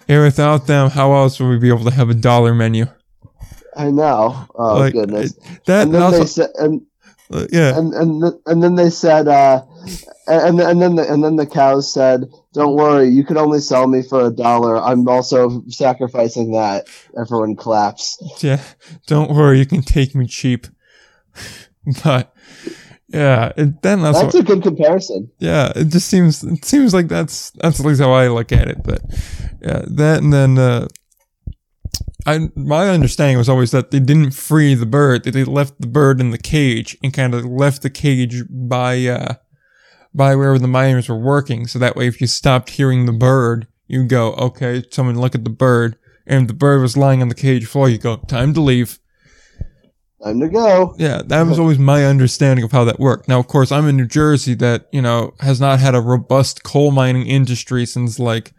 And 0.07 0.23
without 0.23 0.67
them, 0.67 0.89
how 0.89 1.13
else 1.13 1.39
would 1.39 1.49
we 1.49 1.57
be 1.59 1.69
able 1.69 1.83
to 1.85 1.91
have 1.91 2.09
a 2.09 2.13
dollar 2.13 2.53
menu? 2.53 2.85
I 3.75 3.91
know. 3.91 4.47
Oh 4.55 4.75
Like, 4.79 4.93
goodness. 4.93 5.33
That 5.65 5.83
And 5.87 5.93
and 5.93 5.93
then 5.95 6.01
also, 6.01 6.19
they 6.19 6.25
said, 6.25 6.49
and 6.57 6.81
uh, 7.31 7.47
yeah, 7.51 7.77
and 7.77 7.93
and, 7.93 8.21
th- 8.21 8.33
and 8.45 8.61
then 8.63 8.75
they 8.75 8.89
said, 8.89 9.27
uh, 9.27 9.63
and 10.27 10.59
and 10.59 10.81
then 10.81 10.95
the, 10.95 11.11
and 11.11 11.23
then 11.23 11.35
the 11.35 11.45
cows 11.47 11.91
said, 11.91 12.25
"Don't 12.53 12.75
worry, 12.75 13.09
you 13.09 13.23
can 13.23 13.37
only 13.37 13.59
sell 13.59 13.87
me 13.87 14.03
for 14.03 14.25
a 14.25 14.29
dollar. 14.29 14.77
I'm 14.77 15.07
also 15.07 15.63
sacrificing 15.69 16.51
that." 16.51 16.87
Everyone 17.19 17.55
claps. 17.55 18.21
yeah. 18.43 18.61
Don't 19.07 19.31
worry, 19.31 19.57
you 19.59 19.65
can 19.65 19.81
take 19.81 20.13
me 20.13 20.27
cheap. 20.27 20.67
but 22.03 22.33
yeah, 23.07 23.51
it, 23.57 23.81
then 23.81 24.01
that's, 24.01 24.21
That's 24.21 24.33
what, 24.35 24.43
a 24.43 24.45
good 24.45 24.63
comparison. 24.63 25.31
yeah. 25.39 25.71
It 25.75 25.89
just 25.89 26.09
seems 26.09 26.43
it 26.43 26.65
seems 26.65 26.93
like 26.93 27.07
that's 27.07 27.51
that's 27.51 27.79
at 27.79 27.85
least 27.85 28.01
how 28.01 28.11
I 28.11 28.27
look 28.27 28.51
at 28.51 28.67
it. 28.67 28.83
But 28.83 29.01
yeah, 29.61 29.83
that 29.87 30.21
and 30.21 30.31
then 30.33 30.57
uh, 30.57 30.87
I 32.25 32.49
my 32.55 32.89
understanding 32.89 33.37
was 33.37 33.49
always 33.49 33.71
that 33.71 33.91
they 33.91 33.99
didn't 33.99 34.31
free 34.31 34.75
the 34.75 34.85
bird; 34.85 35.23
that 35.23 35.31
they 35.31 35.43
left 35.43 35.79
the 35.79 35.87
bird 35.87 36.19
in 36.21 36.31
the 36.31 36.37
cage 36.37 36.97
and 37.03 37.13
kind 37.13 37.33
of 37.33 37.45
left 37.45 37.81
the 37.81 37.89
cage 37.89 38.43
by 38.49 39.05
uh 39.05 39.35
by 40.13 40.35
wherever 40.35 40.59
the 40.59 40.67
miners 40.67 41.09
were 41.09 41.17
working. 41.17 41.67
So 41.67 41.79
that 41.79 41.95
way, 41.95 42.07
if 42.07 42.21
you 42.21 42.27
stopped 42.27 42.71
hearing 42.71 43.05
the 43.05 43.13
bird, 43.13 43.67
you 43.87 44.05
go, 44.05 44.33
okay, 44.33 44.83
someone 44.91 45.19
look 45.19 45.35
at 45.35 45.43
the 45.43 45.49
bird. 45.49 45.97
And 46.25 46.43
if 46.43 46.47
the 46.47 46.53
bird 46.53 46.81
was 46.81 46.95
lying 46.95 47.21
on 47.21 47.29
the 47.29 47.35
cage 47.35 47.65
floor, 47.65 47.89
you 47.89 47.97
go, 47.97 48.17
time 48.17 48.53
to 48.53 48.61
leave. 48.61 48.99
Time 50.23 50.39
to 50.39 50.47
go. 50.47 50.95
Yeah, 50.97 51.21
that 51.25 51.43
was 51.43 51.59
always 51.59 51.79
my 51.79 52.05
understanding 52.05 52.63
of 52.63 52.71
how 52.71 52.85
that 52.85 52.99
worked. 52.99 53.27
Now, 53.27 53.39
of 53.39 53.47
course, 53.47 53.71
I'm 53.71 53.87
in 53.87 53.97
New 53.97 54.07
Jersey 54.07 54.53
that, 54.55 54.87
you 54.93 55.01
know, 55.01 55.33
has 55.41 55.59
not 55.59 55.79
had 55.79 55.95
a 55.95 56.01
robust 56.01 56.63
coal 56.63 56.91
mining 56.91 57.27
industry 57.27 57.85
since 57.85 58.19
like 58.19 58.53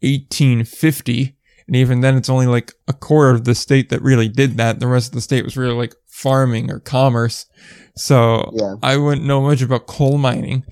1850. 0.00 1.36
And 1.70 1.76
even 1.76 2.00
then, 2.00 2.16
it's 2.16 2.28
only 2.28 2.48
like 2.48 2.72
a 2.88 2.92
quarter 2.92 3.30
of 3.30 3.44
the 3.44 3.54
state 3.54 3.90
that 3.90 4.02
really 4.02 4.28
did 4.28 4.56
that. 4.56 4.80
The 4.80 4.88
rest 4.88 5.10
of 5.10 5.14
the 5.14 5.20
state 5.20 5.44
was 5.44 5.56
really 5.56 5.72
like 5.76 5.94
farming 6.08 6.68
or 6.68 6.80
commerce. 6.80 7.46
So 7.94 8.50
Yeah. 8.56 8.74
I 8.82 8.96
wouldn't 8.96 9.24
know 9.24 9.40
much 9.40 9.62
about 9.62 9.86
coal 9.86 10.18
mining, 10.18 10.64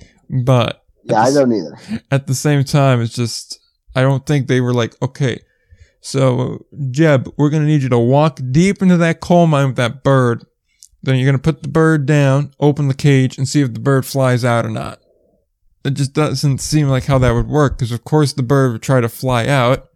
but 0.44 0.82
Yeah, 1.04 1.20
I 1.22 1.32
don't 1.32 1.52
either. 1.52 1.78
at 2.10 2.26
the 2.26 2.34
same 2.34 2.64
time, 2.64 3.00
it's 3.00 3.14
just, 3.14 3.60
I 3.94 4.02
don't 4.02 4.26
think 4.26 4.48
they 4.48 4.60
were 4.60 4.74
like, 4.74 5.00
okay, 5.00 5.38
so 6.00 6.66
Jeb, 6.90 7.32
we're 7.36 7.50
going 7.50 7.62
to 7.62 7.68
need 7.68 7.82
you 7.84 7.88
to 7.90 7.98
walk 7.98 8.40
deep 8.50 8.82
into 8.82 8.96
that 8.96 9.20
coal 9.20 9.46
mine 9.46 9.68
with 9.68 9.76
that 9.76 10.02
bird. 10.02 10.44
Then 11.04 11.14
you're 11.14 11.26
going 11.30 11.38
to 11.40 11.52
put 11.52 11.62
the 11.62 11.68
bird 11.68 12.06
down, 12.06 12.50
open 12.58 12.88
the 12.88 12.94
cage, 12.94 13.38
and 13.38 13.46
see 13.48 13.60
if 13.60 13.72
the 13.72 13.78
bird 13.78 14.04
flies 14.04 14.44
out 14.44 14.66
or 14.66 14.70
not. 14.70 14.98
It 15.84 15.90
just 15.94 16.12
doesn't 16.12 16.58
seem 16.58 16.88
like 16.88 17.04
how 17.04 17.18
that 17.18 17.30
would 17.34 17.46
work, 17.46 17.78
because 17.78 17.92
of 17.92 18.02
course 18.02 18.32
the 18.32 18.42
bird 18.42 18.72
would 18.72 18.82
try 18.82 19.00
to 19.00 19.08
fly 19.08 19.46
out, 19.46 19.87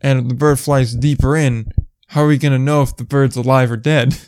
and 0.00 0.30
the 0.30 0.34
bird 0.34 0.58
flies 0.58 0.94
deeper 0.94 1.36
in, 1.36 1.72
how 2.08 2.24
are 2.24 2.28
we 2.28 2.38
going 2.38 2.52
to 2.52 2.58
know 2.58 2.82
if 2.82 2.96
the 2.96 3.04
bird's 3.04 3.36
alive 3.36 3.70
or 3.70 3.76
dead? 3.76 4.18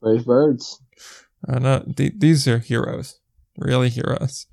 Brave 0.00 0.24
birds. 0.24 0.80
Uh, 1.46 1.58
no, 1.58 1.84
th- 1.96 2.14
these 2.16 2.48
are 2.48 2.58
heroes. 2.58 3.20
Really 3.56 3.88
heroes. 3.88 4.46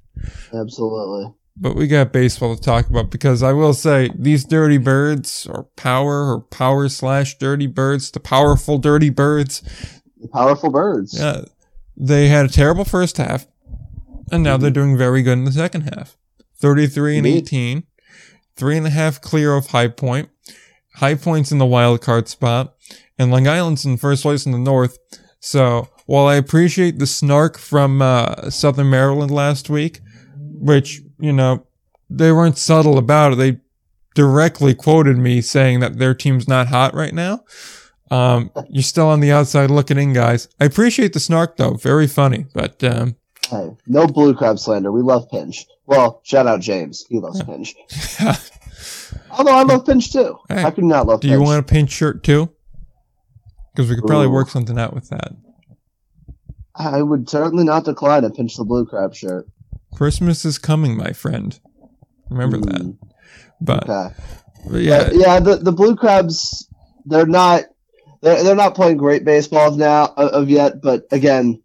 Absolutely. 0.53 1.33
But 1.55 1.75
we 1.75 1.87
got 1.87 2.11
baseball 2.13 2.55
to 2.55 2.61
talk 2.61 2.87
about 2.89 3.09
because 3.09 3.41
I 3.41 3.51
will 3.53 3.73
say 3.73 4.11
these 4.15 4.45
dirty 4.45 4.77
birds 4.77 5.47
or 5.49 5.63
power 5.75 6.31
or 6.31 6.41
power 6.41 6.87
slash 6.87 7.37
dirty 7.39 7.65
birds, 7.67 8.11
the 8.11 8.19
powerful 8.19 8.77
dirty 8.77 9.09
birds. 9.09 9.61
The 10.19 10.27
powerful 10.27 10.69
birds. 10.69 11.17
Yeah, 11.19 11.41
they 11.95 12.27
had 12.27 12.45
a 12.45 12.49
terrible 12.49 12.85
first 12.85 13.17
half, 13.17 13.47
and 14.31 14.43
now 14.43 14.57
they're 14.57 14.69
doing 14.69 14.97
very 14.97 15.23
good 15.23 15.33
in 15.39 15.45
the 15.45 15.51
second 15.51 15.81
half. 15.93 16.15
Thirty-three 16.57 17.17
and 17.17 17.25
Indeed. 17.25 17.37
eighteen 17.39 17.83
three 18.57 18.77
and 18.77 18.87
a 18.87 18.91
half 18.91 19.21
clear 19.21 19.55
of 19.55 19.67
High 19.67 19.87
Point. 19.87 20.29
High 20.95 21.15
Point's 21.15 21.51
in 21.51 21.59
the 21.59 21.65
wild 21.65 22.01
card 22.01 22.27
spot, 22.27 22.75
and 23.17 23.31
Long 23.31 23.47
Island's 23.47 23.85
in 23.85 23.97
first 23.97 24.23
place 24.23 24.45
in 24.45 24.51
the 24.51 24.57
North. 24.57 24.97
So 25.39 25.89
while 26.07 26.25
I 26.25 26.35
appreciate 26.35 26.99
the 26.99 27.05
snark 27.07 27.57
from 27.57 28.01
uh, 28.01 28.49
Southern 28.49 28.89
Maryland 28.89 29.31
last 29.31 29.69
week, 29.69 29.99
which 30.35 31.01
you 31.19 31.31
know 31.31 31.65
they 32.09 32.31
weren't 32.31 32.57
subtle 32.57 32.97
about 32.97 33.33
it, 33.33 33.35
they 33.35 33.59
directly 34.15 34.73
quoted 34.73 35.17
me 35.17 35.41
saying 35.41 35.79
that 35.81 35.99
their 35.99 36.15
team's 36.15 36.47
not 36.47 36.67
hot 36.67 36.95
right 36.95 37.13
now. 37.13 37.43
Um, 38.09 38.51
you're 38.69 38.81
still 38.81 39.07
on 39.07 39.19
the 39.19 39.31
outside 39.31 39.69
looking 39.69 39.97
in, 39.99 40.13
guys. 40.13 40.47
I 40.59 40.65
appreciate 40.65 41.13
the 41.13 41.19
snark 41.19 41.57
though, 41.57 41.75
very 41.75 42.07
funny. 42.07 42.47
But 42.53 42.83
um, 42.83 43.15
hey, 43.47 43.69
no 43.85 44.07
blue 44.07 44.33
crab 44.33 44.57
slander. 44.57 44.91
We 44.91 45.01
love 45.01 45.29
Pinch. 45.29 45.65
Well, 45.87 46.21
shout 46.23 46.45
out 46.47 46.59
James. 46.59 47.05
He 47.09 47.19
loves 47.19 47.41
Pinch. 47.43 47.73
Although 49.31 49.55
I 49.55 49.63
love 49.63 49.85
Pinch 49.85 50.11
too. 50.11 50.37
Hey, 50.49 50.63
I 50.63 50.71
could 50.71 50.83
not 50.83 51.07
love. 51.07 51.21
do 51.21 51.27
Pinch. 51.29 51.39
you 51.39 51.43
want 51.45 51.59
a 51.59 51.63
pinch 51.63 51.91
shirt 51.91 52.23
too? 52.23 52.49
Because 53.73 53.89
we 53.89 53.95
could 53.95 54.05
probably 54.05 54.27
Ooh. 54.27 54.31
work 54.31 54.49
something 54.49 54.77
out 54.77 54.93
with 54.93 55.09
that. 55.09 55.31
I 56.75 57.01
would 57.01 57.29
certainly 57.29 57.63
not 57.63 57.85
decline 57.85 58.23
a 58.23 58.29
Pinch 58.29 58.55
the 58.57 58.63
blue 58.65 58.85
crab 58.85 59.15
shirt. 59.15 59.47
Christmas 59.95 60.45
is 60.45 60.57
coming, 60.59 60.95
my 60.97 61.11
friend. 61.13 61.57
Remember 62.29 62.57
that. 62.57 62.81
Mm, 62.81 62.97
But, 63.61 63.89
Okay. 63.89 64.15
but 64.69 64.81
yeah, 64.81 65.03
But, 65.05 65.15
yeah. 65.15 65.39
The 65.39 65.55
the 65.57 65.71
blue 65.71 65.95
crabs. 65.95 66.67
They're 67.05 67.25
not. 67.25 67.63
They're, 68.21 68.43
they're 68.43 68.55
not 68.55 68.75
playing 68.75 68.97
great 68.97 69.23
baseball 69.23 69.71
now 69.75 70.05
of, 70.17 70.29
of 70.43 70.49
yet. 70.49 70.81
But 70.81 71.05
again, 71.11 71.61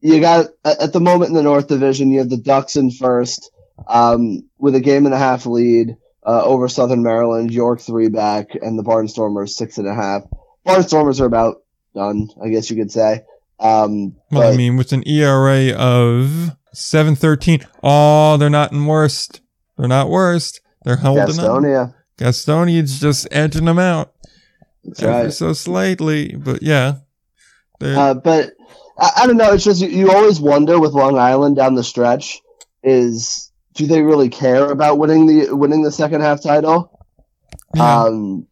you 0.00 0.20
got 0.20 0.46
at 0.64 0.92
the 0.92 1.00
moment 1.00 1.28
in 1.30 1.36
the 1.36 1.42
North 1.42 1.68
Division, 1.68 2.10
you 2.10 2.18
have 2.18 2.28
the 2.30 2.36
Ducks 2.38 2.74
in 2.76 2.90
first, 2.90 3.50
um, 3.86 4.48
with 4.58 4.74
a 4.74 4.80
game 4.80 5.06
and 5.06 5.14
a 5.14 5.18
half 5.18 5.46
lead 5.46 5.96
uh, 6.26 6.42
over 6.44 6.68
Southern 6.68 7.02
Maryland. 7.02 7.52
York 7.52 7.80
three 7.80 8.08
back, 8.08 8.54
and 8.54 8.78
the 8.78 8.82
Barnstormers 8.82 9.50
six 9.50 9.78
and 9.78 9.88
a 9.88 9.94
half. 9.94 10.22
Barnstormers 10.66 11.20
are 11.20 11.26
about 11.26 11.62
done, 11.94 12.28
I 12.42 12.48
guess 12.48 12.70
you 12.70 12.76
could 12.76 12.92
say. 12.92 13.22
Um, 13.58 14.16
well, 14.30 14.52
I 14.52 14.56
mean, 14.56 14.76
with 14.76 14.92
an 14.92 15.06
ERA 15.06 15.72
of 15.72 16.50
seven 16.72 17.14
thirteen, 17.14 17.60
oh, 17.82 18.36
they're 18.36 18.50
not 18.50 18.72
in 18.72 18.86
worst. 18.86 19.40
They're 19.76 19.88
not 19.88 20.08
worst. 20.08 20.60
They're 20.84 20.96
holding. 20.96 21.26
Gastonia. 21.26 21.94
Gastonian's 22.18 23.00
just 23.00 23.26
edging 23.30 23.64
them 23.64 23.78
out 23.78 24.12
That's 24.84 25.02
ever 25.02 25.12
right. 25.24 25.32
so 25.32 25.52
slightly. 25.54 26.34
But 26.36 26.62
yeah, 26.62 26.96
Uh, 27.80 28.12
but 28.14 28.52
I, 28.98 29.10
I 29.22 29.26
don't 29.26 29.38
know. 29.38 29.52
It's 29.52 29.64
just 29.64 29.80
you, 29.80 29.88
you 29.88 30.10
always 30.12 30.38
wonder 30.40 30.78
with 30.78 30.92
Long 30.92 31.18
Island 31.18 31.56
down 31.56 31.74
the 31.74 31.84
stretch 31.84 32.40
is 32.82 33.49
do 33.74 33.86
they 33.86 34.02
really 34.02 34.28
care 34.28 34.70
about 34.70 34.98
winning 34.98 35.26
the 35.26 35.54
winning 35.54 35.82
the 35.82 35.92
second 35.92 36.20
half 36.22 36.42
title? 36.42 36.90
yeah. 37.74 38.02
Um, 38.04 38.46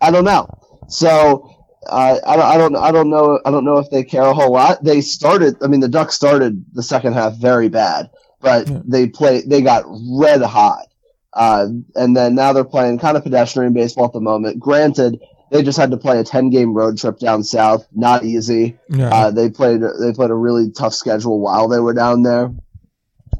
I 0.00 0.10
don't 0.10 0.24
know. 0.24 0.48
So 0.88 1.50
uh, 1.88 2.18
I, 2.26 2.36
don't- 2.36 2.44
I 2.46 2.56
don't 2.58 2.76
I 2.76 2.92
don't 2.92 3.10
know 3.10 3.40
I 3.44 3.50
don't 3.50 3.64
know 3.64 3.78
if 3.78 3.90
they 3.90 4.04
care 4.04 4.22
a 4.22 4.34
whole 4.34 4.52
lot. 4.52 4.82
They 4.84 5.00
started. 5.00 5.56
I 5.62 5.66
mean, 5.68 5.80
the 5.80 5.88
Ducks 5.88 6.14
started 6.14 6.64
the 6.72 6.82
second 6.82 7.14
half 7.14 7.34
very 7.36 7.68
bad, 7.68 8.10
but 8.40 8.68
Yeah. 8.68 8.80
they 8.84 9.08
play 9.08 9.42
they 9.46 9.62
got 9.62 9.84
red 9.86 10.42
hot. 10.42 10.86
Uh, 11.32 11.66
and 11.94 12.16
then 12.16 12.34
now 12.34 12.52
they're 12.54 12.64
playing 12.64 12.98
kind 12.98 13.16
of 13.16 13.22
pedestrian 13.22 13.72
baseball 13.74 14.06
at 14.06 14.12
the 14.14 14.20
moment. 14.20 14.58
Granted, 14.58 15.20
they 15.50 15.62
just 15.62 15.76
had 15.78 15.90
to 15.90 15.96
play 15.98 16.18
a 16.18 16.24
ten 16.24 16.48
game 16.50 16.72
road 16.74 16.96
trip 16.98 17.18
down 17.18 17.42
south. 17.44 17.86
Not 17.92 18.24
easy. 18.24 18.78
yeah. 18.88 19.08
Uh, 19.14 19.30
they 19.30 19.50
played 19.50 19.80
they 20.00 20.12
played 20.12 20.30
a 20.30 20.34
really 20.34 20.70
tough 20.70 20.94
schedule 20.94 21.40
while 21.40 21.68
they 21.68 21.78
were 21.80 21.92
down 21.94 22.22
there. 22.22 22.50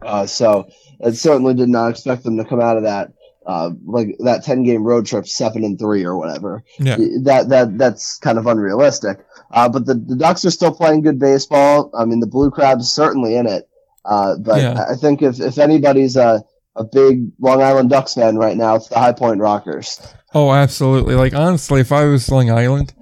Uh, 0.03 0.27
so 0.27 0.69
I 1.05 1.11
certainly 1.13 1.55
did 1.55 1.69
not 1.69 1.91
expect 1.91 2.25
them 2.25 2.37
to 2.39 2.45
come 2.45 2.61
out 2.61 2.77
of 2.77 2.85
that 2.85 3.13
uh, 3.47 3.71
like 3.85 4.17
that 4.21 4.43
ten 4.45 4.65
game 4.65 4.83
road 4.83 5.07
trip 5.07 5.27
seven 5.27 5.63
and 5.65 5.79
three 5.79 6.05
or 6.05 6.17
whatever. 6.19 6.65
yeah. 6.79 6.97
That 7.23 7.49
that 7.51 7.79
that's 7.79 8.19
kind 8.19 8.39
of 8.39 8.47
unrealistic. 8.47 9.19
Uh, 9.53 9.69
but 9.69 9.87
the, 9.87 9.95
the 9.95 10.17
Ducks 10.17 10.45
are 10.45 10.51
still 10.51 10.75
playing 10.75 11.03
good 11.03 11.19
baseball. 11.21 11.91
I 11.97 12.05
mean, 12.05 12.21
the 12.21 12.27
Blue 12.27 12.51
Crabs 12.51 12.91
certainly 12.91 13.37
in 13.37 13.47
it. 13.47 13.69
Uh, 14.05 14.37
but 14.37 14.61
Yeah. 14.61 14.85
I 14.91 14.97
think 14.97 15.23
if 15.23 15.41
if 15.41 15.59
anybody's 15.59 16.17
a 16.17 16.45
a 16.75 16.85
big 16.85 17.31
Long 17.39 17.63
Island 17.63 17.89
Ducks 17.91 18.15
fan 18.15 18.37
right 18.37 18.57
now, 18.57 18.75
it's 18.75 18.89
the 18.89 18.99
High 18.99 19.13
Point 19.13 19.41
Rockers. 19.41 20.01
Oh, 20.39 20.53
absolutely. 20.53 21.15
Like 21.15 21.33
honestly, 21.33 21.81
if 21.81 21.91
I 21.91 22.05
was 22.05 22.31
Long 22.31 22.51
Island, 22.51 22.93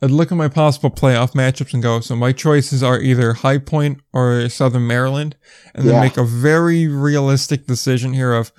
I'd 0.00 0.12
look 0.12 0.30
at 0.30 0.38
my 0.38 0.46
possible 0.46 0.90
playoff 0.92 1.32
matchups 1.32 1.74
and 1.74 1.82
go, 1.82 1.98
so 1.98 2.14
my 2.14 2.30
choices 2.30 2.84
are 2.84 3.00
either 3.00 3.32
High 3.32 3.58
Point 3.58 3.98
or 4.12 4.48
Southern 4.48 4.86
Maryland, 4.86 5.34
and 5.74 5.84
then 5.88 5.94
Yeah. 5.94 6.00
make 6.02 6.16
a 6.16 6.22
very 6.24 6.86
realistic 6.86 7.66
decision 7.66 8.12
here 8.12 8.32
of 8.32 8.52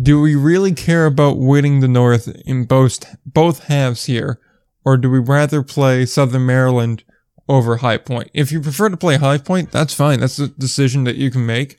do 0.00 0.20
we 0.20 0.36
really 0.36 0.74
care 0.74 1.06
about 1.06 1.38
winning 1.38 1.80
the 1.80 1.88
North 1.88 2.28
in 2.44 2.66
both 2.66 3.16
both 3.26 3.64
halves 3.64 4.04
here, 4.04 4.38
or 4.84 4.96
do 4.96 5.10
we 5.10 5.18
rather 5.18 5.64
play 5.64 6.06
Southern 6.06 6.46
Maryland 6.46 7.02
over 7.48 7.78
High 7.78 7.98
Point? 7.98 8.30
If 8.32 8.52
you 8.52 8.60
prefer 8.60 8.90
to 8.90 8.96
play 8.96 9.16
High 9.16 9.38
Point, 9.38 9.72
that's 9.72 9.92
fine. 9.92 10.20
That's 10.20 10.38
a 10.38 10.46
decision 10.46 11.02
that 11.02 11.16
you 11.16 11.32
can 11.32 11.44
make. 11.44 11.78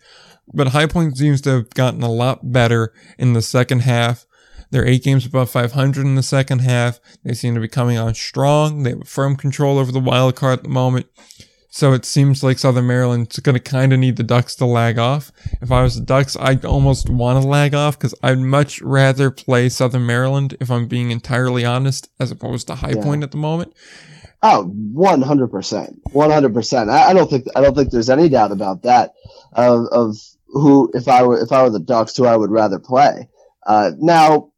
But 0.54 0.70
High 0.70 0.88
Point 0.88 1.16
seems 1.18 1.40
to 1.44 1.52
have 1.52 1.70
gotten 1.70 2.04
a 2.04 2.12
lot 2.12 2.52
better 2.52 2.92
in 3.18 3.32
the 3.32 3.42
second 3.42 3.84
half. 3.84 4.26
They're 4.70 4.88
eight 4.88 5.04
games 5.04 5.26
above 5.26 5.50
500 5.50 6.06
in 6.06 6.16
the 6.16 6.24
second 6.24 6.60
half. 6.60 7.00
They 7.24 7.34
seem 7.34 7.56
to 7.56 7.62
be 7.62 7.68
coming 7.68 7.98
on 7.98 8.14
strong. 8.16 8.84
They 8.84 8.92
have 8.92 9.08
firm 9.08 9.36
control 9.36 9.78
over 9.78 9.92
the 9.92 10.00
wild 10.00 10.36
card 10.36 10.60
at 10.60 10.64
the 10.64 10.70
moment. 10.70 11.08
So 11.70 11.94
it 11.94 12.06
seems 12.06 12.44
like 12.44 12.58
Southern 12.58 12.88
Maryland's 12.88 13.38
going 13.40 13.54
to 13.54 13.62
kind 13.62 13.94
of 13.94 14.00
need 14.00 14.16
the 14.16 14.24
Ducks 14.24 14.56
to 14.56 14.66
lag 14.66 14.98
off. 14.98 15.32
If 15.62 15.72
I 15.72 15.84
was 15.84 15.96
the 15.96 16.06
Ducks, 16.06 16.36
I'd 16.40 16.66
almost 16.66 17.10
want 17.10 17.42
to 17.42 17.48
lag 17.48 17.76
off 17.76 18.00
because 18.00 18.16
I'd 18.24 18.40
much 18.40 18.82
rather 18.82 19.30
play 19.30 19.70
Southern 19.70 20.06
Maryland, 20.06 20.58
if 20.60 20.72
I'm 20.72 20.88
being 20.88 21.12
entirely 21.12 21.66
honest, 21.66 22.10
as 22.20 22.32
opposed 22.32 22.68
to 22.68 22.76
High 22.76 22.94
Yeah. 22.96 23.04
Point 23.04 23.22
at 23.24 23.32
the 23.32 23.38
moment. 23.38 23.74
Oh, 24.42 24.66
one 24.66 25.22
hundred 25.22 25.48
percent, 25.48 26.00
one 26.14 26.30
hundred 26.32 26.54
percent. 26.54 26.90
I 26.90 27.10
I 27.10 27.14
don't 27.14 27.30
think 27.30 27.46
I 27.56 27.62
don't 27.62 27.76
think 27.76 27.92
there's 27.92 28.10
any 28.10 28.30
doubt 28.30 28.52
about 28.52 28.84
that. 28.84 29.14
Of, 29.54 29.86
of 29.92 30.16
who, 30.48 30.90
if 30.94 31.08
I 31.08 31.24
were 31.24 31.40
if 31.42 31.52
I 31.52 31.64
were 31.64 31.70
the 31.70 31.80
Ducks, 31.80 32.16
who 32.16 32.26
I 32.26 32.36
would 32.36 32.52
rather 32.52 32.80
play. 32.80 33.30
Uh, 33.66 33.92
now, 33.98 34.52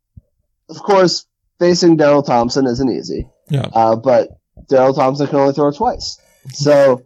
of 0.70 0.78
course, 0.78 1.26
facing 1.60 1.98
Daryl 1.98 2.26
Thompson 2.26 2.66
isn't 2.66 2.92
easy. 2.92 3.28
Yeah. 3.50 3.68
Uh, 3.74 3.96
but 3.96 4.30
Daryl 4.70 4.96
Thompson 4.96 5.28
can 5.28 5.38
only 5.38 5.54
throw 5.54 5.72
twice. 5.72 6.20
So, 6.54 7.04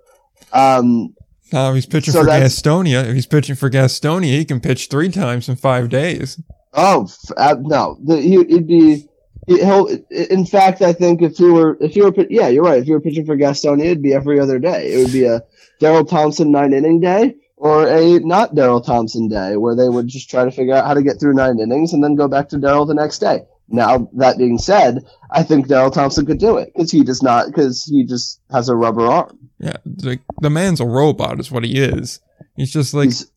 um, 0.51 1.15
if 1.51 1.75
he's 1.75 1.85
pitching 1.85 2.13
So 2.13 2.23
for 2.23 2.29
Gastonia, 2.29 3.05
if 3.05 3.13
he's 3.13 3.27
pitching 3.27 3.55
for 3.55 3.69
Gastonia, 3.69 4.37
he 4.37 4.45
can 4.45 4.59
pitch 4.59 4.87
three 4.87 5.09
times 5.09 5.47
in 5.49 5.55
five 5.55 5.89
days. 5.89 6.41
Oh 6.73 7.07
uh, 7.37 7.55
no, 7.59 7.97
the, 8.03 8.19
he, 8.19 8.43
he'd 8.43 8.67
be. 8.67 8.95
he- 8.95 9.07
He'll. 9.45 9.87
In 10.09 10.45
fact, 10.45 10.81
I 10.81 10.93
think 10.93 11.21
if 11.21 11.35
he 11.35 11.43
were, 11.43 11.77
if 11.81 11.95
he 11.95 12.01
were, 12.01 12.13
yeah, 12.29 12.47
you're 12.47 12.63
right. 12.63 12.81
If 12.81 12.87
you 12.87 12.93
were 12.93 13.01
pitching 13.01 13.25
for 13.25 13.35
Gastonia, 13.35 13.87
it'd 13.87 14.01
be 14.01 14.13
every 14.13 14.39
other 14.39 14.57
day. 14.57 14.93
It 14.93 15.03
would 15.03 15.11
be 15.11 15.25
a 15.25 15.41
Daryl 15.81 16.07
Thompson 16.07 16.49
nine 16.49 16.71
inning 16.71 17.01
day 17.01 17.35
or 17.57 17.85
a 17.87 18.19
not 18.19 18.55
Daryl 18.55 18.83
Thompson 18.83 19.27
day, 19.27 19.57
where 19.57 19.75
they 19.75 19.89
would 19.89 20.07
just 20.07 20.29
try 20.29 20.45
to 20.45 20.51
figure 20.51 20.73
out 20.73 20.85
how 20.85 20.93
to 20.93 21.03
get 21.03 21.19
through 21.19 21.33
nine 21.33 21.59
innings 21.59 21.91
and 21.91 22.01
then 22.01 22.15
go 22.15 22.29
back 22.29 22.47
to 22.49 22.55
Daryl 22.57 22.87
the 22.87 22.93
next 22.93 23.19
day. 23.19 23.41
Now 23.73 24.07
that 24.13 24.37
being 24.37 24.59
said, 24.59 25.03
I 25.31 25.41
think 25.41 25.67
Daryl 25.67 25.91
Thompson 25.91 26.27
could 26.27 26.37
do 26.37 26.57
it 26.57 26.71
because 26.73 26.91
he 26.91 27.03
does 27.03 27.23
not, 27.23 27.47
because 27.47 27.83
he 27.83 28.05
just 28.05 28.39
has 28.51 28.69
a 28.69 28.75
rubber 28.75 29.07
arm. 29.07 29.39
Yeah, 29.57 29.77
the, 29.83 30.19
the 30.41 30.51
man's 30.51 30.79
a 30.79 30.85
robot, 30.85 31.39
is 31.39 31.51
what 31.51 31.63
he 31.63 31.79
is. 31.79 32.19
He's 32.55 32.71
just 32.71 32.93
like, 32.93 33.05
He's 33.05 33.31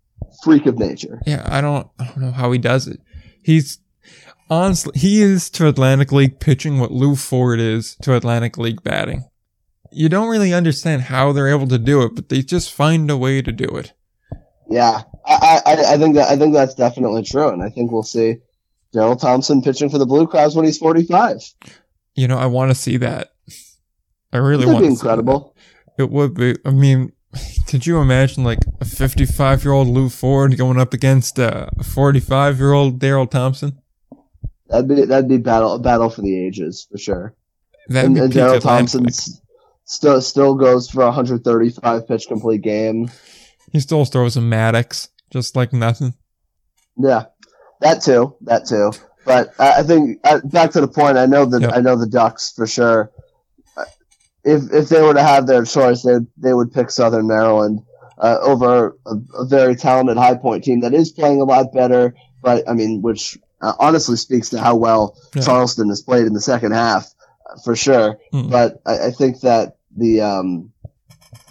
freak 0.44 0.66
of 0.66 0.78
nature. 0.78 1.20
yeah, 1.26 1.42
I 1.50 1.62
don't, 1.62 1.88
I 1.98 2.04
don't 2.04 2.18
know 2.20 2.32
how 2.32 2.52
he 2.52 2.58
does 2.58 2.86
it. 2.86 3.00
He's 3.42 3.78
honestly, 4.50 4.92
he 4.94 5.22
is 5.22 5.48
to 5.50 5.68
Atlantic 5.68 6.12
League 6.12 6.38
pitching 6.38 6.78
what 6.78 6.92
Lou 6.92 7.16
Ford 7.16 7.58
is 7.58 7.96
to 8.02 8.14
Atlantic 8.14 8.58
League 8.58 8.82
batting. 8.82 9.24
You 9.90 10.10
don't 10.10 10.28
really 10.28 10.52
understand 10.52 11.02
how 11.02 11.32
they're 11.32 11.48
able 11.48 11.68
to 11.68 11.78
do 11.78 12.02
it, 12.02 12.14
but 12.14 12.28
they 12.28 12.42
just 12.42 12.74
find 12.74 13.10
a 13.10 13.16
way 13.16 13.40
to 13.40 13.52
do 13.52 13.64
it. 13.76 13.94
Yeah, 14.68 15.00
I, 15.24 15.60
I, 15.64 15.94
I 15.94 15.96
think 15.96 16.16
that 16.16 16.28
I 16.28 16.36
think 16.36 16.52
that's 16.52 16.74
definitely 16.74 17.22
true, 17.22 17.48
and 17.48 17.62
I 17.62 17.70
think 17.70 17.90
we'll 17.90 18.02
see 18.02 18.36
Daryl 18.96 19.20
Thompson 19.20 19.60
pitching 19.60 19.90
for 19.90 19.98
the 19.98 20.06
Blue 20.06 20.26
Crabs 20.26 20.56
when 20.56 20.64
he's 20.64 20.78
forty-five. 20.78 21.42
You 22.14 22.28
know, 22.28 22.38
I 22.38 22.46
want 22.46 22.70
to 22.70 22.74
see 22.74 22.96
that. 22.96 23.32
I 24.32 24.38
really 24.38 24.64
want 24.64 24.78
to 24.78 24.84
see 24.84 24.88
that. 24.88 24.92
incredible. 24.92 25.54
It 25.98 26.10
would 26.10 26.34
be. 26.34 26.56
I 26.64 26.70
mean, 26.70 27.12
could 27.66 27.86
you 27.86 27.98
imagine 27.98 28.44
like 28.44 28.60
a 28.80 28.84
55 28.84 29.64
year 29.64 29.72
old 29.72 29.88
Lou 29.88 30.08
Ford 30.08 30.56
going 30.56 30.78
up 30.78 30.94
against 30.94 31.38
uh, 31.38 31.68
a 31.78 31.84
45 31.84 32.58
year 32.58 32.72
old 32.72 32.98
Daryl 32.98 33.30
Thompson? 33.30 33.80
That'd 34.68 34.88
be 34.88 35.04
that'd 35.04 35.28
be 35.28 35.38
battle 35.38 35.78
battle 35.78 36.10
for 36.10 36.22
the 36.22 36.46
ages 36.46 36.88
for 36.90 36.98
sure. 36.98 37.34
That'd 37.88 38.10
and 38.10 38.18
and 38.18 38.32
Daryl 38.32 38.60
Thompson 38.60 39.06
still 39.84 40.20
still 40.20 40.54
goes 40.54 40.90
for 40.90 41.02
a 41.02 41.06
135 41.06 42.08
pitch 42.08 42.26
complete 42.26 42.62
game. 42.62 43.10
He 43.72 43.80
still 43.80 44.04
throws 44.04 44.36
a 44.36 44.40
Maddux, 44.40 45.08
just 45.30 45.54
like 45.54 45.72
nothing. 45.72 46.14
Yeah, 46.98 47.26
that 47.80 48.02
too, 48.02 48.36
that 48.42 48.66
too. 48.66 48.92
But 49.24 49.50
I 49.58 49.82
think 49.82 50.20
uh, 50.22 50.40
back 50.44 50.70
to 50.72 50.80
the 50.80 50.88
point. 50.88 51.18
I 51.18 51.26
know 51.26 51.44
that 51.46 51.60
Yep. 51.62 51.72
I 51.74 51.80
know 51.80 51.96
the 51.96 52.06
Ducks 52.06 52.52
for 52.52 52.66
sure. 52.66 53.10
Uh, 53.76 53.84
If 54.44 54.72
if 54.72 54.88
they 54.88 55.02
were 55.02 55.14
to 55.14 55.22
have 55.22 55.46
their 55.48 55.64
choice, 55.64 56.02
they 56.02 56.18
they 56.36 56.54
would 56.54 56.72
pick 56.72 56.90
Southern 56.90 57.26
Maryland 57.26 57.82
uh, 58.18 58.38
over 58.40 58.96
a, 59.04 59.14
a 59.38 59.44
very 59.46 59.74
talented 59.74 60.16
High 60.16 60.36
Point 60.36 60.62
team 60.64 60.80
that 60.82 60.94
is 60.94 61.10
playing 61.10 61.40
a 61.40 61.44
lot 61.44 61.72
better. 61.72 62.14
But 62.40 62.68
I 62.68 62.74
mean, 62.74 63.02
which 63.02 63.36
uh, 63.60 63.72
honestly 63.80 64.16
speaks 64.16 64.50
to 64.50 64.60
how 64.60 64.76
well 64.76 65.16
Yeah. 65.34 65.42
Charleston 65.42 65.88
has 65.88 66.02
played 66.02 66.26
in 66.26 66.32
the 66.32 66.40
second 66.40 66.72
half, 66.72 67.12
uh, 67.50 67.58
for 67.64 67.74
sure. 67.74 68.18
Mm. 68.32 68.50
But 68.50 68.80
I, 68.86 69.06
I 69.06 69.10
think 69.10 69.40
that 69.40 69.78
the 69.96 70.20
um, 70.20 70.72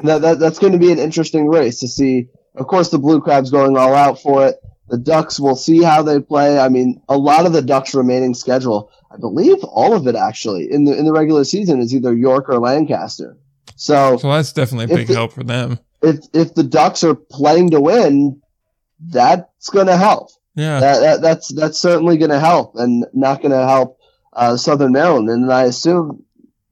that, 0.02 0.22
that 0.22 0.40
that's 0.40 0.60
going 0.60 0.74
to 0.74 0.80
be 0.80 0.94
an 0.94 1.00
interesting 1.00 1.48
race 1.50 1.82
to 1.82 1.90
see. 1.90 2.30
Of 2.56 2.68
course, 2.68 2.90
the 2.90 3.00
Blue 3.00 3.20
Crabs 3.20 3.52
going 3.52 3.76
all 3.76 3.94
out 3.94 4.22
for 4.22 4.48
it. 4.48 4.56
The 4.88 4.98
Ducks, 5.00 5.40
we'll 5.40 5.56
see 5.56 5.82
how 5.82 6.04
they 6.04 6.20
play. 6.20 6.60
I 6.60 6.70
mean, 6.70 7.02
a 7.10 7.18
lot 7.18 7.46
of 7.48 7.54
the 7.54 7.62
Ducks' 7.64 7.96
remaining 7.96 8.34
schedule, 8.36 8.92
I 9.12 9.18
believe, 9.18 9.64
all 9.64 9.94
of 9.96 10.06
it 10.08 10.16
actually 10.16 10.72
in 10.72 10.86
the 10.86 10.98
in 10.98 11.06
the 11.06 11.12
regular 11.14 11.44
season 11.44 11.80
is 11.80 11.94
either 11.96 12.14
York 12.14 12.50
or 12.50 12.60
Lancaster. 12.60 13.38
So 13.76 14.18
So 14.18 14.30
that's 14.32 14.54
definitely 14.54 14.94
a 14.94 14.98
big 14.98 15.08
the- 15.08 15.16
help 15.16 15.34
for 15.34 15.44
them. 15.44 15.80
if 16.04 16.20
if 16.34 16.54
the 16.54 16.64
Ducks 16.64 17.04
are 17.04 17.16
playing 17.16 17.72
to 17.72 17.82
win, 17.82 18.42
that's 19.00 19.70
going 19.70 19.88
to 19.88 19.98
help. 19.98 20.30
Yeah. 20.56 20.80
That, 20.80 21.00
that 21.00 21.22
that's 21.22 21.48
that's 21.54 21.80
certainly 21.80 22.18
going 22.18 22.32
to 22.32 22.40
help, 22.40 22.76
and 22.76 23.06
not 23.14 23.42
going 23.42 23.52
to 23.52 23.66
help 23.68 23.98
uh, 24.34 24.56
Southern 24.58 24.92
Maryland. 24.94 25.30
And 25.30 25.52
I 25.52 25.64
assume 25.64 26.24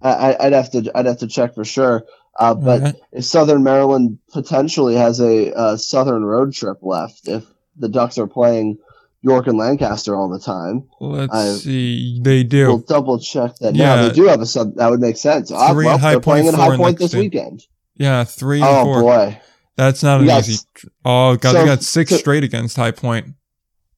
I, 0.02 0.36
I'd 0.40 0.54
have 0.54 0.72
to 0.72 0.92
I'd 0.96 1.06
have 1.06 1.20
to 1.20 1.28
check 1.28 1.56
for 1.56 1.66
sure. 1.66 2.06
Uh, 2.38 2.56
but 2.56 2.80
Alright. 2.82 2.96
if 3.12 3.26
Southern 3.26 3.64
Maryland 3.64 4.18
potentially 4.32 4.96
has 4.96 5.20
a, 5.20 5.52
uh 5.54 5.78
Southern 5.78 6.24
road 6.26 6.54
trip 6.54 6.78
left, 6.82 7.28
if 7.28 7.44
the 7.78 7.90
Ducks 7.90 8.18
are 8.18 8.28
playing 8.28 8.78
York 9.22 9.48
and 9.48 9.58
Lancaster 9.58 10.16
all 10.16 10.30
the 10.30 10.40
time, 10.40 10.88
let's 11.00 11.34
I- 11.34 11.54
see. 11.54 12.20
They 12.22 12.44
do. 12.44 12.68
we'll 12.68 12.78
double 12.80 13.20
check 13.20 13.56
that. 13.62 13.74
Yeah. 13.76 13.96
now 13.96 14.08
they 14.08 14.14
do 14.14 14.26
have 14.26 14.42
a 14.42 14.46
sub. 14.46 14.76
That 14.76 14.90
would 14.92 15.00
make 15.00 15.18
sense. 15.18 15.50
Three 15.50 15.86
well, 15.86 15.98
High 15.98 16.12
they're 16.12 16.20
playing 16.20 16.48
in 16.48 16.56
four 16.56 16.64
High 16.66 16.74
in 16.74 16.80
Point 16.80 17.00
this 17.00 17.14
weekend. 17.16 17.64
yeah, 17.96 18.24
three 18.26 18.60
and 18.62 18.70
Oh 18.70 18.84
four. 18.84 19.02
boy! 19.02 19.40
That's 19.78 20.04
not 20.04 20.20
an 20.22 20.28
got 20.28 20.48
easy. 20.48 20.64
Oh 21.06 21.36
god, 21.38 21.54
so- 21.54 21.60
they 21.60 21.66
got 21.66 21.84
six 21.84 22.10
so- 22.12 22.18
straight 22.18 22.44
against 22.44 22.76
High 22.76 22.92
Point. 22.92 23.28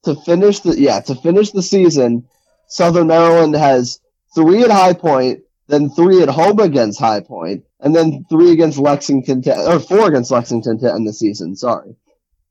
to 0.04 0.14
finish 0.14 0.60
the 0.60 0.78
yeah 0.80 1.00
to 1.00 1.14
finish 1.16 1.50
the 1.50 1.62
season, 1.62 2.28
Southern 2.68 3.08
Maryland 3.08 3.56
has 3.56 3.98
three 4.36 4.62
at 4.62 4.70
High 4.70 4.92
Point, 4.94 5.40
then 5.66 5.90
three 5.90 6.22
at 6.22 6.28
home 6.28 6.60
against 6.60 7.00
High 7.00 7.20
Point, 7.20 7.64
and 7.80 7.96
then 7.96 8.24
three 8.30 8.52
against 8.52 8.78
Lexington 8.78 9.42
to, 9.42 9.72
or 9.72 9.80
four 9.80 10.06
against 10.08 10.30
Lexington 10.30 10.78
to 10.78 10.92
end 10.94 11.06
the 11.08 11.12
season. 11.12 11.56
Sorry, 11.56 11.96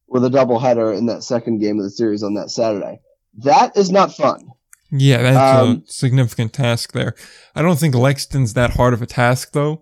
with 0.07 0.23
a 0.25 0.29
doubleheader 0.29 0.97
in 0.97 1.07
that 1.07 1.23
second 1.23 1.59
game 1.59 1.77
of 1.79 1.83
the 1.83 1.89
series 1.89 2.23
on 2.23 2.35
that 2.35 2.49
Saturday. 2.51 2.99
That 3.39 3.75
is 3.75 3.91
not 3.91 4.13
fun. 4.13 4.49
Yeah, 4.91 5.21
that's 5.23 5.61
Um, 5.61 5.83
a 5.87 5.91
significant 5.91 6.53
task 6.53 6.93
there. 6.93 7.15
I 7.55 7.61
don't 7.61 7.77
think 7.79 7.95
Lexington's 7.95 8.53
that 8.53 8.71
hard 8.71 8.93
of 8.93 9.01
a 9.01 9.05
task 9.07 9.51
though. 9.51 9.81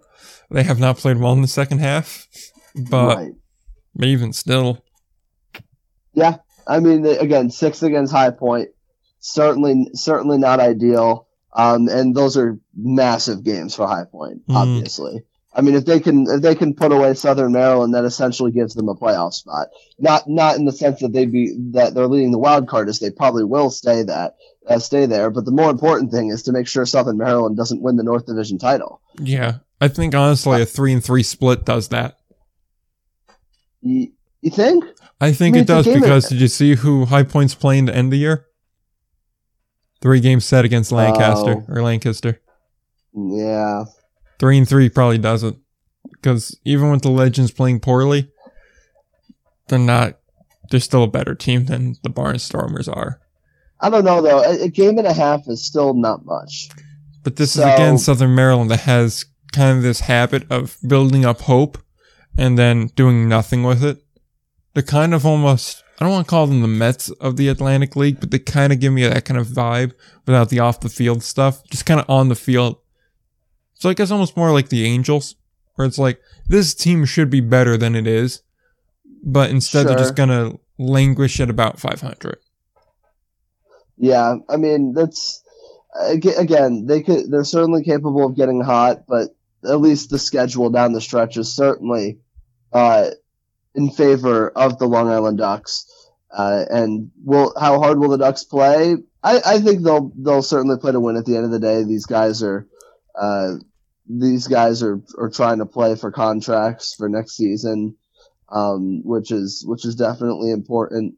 They 0.49 0.63
have 0.63 0.79
not 0.79 0.97
played 0.97 1.17
well 1.19 1.33
in 1.33 1.41
the 1.41 1.47
second 1.47 1.79
half, 1.79 2.27
but 2.89 3.17
right. 3.17 3.31
even 4.01 4.33
still, 4.33 4.79
Yeah, 6.13 6.37
I 6.67 6.79
mean 6.79 7.05
again, 7.05 7.49
six 7.49 7.83
against 7.83 8.13
High 8.13 8.31
Point, 8.31 8.69
certainly 9.19 9.89
certainly 9.93 10.37
not 10.37 10.59
ideal. 10.59 11.27
Um, 11.55 11.87
and 11.87 12.15
those 12.15 12.35
are 12.37 12.57
massive 12.75 13.43
games 13.43 13.75
for 13.75 13.87
High 13.87 14.05
Point, 14.05 14.47
Mhm. 14.47 14.55
obviously. 14.55 15.23
I 15.55 15.61
mean, 15.61 15.75
if 15.75 15.85
they 15.85 15.99
can 15.99 16.25
if 16.27 16.41
they 16.41 16.55
can 16.55 16.73
put 16.73 16.91
away 16.91 17.13
Southern 17.13 17.51
Maryland, 17.51 17.93
that 17.93 18.05
essentially 18.05 18.51
gives 18.51 18.73
them 18.73 18.89
a 18.89 18.95
playoff 18.95 19.33
spot. 19.33 19.67
Not 19.99 20.27
not 20.27 20.55
in 20.57 20.65
the 20.65 20.71
sense 20.71 21.01
that 21.01 21.13
they 21.13 21.25
be 21.25 21.55
that 21.73 21.93
they're 21.93 22.07
leading 22.07 22.31
the 22.31 22.39
wild 22.39 22.67
card, 22.67 22.89
as 22.89 22.99
they 22.99 23.11
probably 23.11 23.43
will 23.43 23.69
stay 23.69 24.01
that 24.03 24.35
uh, 24.67 24.79
stay 24.79 25.05
there. 25.05 25.29
But 25.29 25.45
the 25.45 25.51
more 25.51 25.69
important 25.69 26.11
thing 26.11 26.29
is 26.29 26.43
to 26.43 26.51
make 26.51 26.67
sure 26.67 26.85
Southern 26.85 27.17
Maryland 27.17 27.55
doesn't 27.55 27.81
win 27.81 27.97
the 27.97 28.03
North 28.03 28.25
Division 28.25 28.57
title. 28.57 29.01
yeah. 29.19 29.59
I 29.81 29.89
think 29.89 30.15
honestly 30.15 30.61
a 30.61 30.65
three 30.65 30.93
and 30.93 31.03
three 31.03 31.23
split 31.23 31.65
does 31.65 31.89
that. 31.89 32.17
You, 33.81 34.13
you 34.41 34.49
think? 34.49 34.85
I 35.19 35.33
think 35.33 35.55
I 35.55 35.57
mean, 35.57 35.61
it 35.63 35.67
does 35.67 35.85
because 35.87 36.29
did 36.29 36.39
you 36.39 36.47
see 36.47 36.75
who 36.75 37.03
High 37.05 37.23
Point's 37.23 37.53
playing 37.53 37.87
to 37.87 37.95
end 37.95 38.11
the 38.13 38.15
year? 38.17 38.45
Three 40.01 40.21
games 40.21 40.45
set 40.45 40.63
against 40.63 40.91
Lancaster 40.93 41.65
Oh. 41.67 41.73
or 41.73 41.81
Lancaster. 41.83 42.39
Yeah. 43.13 43.83
Three 44.39 44.57
and 44.57 44.67
three 44.67 44.89
probably 44.89 45.17
does 45.17 45.43
it 45.43 45.55
because 46.11 46.57
even 46.65 46.91
with 46.91 47.01
the 47.01 47.09
Legends 47.09 47.51
playing 47.51 47.79
poorly, 47.79 48.29
they're 49.67 49.79
not. 49.79 50.19
They're 50.71 50.79
still 50.79 51.03
a 51.03 51.07
better 51.07 51.35
team 51.35 51.65
than 51.65 51.95
the 52.03 52.09
Barnstormers 52.09 52.87
are. 52.93 53.19
I 53.79 53.89
don't 53.89 54.05
know 54.05 54.21
though. 54.21 54.39
A, 54.43 54.63
a 54.63 54.69
game 54.69 54.97
and 54.97 55.07
a 55.07 55.13
half 55.13 55.41
is 55.47 55.63
still 55.63 55.93
not 55.93 56.25
much. 56.25 56.69
But 57.23 57.35
this 57.35 57.51
So- 57.53 57.67
is 57.67 57.73
again 57.73 57.97
Southern 57.97 58.33
Maryland 58.35 58.71
that 58.71 58.81
has 58.81 59.25
kind 59.51 59.77
of 59.77 59.83
this 59.83 60.01
habit 60.01 60.49
of 60.51 60.77
building 60.87 61.25
up 61.25 61.41
hope 61.41 61.77
and 62.37 62.57
then 62.57 62.87
doing 62.95 63.29
nothing 63.29 63.63
with 63.63 63.83
it. 63.83 64.03
They're 64.73 64.81
kind 64.81 65.13
of 65.13 65.23
almost, 65.25 65.83
I 65.99 66.05
don't 66.05 66.11
want 66.13 66.25
to 66.25 66.29
call 66.29 66.47
them 66.47 66.61
the 66.63 66.67
Mets 66.67 67.09
of 67.11 67.37
the 67.37 67.47
Atlantic 67.49 67.95
League, 67.95 68.19
but 68.19 68.31
they 68.31 68.39
kind 68.39 68.73
of 68.73 68.79
give 68.79 68.91
me 68.93 69.03
that 69.07 69.25
kind 69.25 69.39
of 69.39 69.47
vibe 69.47 69.91
without 70.25 70.49
the 70.49 70.59
off 70.59 70.79
the 70.79 70.89
field 70.89 71.21
stuff. 71.21 71.63
Just 71.69 71.85
kind 71.85 71.99
of 71.99 72.09
on 72.09 72.29
the 72.29 72.35
field. 72.35 72.77
So 73.83 73.89
I 73.89 73.95
guess 73.95 74.11
almost 74.11 74.37
more 74.37 74.53
like 74.53 74.69
the 74.69 74.85
Angels, 74.85 75.35
where 75.75 75.85
it's 75.85 75.97
like, 75.97 76.21
this 76.47 76.73
team 76.73 77.03
should 77.03 77.29
be 77.29 77.41
better 77.41 77.75
than 77.75 77.95
it 77.95 78.07
is, 78.07 78.41
but 79.21 79.49
instead 79.49 79.85
they're 79.87 79.97
just 79.97 80.15
going 80.15 80.29
to 80.29 80.57
languish 80.77 81.41
at 81.41 81.49
about 81.49 81.81
500. 81.81 82.37
Yeah, 83.97 84.35
I 84.47 84.55
mean 84.55 84.93
that's 84.93 85.43
again 85.99 86.85
they 86.85 87.01
could 87.01 87.29
they're 87.29 87.43
certainly 87.43 87.83
capable 87.83 88.25
of 88.25 88.37
getting 88.37 88.61
hot, 88.61 89.03
but 89.05 89.35
at 89.65 89.81
least 89.81 90.09
the 90.09 90.17
schedule 90.17 90.69
down 90.69 90.93
the 90.93 91.01
stretch 91.01 91.35
is 91.35 91.53
certainly 91.53 92.19
uh, 92.71 93.09
in 93.75 93.91
favor 93.91 94.47
of 94.47 94.79
the 94.79 94.87
Long 94.87 95.09
Island 95.09 95.39
Ducks. 95.39 95.91
Uh, 96.31 96.63
and 96.69 97.11
will 97.21 97.53
how 97.59 97.79
hard 97.81 97.99
will 97.99 98.07
the 98.07 98.17
Ducks 98.17 98.45
play? 98.45 98.95
I, 99.21 99.41
I 99.45 99.59
think 99.59 99.83
they'll 99.83 100.13
they'll 100.15 100.41
certainly 100.41 100.77
play 100.77 100.93
to 100.93 101.01
win 101.01 101.17
at 101.17 101.25
the 101.25 101.35
end 101.35 101.43
of 101.43 101.51
the 101.51 101.59
day. 101.59 101.83
These 101.83 102.05
guys 102.05 102.41
are 102.43 102.65
uh, 103.13 103.55
these 104.07 104.47
guys 104.47 104.83
are, 104.83 105.01
are 105.17 105.29
trying 105.29 105.59
to 105.59 105.65
play 105.65 105.95
for 105.95 106.11
contracts 106.11 106.93
for 106.95 107.09
next 107.09 107.35
season, 107.35 107.95
um, 108.49 109.01
which 109.03 109.31
is 109.31 109.63
which 109.67 109.85
is 109.85 109.95
definitely 109.95 110.51
important. 110.51 111.15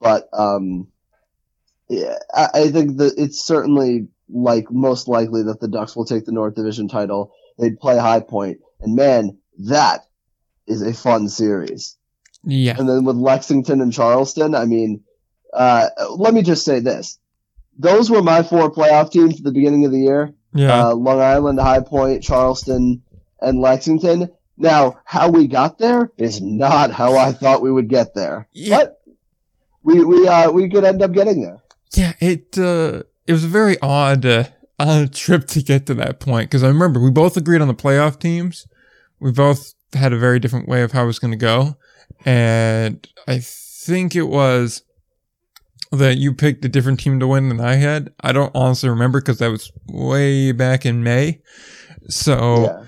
But 0.00 0.28
um, 0.32 0.88
yeah, 1.88 2.18
I, 2.34 2.48
I 2.54 2.70
think 2.70 2.98
that 2.98 3.14
it's 3.16 3.44
certainly 3.44 4.08
like 4.28 4.70
most 4.70 5.08
likely 5.08 5.42
that 5.44 5.60
the 5.60 5.68
Ducks 5.68 5.96
will 5.96 6.04
take 6.04 6.24
the 6.24 6.32
North 6.32 6.54
Division 6.54 6.88
title. 6.88 7.32
They'd 7.58 7.78
play 7.78 7.98
High 7.98 8.20
Point, 8.20 8.58
and 8.80 8.94
man, 8.94 9.38
that 9.58 10.06
is 10.66 10.82
a 10.82 10.94
fun 10.94 11.28
series. 11.28 11.96
Yeah. 12.44 12.76
And 12.78 12.88
then 12.88 13.04
with 13.04 13.16
Lexington 13.16 13.80
and 13.80 13.92
Charleston, 13.92 14.54
I 14.54 14.64
mean, 14.64 15.02
uh, 15.52 15.88
let 16.10 16.32
me 16.32 16.42
just 16.42 16.64
say 16.64 16.80
this: 16.80 17.18
those 17.78 18.10
were 18.10 18.22
my 18.22 18.42
four 18.42 18.70
playoff 18.70 19.10
teams 19.10 19.38
at 19.38 19.44
the 19.44 19.52
beginning 19.52 19.84
of 19.84 19.92
the 19.92 20.00
year. 20.00 20.34
Yeah. 20.52 20.88
Uh, 20.88 20.94
Long 20.94 21.20
Island, 21.20 21.60
High 21.60 21.80
Point, 21.80 22.22
Charleston, 22.22 23.02
and 23.40 23.60
Lexington. 23.60 24.30
Now, 24.56 25.00
how 25.04 25.30
we 25.30 25.46
got 25.46 25.78
there 25.78 26.10
is 26.18 26.40
not 26.40 26.90
how 26.90 27.16
I 27.16 27.32
thought 27.32 27.62
we 27.62 27.72
would 27.72 27.88
get 27.88 28.14
there. 28.14 28.46
Yeah. 28.52 28.78
But 28.78 29.00
we 29.82 30.04
we 30.04 30.28
uh 30.28 30.50
we 30.50 30.68
could 30.68 30.84
end 30.84 31.02
up 31.02 31.12
getting 31.12 31.40
there. 31.42 31.62
Yeah, 31.92 32.12
it 32.20 32.58
uh, 32.58 33.02
it 33.26 33.32
was 33.32 33.44
a 33.44 33.48
very 33.48 33.78
odd 33.80 34.26
uh, 34.26 34.44
odd 34.78 35.14
trip 35.14 35.46
to 35.48 35.62
get 35.62 35.86
to 35.86 35.94
that 35.94 36.20
point 36.20 36.50
because 36.50 36.62
I 36.62 36.68
remember 36.68 37.00
we 37.00 37.10
both 37.10 37.36
agreed 37.36 37.62
on 37.62 37.68
the 37.68 37.74
playoff 37.74 38.18
teams. 38.18 38.66
We 39.18 39.32
both 39.32 39.74
had 39.92 40.12
a 40.12 40.18
very 40.18 40.38
different 40.38 40.68
way 40.68 40.82
of 40.82 40.92
how 40.92 41.04
it 41.04 41.06
was 41.06 41.18
going 41.18 41.32
to 41.32 41.36
go, 41.36 41.76
and 42.24 43.06
I 43.26 43.40
think 43.40 44.14
it 44.14 44.24
was 44.24 44.82
that 45.92 46.18
you 46.18 46.32
picked 46.34 46.64
a 46.64 46.68
different 46.68 47.00
team 47.00 47.18
to 47.20 47.26
win 47.26 47.48
than 47.48 47.60
I 47.60 47.74
had. 47.76 48.12
I 48.20 48.32
don't 48.32 48.52
honestly 48.54 48.88
remember 48.88 49.20
because 49.20 49.38
that 49.38 49.50
was 49.50 49.72
way 49.88 50.52
back 50.52 50.86
in 50.86 51.02
May. 51.02 51.40
So 52.08 52.64
Yeah. 52.64 52.84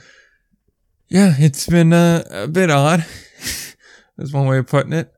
yeah, 1.08 1.34
it's 1.38 1.66
been 1.66 1.92
uh, 1.92 2.22
a 2.30 2.46
bit 2.48 2.70
odd. 2.70 3.04
That's 4.16 4.32
one 4.32 4.46
way 4.46 4.58
of 4.58 4.66
putting 4.66 4.92
it. 4.92 5.12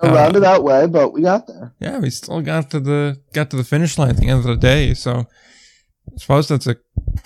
A 0.00 0.06
Uh, 0.10 0.14
roundabout 0.14 0.62
way, 0.62 0.86
but 0.86 1.12
we 1.12 1.22
got 1.22 1.46
there. 1.48 1.74
yeah, 1.80 1.98
we 1.98 2.08
still 2.10 2.40
got 2.40 2.70
to 2.70 2.80
the 2.80 3.20
got 3.32 3.50
to 3.50 3.56
the 3.56 3.64
finish 3.64 3.98
line 3.98 4.10
at 4.10 4.16
the 4.18 4.28
end 4.28 4.38
of 4.40 4.44
the 4.46 4.56
day. 4.56 4.94
So 4.94 5.26
I 6.14 6.16
suppose 6.18 6.46
that's 6.48 6.66
a 6.68 6.76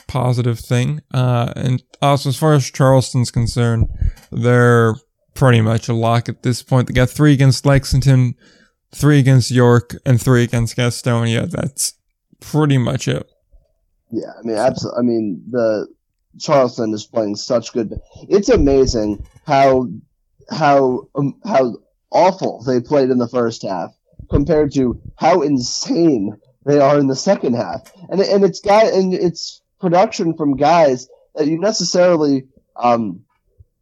positive 0.09 0.59
thing. 0.59 1.03
Uh, 1.12 1.53
and 1.55 1.82
also, 2.00 2.30
as 2.30 2.36
far 2.36 2.55
as 2.55 2.64
Charleston's 2.70 3.30
concerned, 3.30 3.88
they're 4.32 4.94
pretty 5.34 5.61
much 5.61 5.88
a 5.88 5.92
lock 5.94 6.28
at 6.30 6.42
this 6.42 6.62
point. 6.62 6.88
They 6.88 6.94
got 6.94 7.11
three 7.11 7.32
against 7.34 7.66
Lexington, 7.66 8.34
three 8.95 9.18
against 9.18 9.51
York, 9.51 9.97
and 10.05 10.20
three 10.20 10.43
against 10.43 10.76
Gastonia. 10.76 11.51
That's 11.51 11.95
pretty 12.40 12.78
much 12.78 13.09
it. 13.09 13.28
Yeah, 14.11 14.32
I 14.38 14.43
mean, 14.47 14.57
absolutely. 14.57 14.99
I 14.99 15.03
mean, 15.03 15.45
the 15.51 15.88
Charleston 16.38 16.93
is 16.93 17.07
playing 17.07 17.36
such 17.36 17.72
good. 17.72 17.99
It's 18.28 18.49
amazing 18.49 19.26
how 19.47 19.88
how 20.51 21.09
um, 21.14 21.40
how 21.45 21.76
awful 22.11 22.62
they 22.62 22.80
played 22.80 23.11
in 23.11 23.18
the 23.18 23.28
first 23.28 23.62
half 23.62 23.95
compared 24.30 24.72
to 24.74 25.01
how 25.16 25.43
insane 25.43 26.36
they 26.64 26.78
are 26.78 26.99
in 26.99 27.07
the 27.07 27.16
second 27.16 27.55
half. 27.55 27.90
And 28.09 28.20
and 28.20 28.45
it's 28.45 28.61
guy 28.61 28.84
and 28.84 29.14
it's 29.14 29.62
production 29.80 30.36
from 30.36 30.57
guys 30.57 31.09
that 31.34 31.47
you 31.47 31.59
necessarily 31.59 32.45
um 32.76 33.24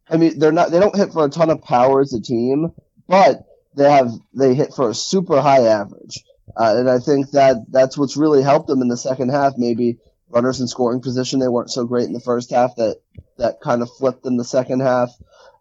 I 0.09 0.17
mean 0.17 0.39
they're 0.39 0.51
not 0.51 0.71
they 0.71 0.79
don't 0.79 0.95
hit 0.95 1.13
for 1.13 1.25
a 1.25 1.29
ton 1.29 1.49
of 1.49 1.61
power 1.61 2.01
as 2.01 2.13
a 2.13 2.21
team, 2.21 2.71
but 3.07 3.43
they 3.75 3.91
have 3.91 4.11
they 4.33 4.53
hit 4.53 4.73
for 4.73 4.89
a 4.89 4.93
super 4.93 5.41
high 5.41 5.63
average. 5.63 6.23
Uh, 6.55 6.75
and 6.77 6.89
I 6.89 6.99
think 6.99 7.31
that 7.31 7.57
that's 7.69 7.97
what's 7.97 8.17
really 8.17 8.43
helped 8.43 8.67
them 8.67 8.81
in 8.81 8.89
the 8.89 8.97
second 8.97 9.29
half. 9.29 9.53
Maybe 9.57 9.99
runners 10.29 10.59
in 10.59 10.67
scoring 10.67 11.01
position, 11.01 11.39
they 11.39 11.47
weren't 11.47 11.71
so 11.71 11.85
great 11.85 12.05
in 12.05 12.13
the 12.13 12.19
first 12.19 12.51
half 12.51 12.75
that, 12.75 12.97
that 13.37 13.61
kind 13.61 13.81
of 13.81 13.89
flipped 13.97 14.25
in 14.25 14.37
the 14.37 14.43
second 14.43 14.81
half. 14.81 15.09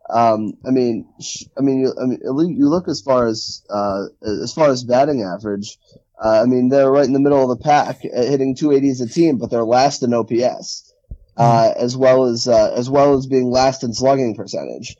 Um, 0.08 0.54
I 0.66 0.70
mean, 0.70 1.08
I 1.56 1.60
mean, 1.60 1.80
you, 1.80 1.94
I 2.00 2.06
mean, 2.06 2.56
you 2.56 2.68
look 2.68 2.88
as 2.88 3.00
far 3.00 3.28
as 3.28 3.64
uh, 3.70 4.06
as 4.22 4.52
far 4.52 4.68
as 4.68 4.82
batting 4.82 5.22
average. 5.22 5.78
Uh, 6.22 6.42
I 6.42 6.46
mean, 6.46 6.68
they're 6.68 6.90
right 6.90 7.06
in 7.06 7.12
the 7.12 7.20
middle 7.20 7.42
of 7.42 7.56
the 7.56 7.64
pack, 7.64 8.00
uh, 8.04 8.22
hitting 8.22 8.56
280 8.56 8.90
as 8.90 9.00
a 9.00 9.08
team, 9.08 9.38
but 9.38 9.50
they're 9.50 9.64
last 9.64 10.02
in 10.02 10.12
OPS, 10.12 10.92
uh, 11.36 11.42
mm-hmm. 11.42 11.80
as 11.82 11.96
well 11.96 12.24
as 12.24 12.48
uh, 12.48 12.72
as 12.74 12.90
well 12.90 13.16
as 13.16 13.26
being 13.26 13.50
last 13.50 13.84
in 13.84 13.94
slugging 13.94 14.34
percentage. 14.34 14.96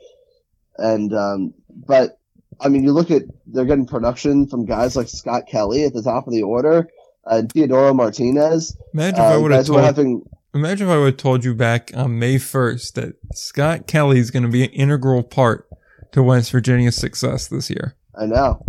And 0.77 1.13
um, 1.13 1.53
but 1.69 2.17
I 2.61 2.69
mean, 2.69 2.83
you 2.83 2.91
look 2.91 3.11
at 3.11 3.23
they're 3.47 3.65
getting 3.65 3.87
production 3.87 4.47
from 4.47 4.65
guys 4.65 4.95
like 4.95 5.07
Scott 5.07 5.47
Kelly 5.47 5.83
at 5.83 5.93
the 5.93 6.03
top 6.03 6.27
of 6.27 6.33
the 6.33 6.43
order, 6.43 6.87
uh, 7.25 7.41
Teodoro 7.47 7.93
Martinez. 7.95 8.77
Imagine 8.93 9.19
if 9.19 9.25
I 9.25 9.37
would 9.37 9.51
have 9.51 9.65
told. 9.65 9.83
Having, 9.83 10.23
Imagine 10.53 10.87
if 10.87 10.93
I 10.93 10.97
would 10.97 11.05
have 11.05 11.17
told 11.17 11.43
you 11.43 11.55
back 11.55 11.91
on 11.95 12.19
May 12.19 12.35
1st 12.35 12.93
that 12.93 13.15
Scott 13.33 13.87
Kelly 13.87 14.19
is 14.19 14.31
going 14.31 14.43
to 14.43 14.49
be 14.49 14.63
an 14.63 14.69
integral 14.71 15.23
part 15.23 15.67
to 16.11 16.21
West 16.21 16.51
Virginia's 16.51 16.95
success 16.97 17.47
this 17.47 17.69
year. 17.69 17.95
I 18.13 18.25
know. 18.25 18.63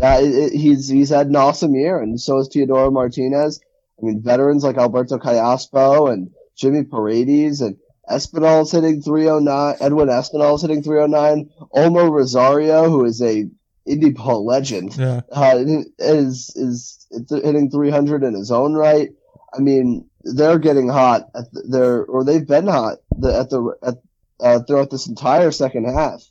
Yeah, 0.00 0.20
it, 0.20 0.34
it, 0.34 0.52
he's 0.52 0.88
he's 0.88 1.10
had 1.10 1.26
an 1.26 1.36
awesome 1.36 1.74
year, 1.74 2.00
and 2.00 2.20
so 2.20 2.38
is 2.38 2.48
Teodoro 2.48 2.90
Martinez. 2.90 3.60
I 4.00 4.06
mean, 4.06 4.22
veterans 4.22 4.64
like 4.64 4.76
Alberto 4.76 5.18
Callaspo 5.18 6.12
and 6.12 6.30
Jimmy 6.56 6.84
Paredes 6.84 7.60
and 7.60 7.76
Espinal's 8.08 8.72
hitting 8.72 9.02
309. 9.02 9.76
Edwin 9.80 10.08
Espinal's 10.08 10.62
hitting 10.62 10.82
309. 10.82 11.50
Olmo 11.74 12.10
Rosario, 12.10 12.88
who 12.88 13.04
is 13.04 13.20
a 13.22 13.48
indie 13.88 14.14
ball 14.14 14.44
legend, 14.44 14.96
yeah. 14.96 15.20
uh, 15.30 15.64
is 15.98 16.52
is 16.56 17.06
hitting 17.30 17.70
300 17.70 18.22
in 18.22 18.34
his 18.34 18.50
own 18.50 18.74
right. 18.74 19.10
I 19.54 19.60
mean, 19.60 20.08
they're 20.22 20.58
getting 20.58 20.88
hot. 20.88 21.28
At 21.34 21.50
the, 21.52 21.62
they're 21.68 22.04
or 22.04 22.24
they've 22.24 22.46
been 22.46 22.66
hot 22.66 22.98
the, 23.16 23.38
at 23.38 23.50
the 23.50 23.76
at, 23.82 23.94
uh, 24.40 24.62
throughout 24.62 24.90
this 24.90 25.06
entire 25.06 25.50
second 25.50 25.84
half, 25.84 26.22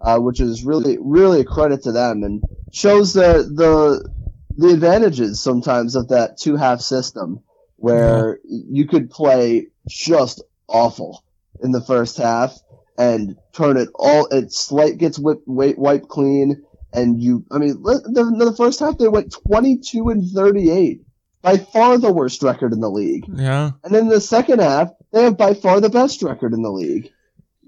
uh, 0.00 0.18
which 0.18 0.40
is 0.40 0.64
really 0.64 0.98
really 1.00 1.40
a 1.40 1.44
credit 1.44 1.82
to 1.84 1.92
them 1.92 2.22
and 2.22 2.42
shows 2.72 3.12
the 3.12 3.48
the 3.54 4.08
the 4.56 4.72
advantages 4.72 5.40
sometimes 5.40 5.94
of 5.94 6.08
that 6.08 6.38
two 6.38 6.56
half 6.56 6.80
system 6.80 7.42
where 7.76 8.40
yeah. 8.44 8.62
you 8.70 8.86
could 8.86 9.08
play 9.08 9.68
just 9.88 10.42
awful 10.68 11.24
in 11.62 11.72
the 11.72 11.80
first 11.80 12.16
half 12.18 12.58
and 12.96 13.36
turn 13.52 13.76
it 13.76 13.88
all 13.94 14.26
it 14.26 14.52
slight 14.52 14.98
gets 14.98 15.18
whipped 15.18 15.46
wiped 15.46 16.08
clean 16.08 16.62
and 16.92 17.22
you 17.22 17.44
I 17.50 17.58
mean 17.58 17.82
the, 17.82 18.34
the 18.38 18.54
first 18.56 18.80
half 18.80 18.98
they 18.98 19.08
went 19.08 19.34
22 19.46 20.08
and 20.08 20.30
38 20.30 21.02
by 21.42 21.56
far 21.56 21.98
the 21.98 22.12
worst 22.12 22.42
record 22.42 22.72
in 22.72 22.80
the 22.80 22.90
league. 22.90 23.24
Yeah. 23.32 23.72
And 23.84 23.94
then 23.94 24.08
the 24.08 24.20
second 24.20 24.60
half, 24.60 24.90
they 25.12 25.22
have 25.22 25.36
by 25.36 25.54
far 25.54 25.80
the 25.80 25.90
best 25.90 26.22
record 26.22 26.52
in 26.52 26.62
the 26.62 26.70
league. 26.70 27.10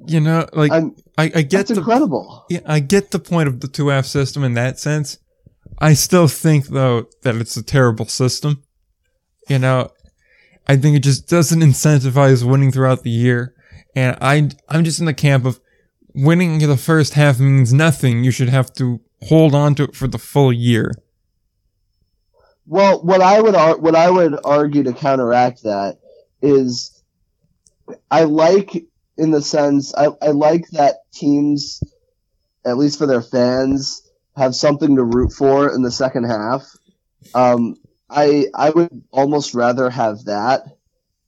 You 0.07 0.21
know, 0.21 0.47
like 0.53 0.73
I'm, 0.73 0.97
I, 1.19 1.25
I 1.25 1.29
get 1.43 1.51
that's 1.51 1.71
the, 1.71 1.77
incredible. 1.77 2.47
Yeah, 2.49 2.61
I 2.65 2.81
get 2.81 3.11
the 3.11 3.19
point 3.19 3.49
of 3.49 3.61
the 3.61 3.69
two 3.69 3.89
half 3.89 4.07
system 4.07 4.43
in 4.45 4.55
that 4.55 4.79
sense. 4.79 5.19
I 5.79 5.93
still 5.93 6.27
think 6.27 6.69
though 6.69 7.07
that 7.23 7.37
it's 7.37 7.57
a 7.57 7.63
terrible 7.63 8.07
system. 8.07 8.63
You 9.49 9.59
know, 9.59 9.91
I 10.71 10.77
think 10.77 10.97
it 10.97 11.03
just 11.03 11.29
doesn't 11.29 11.59
incentivize 11.59 12.49
winning 12.49 12.71
throughout 12.71 13.03
the 13.03 13.11
year. 13.11 13.57
And 13.97 14.17
I, 14.21 14.51
I'm 14.69 14.85
just 14.85 15.01
in 15.01 15.07
the 15.07 15.13
camp 15.13 15.45
of 15.45 15.59
winning 16.15 16.61
the 16.61 16.77
first 16.77 17.15
half 17.15 17.41
means 17.41 17.73
nothing. 17.73 18.23
You 18.23 18.31
should 18.31 18.51
have 18.51 18.73
to 18.75 19.01
hold 19.23 19.53
on 19.53 19.75
to 19.75 19.83
it 19.83 19.97
for 19.97 20.07
the 20.07 20.17
full 20.17 20.53
year. 20.53 20.93
Well, 22.67 23.03
what 23.03 23.21
I 23.21 23.41
would 23.41 23.57
what 23.83 23.97
I 23.97 24.09
would 24.09 24.39
argue 24.45 24.85
to 24.85 24.93
counteract 24.93 25.65
that 25.65 25.99
is, 26.41 27.03
I 28.09 28.23
like 28.23 28.85
in 29.19 29.33
the 29.33 29.43
sense 29.43 29.93
I, 29.93 30.11
I 30.23 30.29
like 30.29 30.69
that 30.69 30.99
teams, 31.13 31.83
at 32.65 32.79
least 32.79 32.97
for 32.97 33.07
their 33.07 33.23
fans, 33.23 34.09
have 34.37 34.55
something 34.55 34.95
to 34.95 35.03
root 35.03 35.33
for 35.33 35.75
in 35.75 35.83
the 35.83 35.91
second 35.91 36.31
half. 36.31 36.63
Um, 37.35 37.75
I 38.11 38.47
I 38.55 38.71
would 38.71 39.03
almost 39.11 39.55
rather 39.55 39.89
have 39.91 40.25
that. 40.25 40.65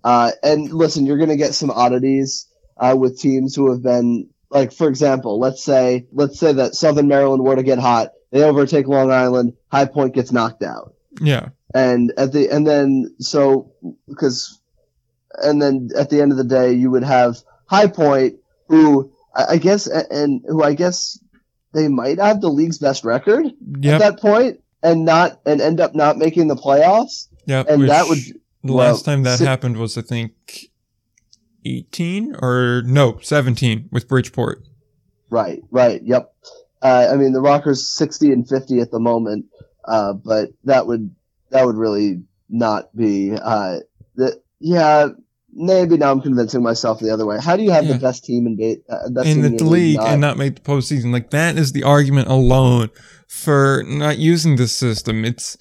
Uh, 0.05 0.33
and 0.43 0.73
listen, 0.73 1.07
you're 1.07 1.19
going 1.19 1.29
to 1.29 1.37
get 1.37 1.55
some 1.55 1.71
oddities 1.71 2.49
uh, 2.77 2.97
with 2.99 3.21
teams 3.21 3.55
who 3.55 3.71
have 3.71 3.83
been 3.83 4.29
like, 4.51 4.73
for 4.73 4.89
example, 4.89 5.39
let's 5.39 5.63
say 5.63 6.07
let's 6.13 6.39
say 6.39 6.53
that 6.53 6.75
Southern 6.75 7.09
Maryland 7.09 7.43
were 7.43 7.57
to 7.57 7.63
get 7.63 7.79
hot, 7.79 8.13
they 8.31 8.43
overtake 8.43 8.89
Long 8.89 9.11
Island, 9.11 9.55
High 9.71 9.87
Point 9.87 10.15
gets 10.15 10.33
knocked 10.33 10.63
out. 10.63 10.95
Yeah. 11.21 11.51
And 11.75 12.13
at 12.17 12.33
the 12.33 12.51
and 12.51 12.67
then 12.67 13.15
so 13.19 13.73
because 14.09 14.61
and 15.35 15.63
then 15.63 15.91
at 15.97 16.11
the 16.11 16.21
end 16.21 16.33
of 16.33 16.39
the 16.39 16.45
day 16.45 16.73
you 16.73 16.91
would 16.91 17.05
have 17.05 17.39
High 17.67 17.87
Point 17.87 18.41
who 18.69 19.13
I, 19.35 19.57
guess 19.57 19.87
and 19.87 20.43
who 20.47 20.63
I 20.63 20.75
guess 20.75 21.19
they 21.73 21.89
might 21.89 22.19
have 22.19 22.41
the 22.41 22.51
league's 22.51 22.79
best 22.79 23.05
record 23.05 23.47
yep. 23.81 23.95
at 23.95 23.99
that 24.01 24.21
point 24.21 24.61
and 24.83 25.05
not 25.05 25.41
and 25.47 25.61
end 25.61 25.81
up 25.81 25.95
not 25.95 26.19
making 26.19 26.49
the 26.49 26.57
playoffs. 26.57 27.29
Yeah, 27.47 27.65
and 27.69 27.89
that 27.89 28.09
would 28.09 28.19
the 28.63 28.73
well, 28.73 28.93
last 28.93 29.05
time 29.05 29.23
that 29.25 29.39
si- 29.39 29.45
happened 29.45 29.77
was 29.77 29.97
I 29.97 30.03
think 30.03 30.33
eighteen 31.65 32.35
or 32.41 32.83
no 32.85 33.19
seventeen 33.23 33.89
with 33.91 34.09
Bridgeport. 34.09 34.63
Right. 35.31 35.63
Right. 35.71 36.03
Yep. 36.05 36.33
Uh, 36.81 37.09
I 37.13 37.17
mean 37.17 37.33
the 37.33 37.41
Rockers 37.41 37.89
sixty 37.89 38.33
and 38.33 38.49
fifty 38.49 38.81
at 38.81 38.91
the 38.91 39.01
moment. 39.01 39.47
Uh, 39.85 40.13
but 40.13 40.51
that 40.65 40.87
would 40.87 41.15
that 41.51 41.67
would 41.67 41.77
really 41.77 42.23
not 42.49 42.95
be 42.95 43.33
uh, 43.33 43.79
the 44.15 44.41
yeah. 44.61 45.09
Maybe 45.55 45.99
now 45.99 46.11
I'm 46.11 46.23
convincing 46.23 46.63
myself 46.63 47.01
the 47.01 47.11
other 47.11 47.27
way. 47.27 47.39
How 47.39 47.59
do 47.59 47.63
you 47.63 47.73
have 47.73 47.85
yeah. 47.85 47.93
the 47.93 47.99
best 47.99 48.25
team 48.25 48.47
in, 48.47 48.57
ba- 48.57 48.81
uh, 48.89 49.11
best 49.11 49.29
in 49.29 49.43
the 49.43 49.51
league, 49.51 49.61
league 49.61 49.97
not? 49.99 50.09
and 50.09 50.21
not 50.21 50.39
make 50.39 50.55
the 50.55 50.63
postseason? 50.63 51.13
Like 51.13 51.29
that 51.31 51.59
is 51.59 51.73
the 51.73 51.83
argument 51.83 52.29
alone 52.29 52.89
for 53.33 53.83
not 53.87 54.19
using 54.19 54.57
this 54.57 54.73
system. 54.73 55.25
It's 55.25 55.57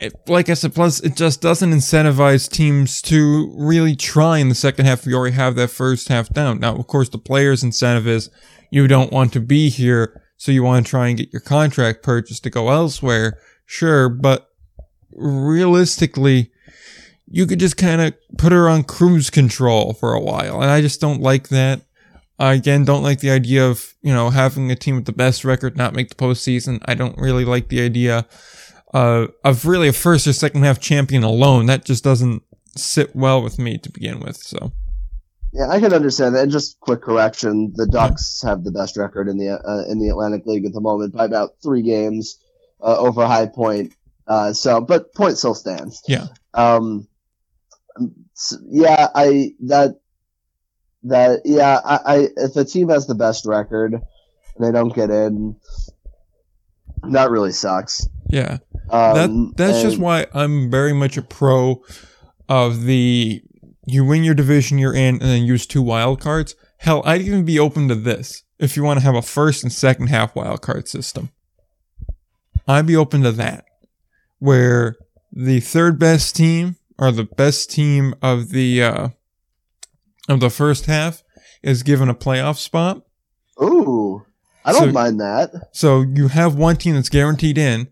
it, 0.00 0.14
like 0.26 0.48
I 0.48 0.54
said, 0.54 0.74
plus 0.74 0.98
it 1.00 1.14
just 1.14 1.42
doesn't 1.42 1.70
incentivize 1.70 2.50
teams 2.50 3.02
to 3.02 3.54
really 3.54 3.94
try 3.94 4.38
in 4.38 4.48
the 4.48 4.54
second 4.54 4.86
half. 4.86 5.06
You 5.06 5.14
already 5.14 5.36
have 5.36 5.56
that 5.56 5.68
first 5.68 6.08
half 6.08 6.30
down. 6.30 6.58
Now, 6.58 6.74
of 6.74 6.86
course, 6.86 7.10
the 7.10 7.18
players' 7.18 7.62
incentive 7.62 8.08
is 8.08 8.30
you 8.70 8.88
don't 8.88 9.12
want 9.12 9.34
to 9.34 9.40
be 9.40 9.68
here 9.68 10.22
so 10.38 10.52
you 10.52 10.62
want 10.62 10.86
to 10.86 10.90
try 10.90 11.08
and 11.08 11.18
get 11.18 11.32
your 11.32 11.40
contract 11.40 12.02
purchased 12.02 12.44
to 12.44 12.50
go 12.50 12.70
elsewhere. 12.70 13.38
Sure, 13.66 14.08
but 14.08 14.48
realistically, 15.12 16.50
you 17.26 17.46
could 17.46 17.60
just 17.60 17.76
kind 17.76 18.00
of 18.00 18.14
put 18.38 18.52
her 18.52 18.70
on 18.70 18.84
cruise 18.84 19.28
control 19.28 19.92
for 19.92 20.14
a 20.14 20.20
while. 20.20 20.62
And 20.62 20.70
I 20.70 20.80
just 20.80 21.00
don't 21.00 21.20
like 21.20 21.48
that. 21.48 21.82
I 22.38 22.54
again 22.54 22.84
don't 22.84 23.02
like 23.02 23.20
the 23.20 23.30
idea 23.30 23.66
of, 23.66 23.94
you 24.02 24.12
know, 24.12 24.30
having 24.30 24.70
a 24.70 24.76
team 24.76 24.96
with 24.96 25.06
the 25.06 25.12
best 25.12 25.44
record 25.44 25.76
not 25.76 25.94
make 25.94 26.08
the 26.08 26.14
postseason. 26.14 26.82
I 26.84 26.94
don't 26.94 27.16
really 27.18 27.44
like 27.44 27.68
the 27.68 27.80
idea 27.80 28.26
uh, 28.92 29.28
of 29.44 29.66
really 29.66 29.88
a 29.88 29.92
first 29.92 30.26
or 30.26 30.32
second 30.32 30.62
half 30.62 30.80
champion 30.80 31.22
alone. 31.22 31.66
That 31.66 31.84
just 31.84 32.04
doesn't 32.04 32.42
sit 32.76 33.16
well 33.16 33.42
with 33.42 33.58
me 33.58 33.78
to 33.78 33.90
begin 33.90 34.20
with. 34.20 34.36
So. 34.36 34.72
Yeah, 35.52 35.68
I 35.70 35.80
can 35.80 35.94
understand 35.94 36.34
that. 36.34 36.42
And 36.42 36.52
just 36.52 36.78
quick 36.80 37.00
correction: 37.00 37.72
the 37.74 37.86
Ducks 37.86 38.42
have 38.42 38.64
the 38.64 38.72
best 38.72 38.98
record 38.98 39.28
in 39.28 39.38
the 39.38 39.50
uh, 39.52 39.90
in 39.90 39.98
the 39.98 40.10
Atlantic 40.10 40.44
League 40.44 40.66
at 40.66 40.74
the 40.74 40.80
moment 40.80 41.14
by 41.14 41.24
about 41.24 41.52
three 41.62 41.82
games 41.82 42.38
uh, 42.82 42.98
over 42.98 43.26
High 43.26 43.46
Point. 43.46 43.94
Uh, 44.26 44.52
so, 44.52 44.82
but 44.82 45.14
point 45.14 45.38
still 45.38 45.54
stands. 45.54 46.02
Yeah. 46.06 46.26
Um. 46.52 47.08
Yeah, 48.68 49.08
I 49.14 49.52
that 49.60 50.00
that 51.06 51.42
yeah 51.44 51.80
I, 51.84 51.98
I 52.04 52.28
if 52.36 52.56
a 52.56 52.64
team 52.64 52.88
has 52.88 53.06
the 53.06 53.14
best 53.14 53.46
record 53.46 53.94
and 53.94 54.66
they 54.66 54.72
don't 54.72 54.94
get 54.94 55.10
in, 55.10 55.56
that 57.10 57.30
really 57.30 57.52
sucks. 57.52 58.08
Yeah. 58.28 58.58
Um, 58.90 59.14
that 59.14 59.52
that's 59.56 59.78
and, 59.78 59.90
just 59.90 59.98
why 59.98 60.26
I'm 60.32 60.70
very 60.70 60.92
much 60.92 61.16
a 61.16 61.22
pro 61.22 61.82
of 62.48 62.84
the 62.84 63.42
you 63.86 64.04
win 64.04 64.24
your 64.24 64.34
division 64.34 64.78
you're 64.78 64.94
in 64.94 65.14
and 65.14 65.22
then 65.22 65.44
use 65.44 65.66
two 65.66 65.82
wild 65.82 66.20
cards. 66.20 66.54
Hell, 66.78 67.02
I'd 67.04 67.22
even 67.22 67.44
be 67.44 67.58
open 67.58 67.88
to 67.88 67.94
this 67.94 68.42
if 68.58 68.76
you 68.76 68.82
want 68.82 68.98
to 69.00 69.04
have 69.04 69.14
a 69.14 69.22
first 69.22 69.62
and 69.62 69.72
second 69.72 70.08
half 70.08 70.34
wild 70.34 70.62
card 70.62 70.88
system. 70.88 71.30
I'd 72.68 72.86
be 72.86 72.96
open 72.96 73.22
to 73.22 73.32
that. 73.32 73.64
Where 74.38 74.96
the 75.32 75.60
third 75.60 75.98
best 75.98 76.36
team 76.36 76.76
or 76.98 77.10
the 77.12 77.24
best 77.24 77.70
team 77.70 78.14
of 78.22 78.50
the 78.50 78.82
uh 78.82 79.08
of 80.28 80.40
the 80.40 80.50
first 80.50 80.86
half 80.86 81.22
is 81.62 81.82
given 81.82 82.08
a 82.08 82.14
playoff 82.14 82.58
spot. 82.58 83.02
Ooh. 83.62 84.24
I 84.64 84.72
don't 84.72 84.88
so, 84.88 84.92
mind 84.92 85.20
that. 85.20 85.50
So 85.72 86.02
you 86.02 86.28
have 86.28 86.54
one 86.56 86.76
team 86.76 86.94
that's 86.94 87.08
guaranteed 87.08 87.56
in, 87.56 87.88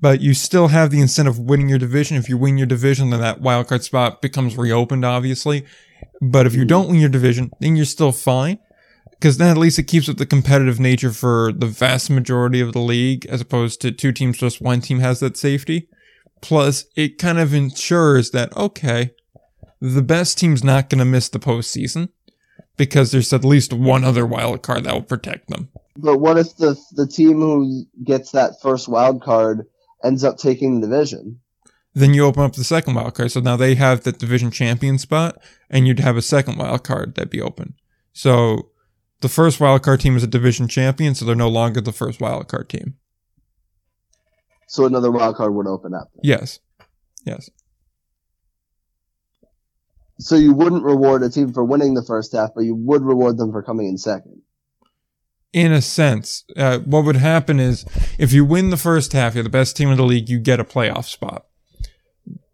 but 0.00 0.20
you 0.20 0.32
still 0.32 0.68
have 0.68 0.90
the 0.90 1.00
incentive 1.00 1.34
of 1.34 1.40
winning 1.40 1.68
your 1.68 1.78
division. 1.78 2.16
If 2.16 2.28
you 2.28 2.38
win 2.38 2.56
your 2.56 2.66
division, 2.66 3.10
then 3.10 3.20
that 3.20 3.40
wildcard 3.40 3.82
spot 3.82 4.22
becomes 4.22 4.56
reopened, 4.56 5.04
obviously. 5.04 5.66
But 6.22 6.46
if 6.46 6.54
you 6.54 6.62
hmm. 6.62 6.68
don't 6.68 6.88
win 6.88 7.00
your 7.00 7.10
division, 7.10 7.50
then 7.60 7.76
you're 7.76 7.84
still 7.84 8.12
fine. 8.12 8.58
because 9.24 9.38
then 9.38 9.50
at 9.50 9.56
least 9.56 9.78
it 9.78 9.84
keeps 9.84 10.08
up 10.08 10.18
the 10.18 10.26
competitive 10.26 10.78
nature 10.78 11.10
for 11.10 11.50
the 11.50 11.66
vast 11.66 12.10
majority 12.10 12.60
of 12.60 12.72
the 12.72 12.78
league, 12.78 13.24
as 13.26 13.40
opposed 13.40 13.80
to 13.80 13.90
two 13.90 14.12
teams, 14.12 14.36
just 14.36 14.60
one 14.60 14.82
team 14.82 14.98
has 15.00 15.20
that 15.20 15.36
safety. 15.36 15.88
Plus, 16.42 16.84
it 16.94 17.16
kind 17.16 17.38
of 17.38 17.54
ensures 17.54 18.32
that 18.32 18.54
okay, 18.54 19.12
the 19.92 20.02
best 20.02 20.38
team's 20.38 20.64
not 20.64 20.88
going 20.88 20.98
to 20.98 21.04
miss 21.04 21.28
the 21.28 21.38
postseason 21.38 22.08
because 22.78 23.12
there's 23.12 23.32
at 23.34 23.44
least 23.44 23.72
one 23.72 24.02
other 24.02 24.24
wild 24.24 24.62
card 24.62 24.84
that 24.84 24.94
will 24.94 25.02
protect 25.02 25.48
them. 25.48 25.68
But 25.96 26.18
what 26.18 26.38
if 26.38 26.56
the 26.56 26.74
the 26.92 27.06
team 27.06 27.40
who 27.40 27.84
gets 28.02 28.30
that 28.30 28.62
first 28.62 28.88
wild 28.88 29.22
card 29.22 29.66
ends 30.02 30.24
up 30.24 30.38
taking 30.38 30.80
the 30.80 30.86
division? 30.86 31.40
Then 31.92 32.14
you 32.14 32.24
open 32.24 32.44
up 32.44 32.54
the 32.54 32.64
second 32.64 32.94
wild 32.94 33.14
card. 33.14 33.30
So 33.30 33.40
now 33.40 33.56
they 33.56 33.74
have 33.74 34.02
the 34.02 34.12
division 34.12 34.50
champion 34.50 34.96
spot, 34.96 35.36
and 35.68 35.86
you'd 35.86 36.00
have 36.00 36.16
a 36.16 36.22
second 36.22 36.56
wild 36.56 36.82
card 36.82 37.14
that'd 37.14 37.30
be 37.30 37.42
open. 37.42 37.74
So 38.14 38.70
the 39.20 39.28
first 39.28 39.60
wild 39.60 39.82
card 39.82 40.00
team 40.00 40.16
is 40.16 40.22
a 40.22 40.28
division 40.28 40.66
champion, 40.66 41.14
so 41.14 41.26
they're 41.26 41.36
no 41.36 41.48
longer 41.48 41.82
the 41.82 41.92
first 41.92 42.22
wild 42.22 42.48
card 42.48 42.70
team. 42.70 42.94
So 44.66 44.86
another 44.86 45.10
wild 45.10 45.36
card 45.36 45.54
would 45.54 45.66
open 45.66 45.92
up. 45.94 46.08
Yes. 46.22 46.58
Yes. 47.24 47.50
So 50.18 50.36
you 50.36 50.52
wouldn't 50.52 50.84
reward 50.84 51.22
a 51.22 51.30
team 51.30 51.52
for 51.52 51.64
winning 51.64 51.94
the 51.94 52.04
first 52.04 52.32
half, 52.32 52.50
but 52.54 52.64
you 52.64 52.74
would 52.74 53.02
reward 53.02 53.36
them 53.36 53.50
for 53.50 53.62
coming 53.62 53.88
in 53.88 53.98
second. 53.98 54.42
In 55.52 55.72
a 55.72 55.82
sense, 55.82 56.44
uh, 56.56 56.80
what 56.80 57.04
would 57.04 57.16
happen 57.16 57.60
is 57.60 57.84
if 58.18 58.32
you 58.32 58.44
win 58.44 58.70
the 58.70 58.76
first 58.76 59.12
half, 59.12 59.34
you're 59.34 59.44
the 59.44 59.50
best 59.50 59.76
team 59.76 59.90
in 59.90 59.96
the 59.96 60.04
league, 60.04 60.28
you 60.28 60.38
get 60.38 60.60
a 60.60 60.64
playoff 60.64 61.04
spot. 61.04 61.46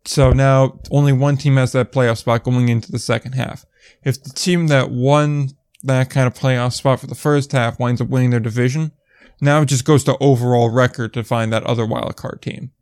So 0.05 0.33
now 0.33 0.81
only 0.91 1.13
one 1.13 1.37
team 1.37 1.57
has 1.57 1.73
that 1.73 1.93
playoff 1.93 2.19
spot 2.19 2.45
going 2.45 2.69
into 2.69 2.91
the 2.91 2.99
second 2.99 3.33
half. 3.33 3.65
If 4.05 4.23
the 4.23 4.31
team 4.31 4.67
that 4.69 4.91
won 4.91 5.51
that 5.83 6.11
kind 6.11 6.27
of 6.27 6.35
playoff 6.35 6.73
spot 6.75 7.01
for 7.01 7.07
the 7.07 7.15
first 7.15 7.53
half 7.53 7.79
winds 7.79 8.01
up 8.01 8.09
winning 8.09 8.31
their 8.31 8.41
division, 8.41 8.93
now 9.41 9.63
it 9.63 9.67
just 9.67 9.85
goes 9.85 10.05
to 10.05 10.17
overall 10.19 10.71
record 10.71 11.15
to 11.15 11.25
find 11.25 11.53
that 11.53 11.65
other 11.65 11.87
wild 11.87 12.17
card 12.17 12.43
team. 12.43 12.73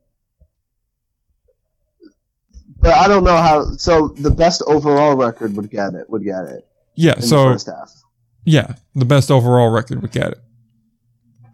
But 2.81 2.95
I 2.95 3.09
don't 3.09 3.24
know 3.24 3.37
how. 3.37 3.64
So 3.76 4.09
the 4.09 4.31
best 4.31 4.62
overall 4.66 5.16
record 5.16 5.57
would 5.57 5.70
get 5.70 5.95
it. 5.95 6.09
Would 6.11 6.24
get 6.24 6.45
it. 6.45 6.66
Yeah. 6.95 7.18
So 7.20 7.45
the 7.45 7.53
first 7.55 7.66
half. 7.66 7.91
yeah, 8.45 8.74
the 8.95 9.05
best 9.05 9.31
overall 9.31 9.70
record 9.70 10.03
would 10.03 10.12
get 10.12 10.33
it. 10.33 10.39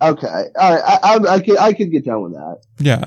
Okay. 0.02 0.26
All 0.58 0.74
right. 0.74 0.82
I, 0.84 0.98
I, 1.02 1.34
I 1.34 1.40
could 1.40 1.58
I 1.58 1.72
could 1.72 1.90
get 1.90 2.04
down 2.04 2.22
with 2.22 2.32
that. 2.32 2.60
Yeah. 2.78 3.04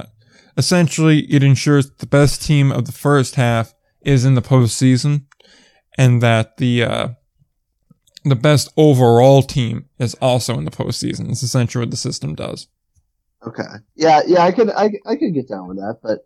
Essentially, 0.57 1.19
it 1.31 1.43
ensures 1.43 1.91
the 1.91 2.07
best 2.07 2.41
team 2.41 2.71
of 2.71 2.85
the 2.85 2.91
first 2.91 3.35
half 3.35 3.75
is 4.01 4.25
in 4.25 4.33
the 4.33 4.41
postseason, 4.41 5.25
and 5.97 6.21
that 6.23 6.57
the 6.57 6.83
uh, 6.83 7.07
the 8.23 8.35
best 8.35 8.71
overall 8.77 9.43
team 9.43 9.85
is 9.99 10.15
also 10.15 10.57
in 10.57 10.65
the 10.65 10.71
postseason. 10.71 11.29
It's 11.29 11.43
essentially 11.43 11.83
what 11.83 11.91
the 11.91 11.97
system 11.97 12.33
does. 12.33 12.67
Okay. 13.45 13.63
Yeah. 13.95 14.21
Yeah. 14.25 14.41
I 14.41 14.51
could 14.51 14.71
I, 14.71 14.89
I 15.05 15.15
could 15.17 15.35
get 15.35 15.47
down 15.47 15.67
with 15.67 15.77
that, 15.77 15.99
but 16.01 16.25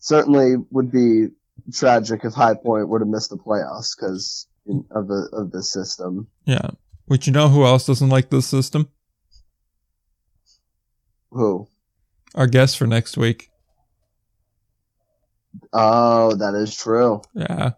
certainly 0.00 0.56
would 0.70 0.90
be 0.90 1.28
tragic 1.72 2.24
if 2.24 2.34
High 2.34 2.54
Point 2.54 2.88
were 2.88 2.98
to 2.98 3.04
miss 3.04 3.28
the 3.28 3.36
playoffs 3.36 3.94
because 3.96 4.46
of 4.90 5.06
the 5.08 5.28
of 5.32 5.52
the 5.52 5.62
system. 5.62 6.26
Yeah. 6.44 6.70
But 7.06 7.26
you 7.26 7.32
know 7.32 7.48
who 7.48 7.64
else 7.64 7.86
doesn't 7.86 8.08
like 8.08 8.30
this 8.30 8.46
system? 8.46 8.88
Who? 11.30 11.68
Our 12.34 12.46
guest 12.46 12.76
for 12.78 12.86
next 12.86 13.16
week. 13.16 13.50
Oh, 15.72 16.34
that 16.36 16.54
is 16.54 16.76
true. 16.76 17.22
Yeah. 17.34 17.72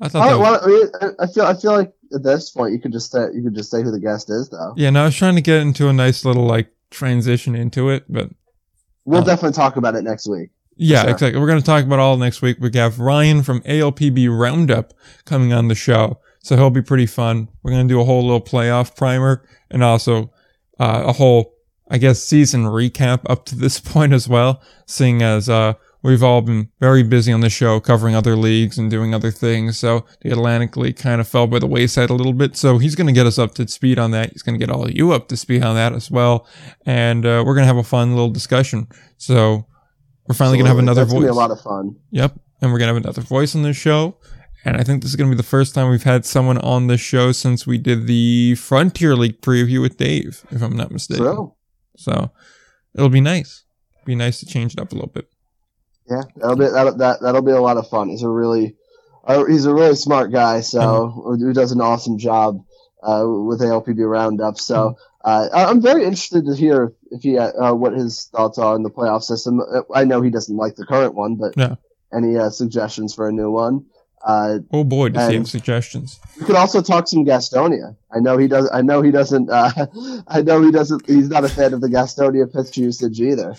I 0.00 0.08
thought 0.08 0.30
oh, 0.32 0.38
was, 0.38 0.90
well, 1.00 1.14
I 1.18 1.24
I 1.24 1.26
feel 1.26 1.44
I 1.44 1.54
feel 1.54 1.72
like 1.72 1.92
at 2.14 2.22
this 2.22 2.50
point 2.50 2.72
you 2.72 2.80
could 2.80 2.92
just 2.92 3.10
say 3.10 3.26
you 3.34 3.42
could 3.42 3.54
just 3.54 3.70
say 3.70 3.82
who 3.82 3.90
the 3.90 4.00
guest 4.00 4.28
is 4.30 4.50
though. 4.50 4.74
Yeah, 4.76 4.90
no, 4.90 5.02
I 5.02 5.06
was 5.06 5.16
trying 5.16 5.36
to 5.36 5.40
get 5.40 5.62
into 5.62 5.88
a 5.88 5.92
nice 5.92 6.24
little 6.24 6.44
like 6.44 6.70
transition 6.90 7.54
into 7.54 7.88
it, 7.90 8.04
but 8.08 8.30
We'll 9.04 9.22
Oh. 9.22 9.24
definitely 9.24 9.54
talk 9.54 9.76
about 9.76 9.94
it 9.94 10.02
next 10.02 10.26
week. 10.28 10.50
Yeah, 10.76 11.02
Sure. 11.02 11.10
exactly. 11.10 11.40
We're 11.40 11.46
going 11.46 11.60
to 11.60 11.64
talk 11.64 11.84
about 11.84 11.98
all 11.98 12.16
next 12.16 12.42
week. 12.42 12.58
We 12.60 12.70
have 12.74 12.98
Ryan 13.00 13.42
from 13.42 13.60
ALPB 13.62 14.28
Roundup 14.28 14.92
coming 15.24 15.52
on 15.52 15.68
the 15.68 15.74
show. 15.74 16.20
So 16.42 16.56
he'll 16.56 16.70
be 16.70 16.82
pretty 16.82 17.06
fun. 17.06 17.48
We're 17.62 17.72
going 17.72 17.88
to 17.88 17.92
do 17.94 18.00
a 18.00 18.04
whole 18.04 18.22
little 18.22 18.40
playoff 18.40 18.94
primer 18.96 19.42
and 19.70 19.82
also 19.82 20.30
uh, 20.78 21.02
a 21.06 21.12
whole, 21.12 21.54
I 21.90 21.98
guess, 21.98 22.22
season 22.22 22.64
recap 22.64 23.22
up 23.28 23.44
to 23.46 23.56
this 23.56 23.80
point 23.92 24.12
as 24.12 24.28
well, 24.28 24.62
seeing 24.86 25.22
as 25.22 25.48
uh, 25.48 25.72
we've 26.02 26.22
all 26.22 26.42
been 26.42 26.68
very 26.78 27.02
busy 27.02 27.32
on 27.32 27.40
the 27.40 27.50
show 27.50 27.80
covering 27.80 28.14
other 28.14 28.36
leagues 28.36 28.78
and 28.78 28.90
doing 28.90 29.12
other 29.12 29.32
things. 29.32 29.76
So 29.78 30.04
the 30.20 30.30
Atlantic 30.30 30.76
League 30.76 30.96
kind 30.98 31.20
of 31.20 31.26
fell 31.26 31.48
by 31.48 31.58
the 31.58 31.66
wayside 31.66 32.10
a 32.10 32.14
little 32.14 32.32
bit. 32.34 32.56
So 32.56 32.78
he's 32.78 32.94
going 32.94 33.08
to 33.08 33.12
get 33.12 33.26
us 33.26 33.38
up 33.40 33.54
to 33.56 33.66
speed 33.66 33.98
on 33.98 34.12
that. 34.12 34.30
He's 34.32 34.42
going 34.42 34.56
to 34.56 34.64
get 34.64 34.72
all 34.72 34.84
of 34.84 34.94
you 34.94 35.10
up 35.12 35.26
to 35.28 35.36
speed 35.36 35.64
on 35.64 35.74
that 35.74 35.94
as 35.94 36.10
well. 36.12 36.46
And 36.84 37.24
uh, 37.26 37.42
we're 37.44 37.54
going 37.54 37.64
to 37.64 37.74
have 37.74 37.76
a 37.78 37.82
fun 37.82 38.10
little 38.10 38.30
discussion. 38.30 38.86
So 39.16 39.66
we're 40.28 40.34
finally 40.34 40.56
going 40.58 40.64
to 40.66 40.70
have 40.70 40.78
another 40.78 41.02
That's 41.02 41.12
voice. 41.12 41.22
Gonna 41.22 41.32
be 41.32 41.36
a 41.36 41.40
lot 41.40 41.50
of 41.50 41.60
fun. 41.60 41.96
Yep. 42.10 42.38
And 42.60 42.72
we're 42.72 42.78
going 42.78 42.88
to 42.88 42.94
have 42.94 43.02
another 43.04 43.22
voice 43.22 43.54
on 43.54 43.62
this 43.62 43.76
show. 43.76 44.16
And 44.64 44.76
I 44.76 44.82
think 44.82 45.02
this 45.02 45.10
is 45.10 45.16
going 45.16 45.30
to 45.30 45.34
be 45.34 45.36
the 45.36 45.42
first 45.46 45.74
time 45.74 45.90
we've 45.90 46.02
had 46.02 46.24
someone 46.24 46.58
on 46.58 46.88
this 46.88 47.00
show 47.00 47.30
since 47.32 47.66
we 47.66 47.78
did 47.78 48.06
the 48.08 48.54
Frontier 48.56 49.14
League 49.14 49.40
preview 49.40 49.80
with 49.80 49.96
Dave, 49.96 50.44
if 50.50 50.60
I'm 50.62 50.76
not 50.76 50.90
mistaken. 50.90 51.24
True. 51.24 51.54
So 51.96 52.32
it'll 52.94 53.08
be 53.08 53.20
nice. 53.20 53.62
Be 54.04 54.14
nice 54.16 54.40
to 54.40 54.46
change 54.46 54.72
it 54.74 54.80
up 54.80 54.90
a 54.92 54.94
little 54.94 55.10
bit. 55.10 55.28
Yeah, 56.08 56.22
that'll 56.36 56.56
be 56.56 56.66
that'll, 56.66 56.96
that 56.98 57.20
that'll 57.20 57.42
be 57.42 57.50
a 57.52 57.60
lot 57.60 57.76
of 57.76 57.88
fun. 57.88 58.08
He's 58.08 58.22
a 58.22 58.28
really 58.28 58.76
uh, 59.24 59.44
he's 59.44 59.66
a 59.66 59.74
really 59.74 59.96
smart 59.96 60.30
guy. 60.32 60.60
So 60.60 60.78
Mm-hmm. 60.80 61.44
who 61.44 61.52
does 61.52 61.72
an 61.72 61.80
awesome 61.80 62.16
job 62.18 62.60
uh, 63.02 63.24
with 63.26 63.60
ALPB 63.60 64.08
Roundup. 64.08 64.58
So 64.58 64.74
Mm-hmm. 64.76 64.96
Uh, 65.24 65.48
I'm 65.52 65.80
very 65.82 66.02
interested 66.04 66.44
to 66.46 66.54
hear 66.54 66.92
if 67.10 67.22
he 67.22 67.38
uh, 67.38 67.74
what 67.74 67.92
his 67.92 68.28
thoughts 68.32 68.58
are 68.58 68.74
on 68.74 68.82
the 68.82 68.90
playoff 68.90 69.22
system. 69.22 69.60
Uh, 69.60 69.82
I 69.94 70.04
know 70.04 70.22
he 70.22 70.30
doesn't 70.30 70.56
like 70.56 70.76
the 70.76 70.86
current 70.86 71.14
one, 71.14 71.36
but 71.36 71.54
Yeah. 71.56 71.74
any 72.14 72.36
uh, 72.36 72.50
suggestions 72.50 73.14
for 73.14 73.28
a 73.28 73.32
new 73.32 73.50
one? 73.50 73.86
Uh, 74.24 74.58
Oh 74.72 74.82
boy, 74.82 75.10
does 75.10 75.28
he 75.28 75.36
have 75.36 75.46
suggestions. 75.48 76.18
we 76.40 76.46
could 76.46 76.56
also 76.56 76.82
talk 76.82 77.06
some 77.06 77.24
Gastonia. 77.24 77.96
I 78.12 78.18
know 78.18 78.38
he 78.38 78.48
does. 78.48 78.68
I 78.72 78.82
know 78.82 79.00
he 79.02 79.10
doesn't. 79.12 79.48
Uh, 79.50 79.70
I 80.28 80.42
know 80.42 80.62
he 80.62 80.72
doesn't. 80.72 81.06
He's 81.06 81.28
not 81.28 81.44
a 81.44 81.48
fan 81.48 81.72
of 81.74 81.80
the 81.80 81.88
Gastonia 81.88 82.52
pitch 82.52 82.76
usage 82.76 83.20
either. 83.20 83.54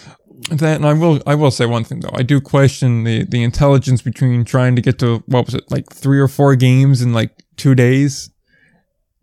That, 0.49 0.76
and 0.76 0.86
I 0.86 0.93
will, 0.93 1.22
I 1.26 1.36
will 1.36 1.51
say 1.51 1.66
one 1.66 1.84
thing 1.84 2.01
though. 2.01 2.12
I 2.14 2.22
do 2.24 2.39
question 2.41 3.03
the, 3.05 3.24
the 3.24 3.43
intelligence 3.43 4.01
between 4.01 4.45
trying 4.45 4.76
to 4.76 4.82
get 4.82 4.99
to, 4.99 5.24
what 5.26 5.45
was 5.45 5.55
it, 5.55 5.70
like 5.72 5.91
three 5.91 6.20
or 6.20 6.28
four 6.28 6.55
games 6.55 7.01
in 7.01 7.12
like 7.14 7.32
two 7.55 7.74
days? 7.74 8.30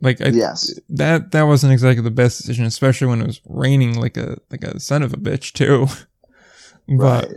Like, 0.05 0.21
I, 0.21 0.29
yes. 0.29 0.79
that, 0.91 1.33
that 1.33 1.43
wasn't 1.45 1.73
exactly 1.73 2.03
the 2.03 2.11
best 2.11 2.39
decision, 2.39 2.65
especially 2.67 3.07
when 3.09 3.21
it 3.23 3.27
was 3.27 3.41
raining 3.47 3.99
like 3.99 4.17
a, 4.17 4.39
like 4.51 4.63
a 4.63 4.79
son 4.79 5.03
of 5.03 5.13
a 5.13 5.17
bitch 5.17 5.53
too. 5.53 5.87
but, 6.99 7.29
Right. 7.29 7.37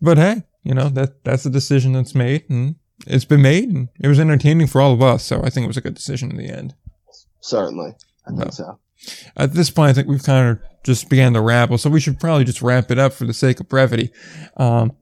but 0.00 0.16
hey, 0.18 0.44
you 0.62 0.74
know, 0.74 0.88
that, 0.90 1.24
that's 1.24 1.44
a 1.44 1.50
decision 1.50 1.92
that's 1.92 2.14
made 2.14 2.44
and 2.48 2.76
it's 3.06 3.24
been 3.24 3.42
made 3.42 3.68
and 3.68 3.88
it 4.00 4.08
was 4.08 4.20
entertaining 4.20 4.66
for 4.68 4.80
all 4.80 4.92
of 4.92 5.02
us. 5.02 5.24
So 5.24 5.42
I 5.42 5.50
think 5.50 5.64
it 5.64 5.68
was 5.68 5.76
a 5.76 5.80
good 5.82 5.94
decision 5.94 6.30
in 6.30 6.36
the 6.36 6.48
end. 6.48 6.74
Certainly. 7.40 7.94
I 8.26 8.36
think 8.36 8.52
so. 8.52 8.78
At 9.36 9.54
this 9.54 9.70
point, 9.70 9.90
I 9.90 9.92
think 9.94 10.08
we've 10.08 10.22
kind 10.22 10.50
of 10.50 10.58
just 10.84 11.08
began 11.08 11.32
to 11.32 11.40
ramble, 11.40 11.78
so 11.78 11.88
we 11.88 12.00
should 12.00 12.20
probably 12.20 12.44
just 12.44 12.60
wrap 12.60 12.90
it 12.90 12.98
up 12.98 13.14
for 13.14 13.24
the 13.24 13.32
sake 13.32 13.58
of 13.58 13.68
brevity. 13.68 14.10
Um, 14.58 14.92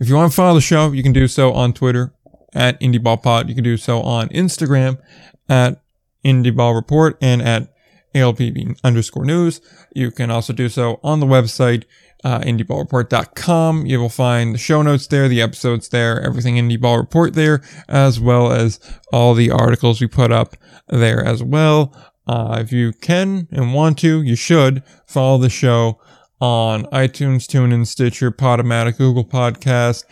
if 0.00 0.08
you 0.08 0.16
want 0.16 0.32
to 0.32 0.36
follow 0.36 0.54
the 0.54 0.60
show, 0.60 0.90
you 0.90 1.02
can 1.04 1.12
do 1.12 1.28
so 1.28 1.52
on 1.52 1.72
Twitter 1.72 2.12
at 2.54 2.80
IndieBallPod. 2.80 3.48
You 3.48 3.54
can 3.54 3.62
do 3.62 3.76
so 3.76 4.00
on 4.02 4.28
Instagram 4.30 4.98
at 5.52 5.82
IndieBallReport 6.24 7.16
and 7.20 7.42
at 7.42 7.74
ALPB 8.14 8.78
underscore 8.82 9.26
news. 9.26 9.60
You 9.94 10.10
can 10.10 10.30
also 10.30 10.54
do 10.54 10.70
so 10.70 10.98
on 11.04 11.20
the 11.20 11.26
website, 11.26 11.84
uh, 12.24 12.40
IndieBallReport.com. 12.40 13.84
You 13.84 14.00
will 14.00 14.08
find 14.08 14.54
the 14.54 14.58
show 14.58 14.80
notes 14.80 15.06
there, 15.06 15.28
the 15.28 15.42
episodes 15.42 15.90
there, 15.90 16.22
everything 16.22 16.54
Indie 16.56 16.80
Ball 16.80 16.96
Report 16.96 17.34
there, 17.34 17.62
as 17.86 18.18
well 18.18 18.50
as 18.50 18.80
all 19.12 19.34
the 19.34 19.50
articles 19.50 20.00
we 20.00 20.06
put 20.06 20.32
up 20.32 20.56
there 20.88 21.22
as 21.22 21.42
well. 21.42 21.94
Uh, 22.26 22.58
if 22.60 22.72
you 22.72 22.92
can 22.92 23.46
and 23.50 23.74
want 23.74 23.98
to, 23.98 24.22
you 24.22 24.36
should 24.36 24.82
follow 25.06 25.36
the 25.36 25.50
show 25.50 26.00
on 26.40 26.84
iTunes, 26.86 27.44
TuneIn, 27.46 27.86
Stitcher, 27.86 28.30
Podomatic, 28.30 28.96
Google 28.96 29.24
Podcast, 29.24 30.04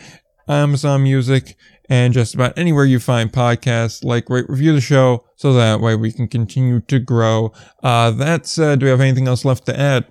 Amazon 0.47 1.01
Music, 1.03 1.55
and 1.91 2.13
just 2.13 2.33
about 2.33 2.57
anywhere 2.57 2.85
you 2.85 2.99
find 2.99 3.33
podcasts. 3.33 4.01
Like, 4.01 4.29
rate, 4.29 4.45
review 4.47 4.71
the 4.71 4.79
show 4.79 5.25
so 5.35 5.51
that 5.53 5.81
way 5.81 5.93
we 5.97 6.13
can 6.13 6.29
continue 6.29 6.79
to 6.79 6.99
grow. 6.99 7.51
Uh, 7.83 8.11
that 8.11 8.47
said, 8.47 8.79
do 8.79 8.85
we 8.85 8.89
have 8.89 9.01
anything 9.01 9.27
else 9.27 9.43
left 9.43 9.65
to 9.65 9.77
add? 9.77 10.05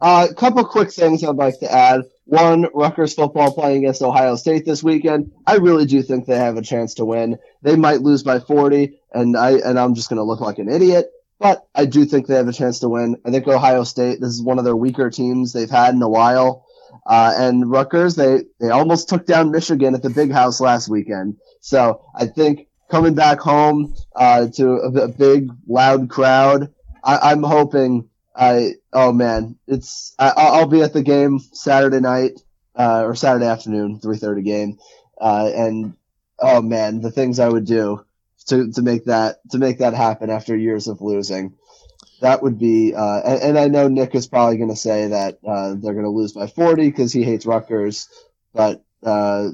A 0.00 0.28
couple 0.36 0.64
quick 0.64 0.92
things 0.92 1.24
I'd 1.24 1.34
like 1.34 1.58
to 1.58 1.72
add. 1.72 2.02
One, 2.26 2.66
Rutgers 2.72 3.14
football 3.14 3.52
playing 3.52 3.78
against 3.78 4.00
Ohio 4.00 4.36
State 4.36 4.64
this 4.64 4.84
weekend. 4.84 5.32
I 5.44 5.56
really 5.56 5.86
do 5.86 6.02
think 6.02 6.26
they 6.26 6.38
have 6.38 6.56
a 6.56 6.62
chance 6.62 6.94
to 6.94 7.04
win. 7.04 7.38
They 7.62 7.74
might 7.74 8.02
lose 8.02 8.22
by 8.22 8.38
40, 8.38 8.96
and 9.12 9.36
I 9.36 9.52
and 9.52 9.80
I'm 9.80 9.94
just 9.94 10.08
going 10.08 10.18
to 10.18 10.22
look 10.22 10.40
like 10.40 10.58
an 10.58 10.68
idiot. 10.68 11.10
But 11.40 11.66
I 11.74 11.86
do 11.86 12.04
think 12.04 12.26
they 12.26 12.36
have 12.36 12.48
a 12.48 12.52
chance 12.52 12.80
to 12.80 12.88
win. 12.88 13.16
I 13.24 13.30
think 13.30 13.46
Ohio 13.48 13.82
State. 13.84 14.20
This 14.20 14.30
is 14.30 14.42
one 14.42 14.58
of 14.58 14.64
their 14.64 14.76
weaker 14.76 15.10
teams 15.10 15.52
they've 15.52 15.70
had 15.70 15.94
in 15.94 16.02
a 16.02 16.08
while. 16.08 16.65
Uh, 17.04 17.34
and 17.36 17.70
Rutgers, 17.70 18.14
they 18.14 18.44
they 18.60 18.70
almost 18.70 19.08
took 19.08 19.26
down 19.26 19.50
Michigan 19.50 19.94
at 19.94 20.02
the 20.02 20.10
Big 20.10 20.32
House 20.32 20.60
last 20.60 20.88
weekend. 20.88 21.36
So 21.60 22.04
I 22.14 22.26
think 22.26 22.68
coming 22.88 23.14
back 23.14 23.40
home 23.40 23.94
uh, 24.14 24.48
to 24.54 24.70
a, 24.72 24.92
a 25.02 25.08
big 25.08 25.50
loud 25.66 26.08
crowd. 26.08 26.72
I, 27.02 27.30
I'm 27.30 27.42
hoping. 27.42 28.08
I 28.34 28.74
oh 28.92 29.12
man, 29.12 29.56
it's 29.66 30.14
I, 30.18 30.32
I'll 30.36 30.66
be 30.66 30.82
at 30.82 30.92
the 30.92 31.02
game 31.02 31.38
Saturday 31.38 32.00
night 32.00 32.40
uh, 32.74 33.04
or 33.04 33.14
Saturday 33.14 33.46
afternoon, 33.46 34.00
three 34.00 34.18
thirty 34.18 34.42
game, 34.42 34.78
uh, 35.20 35.50
and 35.54 35.94
oh 36.38 36.60
man, 36.60 37.00
the 37.00 37.10
things 37.10 37.38
I 37.38 37.48
would 37.48 37.64
do 37.64 38.04
to, 38.48 38.70
to 38.72 38.82
make 38.82 39.06
that 39.06 39.36
to 39.50 39.58
make 39.58 39.78
that 39.78 39.94
happen 39.94 40.30
after 40.30 40.56
years 40.56 40.88
of 40.88 41.00
losing. 41.00 41.54
That 42.20 42.42
would 42.42 42.58
be, 42.58 42.94
uh, 42.94 43.20
and, 43.24 43.42
and, 43.42 43.58
I 43.58 43.68
know 43.68 43.88
Nick 43.88 44.14
is 44.14 44.26
probably 44.26 44.56
going 44.56 44.70
to 44.70 44.76
say 44.76 45.08
that 45.08 45.38
uh, 45.46 45.74
they're 45.74 45.92
going 45.92 46.04
to 46.04 46.10
lose 46.10 46.32
by 46.32 46.46
40 46.46 46.88
because 46.88 47.12
he 47.12 47.22
hates 47.22 47.44
Rutgers, 47.44 48.08
but 48.54 48.82
uh, 49.04 49.48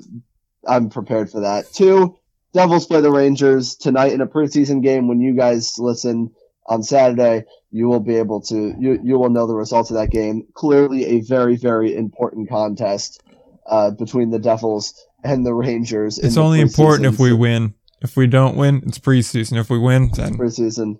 I'm 0.66 0.88
prepared 0.88 1.30
for 1.30 1.40
that. 1.40 1.72
Two, 1.72 2.18
Devils 2.52 2.86
play 2.86 3.00
the 3.00 3.10
Rangers 3.10 3.76
tonight 3.76 4.12
in 4.12 4.20
a 4.20 4.26
preseason 4.26 4.82
game. 4.82 5.08
When 5.08 5.20
you 5.20 5.34
guys 5.34 5.78
listen 5.78 6.32
on 6.66 6.82
Saturday, 6.82 7.44
you 7.70 7.88
will 7.88 8.00
be 8.00 8.16
able 8.16 8.42
to 8.42 8.74
you 8.78 9.00
you 9.02 9.18
will 9.18 9.30
know 9.30 9.46
the 9.46 9.54
results 9.54 9.90
of 9.90 9.96
that 9.96 10.10
game. 10.10 10.46
Clearly, 10.54 11.04
a 11.06 11.20
very 11.20 11.56
very 11.56 11.96
important 11.96 12.48
contest 12.48 13.22
uh, 13.66 13.90
between 13.90 14.30
the 14.30 14.38
Devils 14.38 14.94
and 15.24 15.46
the 15.46 15.54
Rangers. 15.54 16.18
It's 16.18 16.36
only 16.36 16.60
important 16.60 17.06
if 17.06 17.18
we 17.18 17.32
win. 17.32 17.74
If 18.00 18.16
we 18.16 18.26
don't 18.26 18.56
win, 18.56 18.82
it's 18.86 18.98
preseason. 18.98 19.58
If 19.58 19.70
we 19.70 19.78
win, 19.78 20.10
then 20.14 20.36
preseason. 20.36 20.98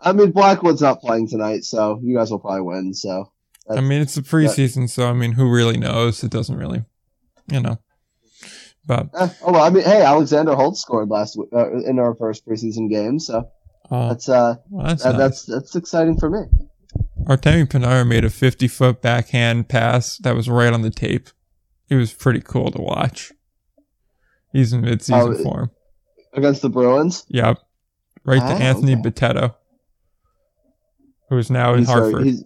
I 0.00 0.12
mean, 0.12 0.30
Blackwood's 0.30 0.82
not 0.82 1.00
playing 1.00 1.28
tonight, 1.28 1.64
so 1.64 1.98
you 2.02 2.16
guys 2.16 2.30
will 2.30 2.38
probably 2.38 2.62
win. 2.62 2.94
So 2.94 3.30
I 3.68 3.80
mean, 3.80 4.00
it's 4.00 4.14
the 4.14 4.22
preseason, 4.22 4.82
that, 4.82 4.88
so 4.88 5.08
I 5.08 5.12
mean, 5.12 5.32
who 5.32 5.50
really 5.50 5.76
knows? 5.76 6.22
It 6.22 6.30
doesn't 6.30 6.56
really, 6.56 6.84
you 7.50 7.60
know. 7.60 7.78
But 8.86 9.08
eh, 9.18 9.28
oh 9.42 9.52
well, 9.52 9.62
I 9.62 9.70
mean, 9.70 9.82
hey, 9.82 10.02
Alexander 10.02 10.54
Holtz 10.54 10.80
scored 10.80 11.08
last 11.08 11.38
uh, 11.52 11.72
in 11.78 11.98
our 11.98 12.14
first 12.14 12.46
preseason 12.46 12.88
game, 12.88 13.18
so 13.18 13.50
uh, 13.90 14.08
that's 14.08 14.28
uh, 14.28 14.56
well, 14.70 14.86
that's, 14.86 15.04
nice. 15.04 15.16
that's 15.16 15.44
that's 15.46 15.76
exciting 15.76 16.18
for 16.18 16.30
me. 16.30 16.42
Artemi 17.24 17.66
Panarin 17.66 18.06
made 18.06 18.24
a 18.24 18.30
50 18.30 18.68
foot 18.68 19.02
backhand 19.02 19.68
pass 19.68 20.18
that 20.18 20.36
was 20.36 20.48
right 20.48 20.72
on 20.72 20.82
the 20.82 20.90
tape. 20.90 21.28
It 21.88 21.96
was 21.96 22.12
pretty 22.12 22.40
cool 22.40 22.70
to 22.70 22.80
watch. 22.80 23.32
He's 24.52 24.72
in 24.72 24.82
mid-season 24.82 25.36
oh, 25.40 25.42
form 25.42 25.70
against 26.32 26.62
the 26.62 26.70
Bruins. 26.70 27.24
Yep, 27.28 27.58
right 28.24 28.38
to 28.38 28.44
ah, 28.44 28.58
Anthony 28.58 28.92
okay. 28.92 29.02
Who 31.28 31.38
is 31.38 31.50
now 31.50 31.72
in 31.72 31.80
he's 31.80 31.88
Hartford. 31.88 32.12
Very, 32.12 32.24
he's, 32.24 32.44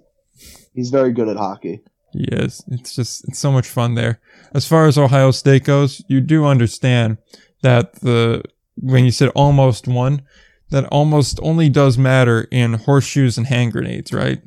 he's 0.74 0.90
very 0.90 1.12
good 1.12 1.28
at 1.28 1.36
hockey. 1.36 1.80
He 2.12 2.24
is. 2.24 2.64
It's 2.68 2.94
just 2.94 3.26
it's 3.28 3.38
so 3.38 3.52
much 3.52 3.68
fun 3.68 3.94
there. 3.94 4.20
As 4.52 4.66
far 4.66 4.86
as 4.86 4.98
Ohio 4.98 5.30
State 5.30 5.64
goes, 5.64 6.02
you 6.08 6.20
do 6.20 6.44
understand 6.44 7.18
that 7.62 8.00
the 8.00 8.42
when 8.76 9.04
you 9.04 9.10
said 9.10 9.28
almost 9.30 9.86
won, 9.86 10.22
that 10.70 10.86
almost 10.86 11.38
only 11.42 11.68
does 11.68 11.98
matter 11.98 12.48
in 12.50 12.74
horseshoes 12.74 13.38
and 13.38 13.46
hand 13.46 13.72
grenades, 13.72 14.12
right? 14.12 14.42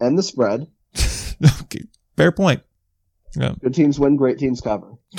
And 0.00 0.18
the 0.18 0.22
spread. 0.22 0.66
okay, 1.62 1.84
fair 2.16 2.32
point. 2.32 2.62
Yeah. 3.36 3.54
Good 3.60 3.74
teams 3.74 4.00
win, 4.00 4.16
great 4.16 4.38
teams 4.38 4.60
cover. 4.60 4.94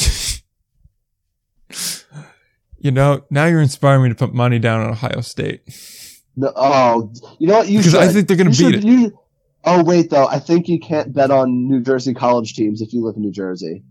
you 2.80 2.92
know, 2.92 3.24
now 3.30 3.46
you're 3.46 3.62
inspiring 3.62 4.04
me 4.04 4.10
to 4.10 4.16
put 4.16 4.34
money 4.34 4.60
down 4.60 4.82
on 4.82 4.92
Ohio 4.92 5.22
State. 5.22 5.62
No, 6.36 6.52
oh, 6.56 7.14
you 7.40 7.48
know 7.48 7.60
what? 7.60 7.68
You 7.68 7.80
because 7.80 7.92
should. 7.92 8.02
I 8.02 8.08
think 8.08 8.28
they're 8.28 8.38
going 8.38 8.52
to 8.52 8.58
beat 8.58 8.76
should, 8.76 8.76
it. 8.76 8.84
You, 8.86 9.20
oh 9.66 9.84
wait, 9.84 10.10
though, 10.10 10.28
I 10.28 10.40
think 10.40 10.68
you 10.68 10.80
can't 10.80 11.14
bet 11.14 11.32
on 11.32 11.68
New 11.68 11.82
Jersey 11.82 12.14
college 12.14 12.54
teams 12.54 12.82
if 12.82 12.94
you 12.94 13.04
live 13.04 13.16
in 13.16 13.22
New 13.24 13.32
Jersey. 13.32 13.84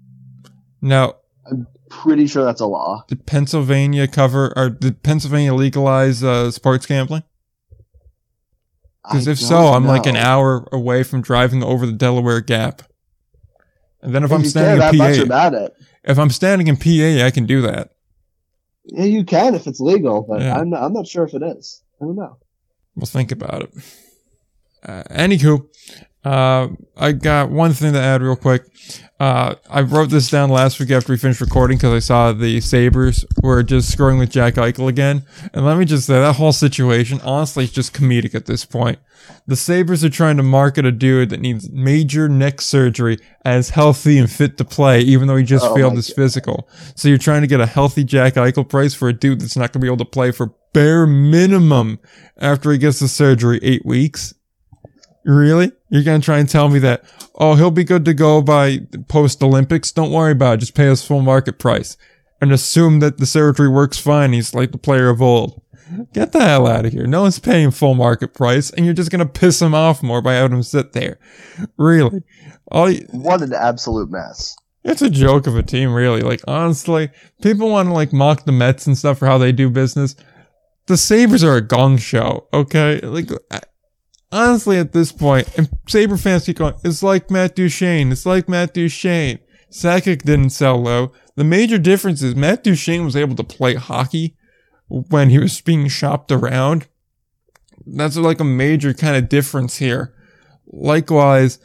No, 0.80 1.16
I'm 1.50 1.66
pretty 1.90 2.26
sure 2.26 2.44
that's 2.44 2.60
a 2.60 2.66
law. 2.66 3.04
Did 3.08 3.26
Pennsylvania 3.26 4.06
cover 4.06 4.52
or 4.56 4.70
did 4.70 5.02
Pennsylvania 5.02 5.54
legalize 5.54 6.22
uh, 6.22 6.50
sports 6.50 6.86
gambling? 6.86 7.24
Because 9.04 9.26
if 9.26 9.38
so, 9.38 9.68
I'm 9.68 9.86
like 9.86 10.06
an 10.06 10.16
hour 10.16 10.68
away 10.70 11.02
from 11.02 11.22
driving 11.22 11.62
over 11.62 11.86
the 11.86 11.92
Delaware 11.92 12.42
Gap. 12.42 12.82
And 14.02 14.14
then 14.14 14.22
if, 14.22 14.30
if 14.30 14.36
I'm 14.36 14.44
standing 14.44 14.86
in 14.86 14.98
PA, 14.98 15.68
if 16.04 16.18
I'm 16.18 16.30
standing 16.30 16.66
in 16.66 16.76
PA, 16.76 17.24
I 17.24 17.30
can 17.30 17.46
do 17.46 17.62
that. 17.62 17.92
Yeah, 18.84 19.04
you 19.04 19.24
can 19.24 19.54
if 19.54 19.66
it's 19.66 19.80
legal, 19.80 20.22
but 20.22 20.40
yeah. 20.40 20.56
I'm 20.56 20.70
not, 20.70 20.82
I'm 20.82 20.92
not 20.92 21.06
sure 21.06 21.24
if 21.24 21.34
it 21.34 21.42
is. 21.42 21.82
I 22.00 22.04
don't 22.04 22.16
know. 22.16 22.38
We'll 22.94 23.06
think 23.06 23.32
about 23.32 23.62
it. 23.62 23.74
Uh, 24.84 25.02
anywho, 25.10 25.66
uh, 26.24 26.68
I 26.96 27.12
got 27.12 27.50
one 27.50 27.72
thing 27.72 27.92
to 27.92 28.00
add 28.00 28.22
real 28.22 28.36
quick. 28.36 28.64
Uh, 29.20 29.56
I 29.68 29.80
wrote 29.80 30.10
this 30.10 30.30
down 30.30 30.50
last 30.50 30.78
week 30.78 30.90
after 30.90 31.12
we 31.12 31.16
finished 31.16 31.40
recording 31.40 31.76
because 31.76 31.92
I 31.92 31.98
saw 31.98 32.32
the 32.32 32.60
Sabres 32.60 33.24
were 33.42 33.62
just 33.62 33.90
screwing 33.90 34.18
with 34.18 34.30
Jack 34.30 34.54
Eichel 34.54 34.88
again. 34.88 35.24
And 35.52 35.64
let 35.64 35.76
me 35.76 35.84
just 35.84 36.06
say, 36.06 36.14
that 36.20 36.36
whole 36.36 36.52
situation, 36.52 37.20
honestly, 37.24 37.64
is 37.64 37.72
just 37.72 37.94
comedic 37.94 38.34
at 38.34 38.46
this 38.46 38.64
point. 38.64 38.98
The 39.46 39.56
Sabres 39.56 40.04
are 40.04 40.10
trying 40.10 40.36
to 40.36 40.42
market 40.42 40.84
a 40.84 40.92
dude 40.92 41.30
that 41.30 41.40
needs 41.40 41.70
major 41.70 42.28
neck 42.28 42.60
surgery 42.60 43.18
as 43.44 43.70
healthy 43.70 44.18
and 44.18 44.30
fit 44.30 44.56
to 44.58 44.64
play, 44.64 45.00
even 45.00 45.26
though 45.26 45.36
he 45.36 45.44
just 45.44 45.66
oh 45.66 45.74
failed 45.74 45.96
his 45.96 46.08
God. 46.08 46.16
physical. 46.16 46.68
So 46.94 47.08
you're 47.08 47.18
trying 47.18 47.40
to 47.40 47.48
get 47.48 47.60
a 47.60 47.66
healthy 47.66 48.04
Jack 48.04 48.34
Eichel 48.34 48.68
price 48.68 48.94
for 48.94 49.08
a 49.08 49.12
dude 49.12 49.40
that's 49.40 49.56
not 49.56 49.72
going 49.72 49.80
to 49.80 49.84
be 49.84 49.88
able 49.88 49.96
to 49.98 50.04
play 50.04 50.30
for 50.30 50.54
bare 50.72 51.06
minimum 51.06 51.98
after 52.36 52.70
he 52.70 52.78
gets 52.78 53.00
the 53.00 53.08
surgery 53.08 53.58
eight 53.62 53.84
weeks. 53.84 54.34
Really? 55.24 55.72
You're 55.90 56.04
going 56.04 56.20
to 56.20 56.24
try 56.24 56.38
and 56.38 56.48
tell 56.48 56.68
me 56.68 56.78
that, 56.80 57.04
oh, 57.34 57.54
he'll 57.54 57.70
be 57.70 57.84
good 57.84 58.04
to 58.06 58.14
go 58.14 58.40
by 58.40 58.80
post 59.08 59.42
Olympics? 59.42 59.92
Don't 59.92 60.12
worry 60.12 60.32
about 60.32 60.54
it. 60.54 60.60
Just 60.60 60.74
pay 60.74 60.88
us 60.88 61.06
full 61.06 61.22
market 61.22 61.58
price 61.58 61.96
and 62.40 62.52
assume 62.52 63.00
that 63.00 63.18
the 63.18 63.26
surgery 63.26 63.68
works 63.68 63.98
fine. 63.98 64.32
He's 64.32 64.54
like 64.54 64.72
the 64.72 64.78
player 64.78 65.08
of 65.08 65.20
old. 65.20 65.60
Get 66.12 66.32
the 66.32 66.40
hell 66.40 66.66
out 66.66 66.84
of 66.84 66.92
here. 66.92 67.06
No 67.06 67.22
one's 67.22 67.38
paying 67.38 67.70
full 67.70 67.94
market 67.94 68.34
price 68.34 68.70
and 68.70 68.84
you're 68.84 68.94
just 68.94 69.10
going 69.10 69.26
to 69.26 69.26
piss 69.26 69.60
him 69.60 69.74
off 69.74 70.02
more 70.02 70.20
by 70.20 70.34
having 70.34 70.58
him 70.58 70.62
sit 70.62 70.92
there. 70.92 71.18
Really? 71.76 72.22
All 72.70 72.90
you, 72.90 73.06
what 73.10 73.42
an 73.42 73.54
absolute 73.54 74.10
mess. 74.10 74.56
It's 74.84 75.02
a 75.02 75.10
joke 75.10 75.46
of 75.46 75.56
a 75.56 75.62
team, 75.62 75.92
really. 75.92 76.20
Like, 76.20 76.40
honestly, 76.46 77.10
people 77.42 77.68
want 77.68 77.88
to 77.88 77.92
like 77.92 78.12
mock 78.12 78.44
the 78.44 78.52
Mets 78.52 78.86
and 78.86 78.96
stuff 78.96 79.18
for 79.18 79.26
how 79.26 79.36
they 79.36 79.52
do 79.52 79.68
business. 79.68 80.14
The 80.88 80.96
Sabres 80.96 81.44
are 81.44 81.56
a 81.56 81.60
gong 81.60 81.98
show, 81.98 82.48
okay? 82.50 82.98
Like, 83.00 83.28
honestly, 84.32 84.78
at 84.78 84.92
this 84.92 85.12
point, 85.12 85.46
and 85.58 85.68
Sabre 85.86 86.16
fans 86.16 86.46
keep 86.46 86.56
going, 86.56 86.76
it's 86.82 87.02
like 87.02 87.30
Matt 87.30 87.54
Duchene. 87.54 88.10
It's 88.10 88.24
like 88.24 88.48
Matt 88.48 88.72
Duchene. 88.72 89.38
Sakic 89.70 90.22
didn't 90.22 90.48
sell 90.48 90.80
low. 90.80 91.12
The 91.36 91.44
major 91.44 91.76
difference 91.76 92.22
is 92.22 92.34
Matt 92.34 92.64
Duchene 92.64 93.04
was 93.04 93.16
able 93.16 93.36
to 93.36 93.44
play 93.44 93.74
hockey 93.74 94.34
when 94.88 95.28
he 95.28 95.38
was 95.38 95.60
being 95.60 95.88
shopped 95.88 96.32
around. 96.32 96.88
That's 97.86 98.16
like 98.16 98.40
a 98.40 98.44
major 98.44 98.94
kind 98.94 99.14
of 99.14 99.28
difference 99.28 99.76
here. 99.76 100.14
Likewise, 100.66 101.58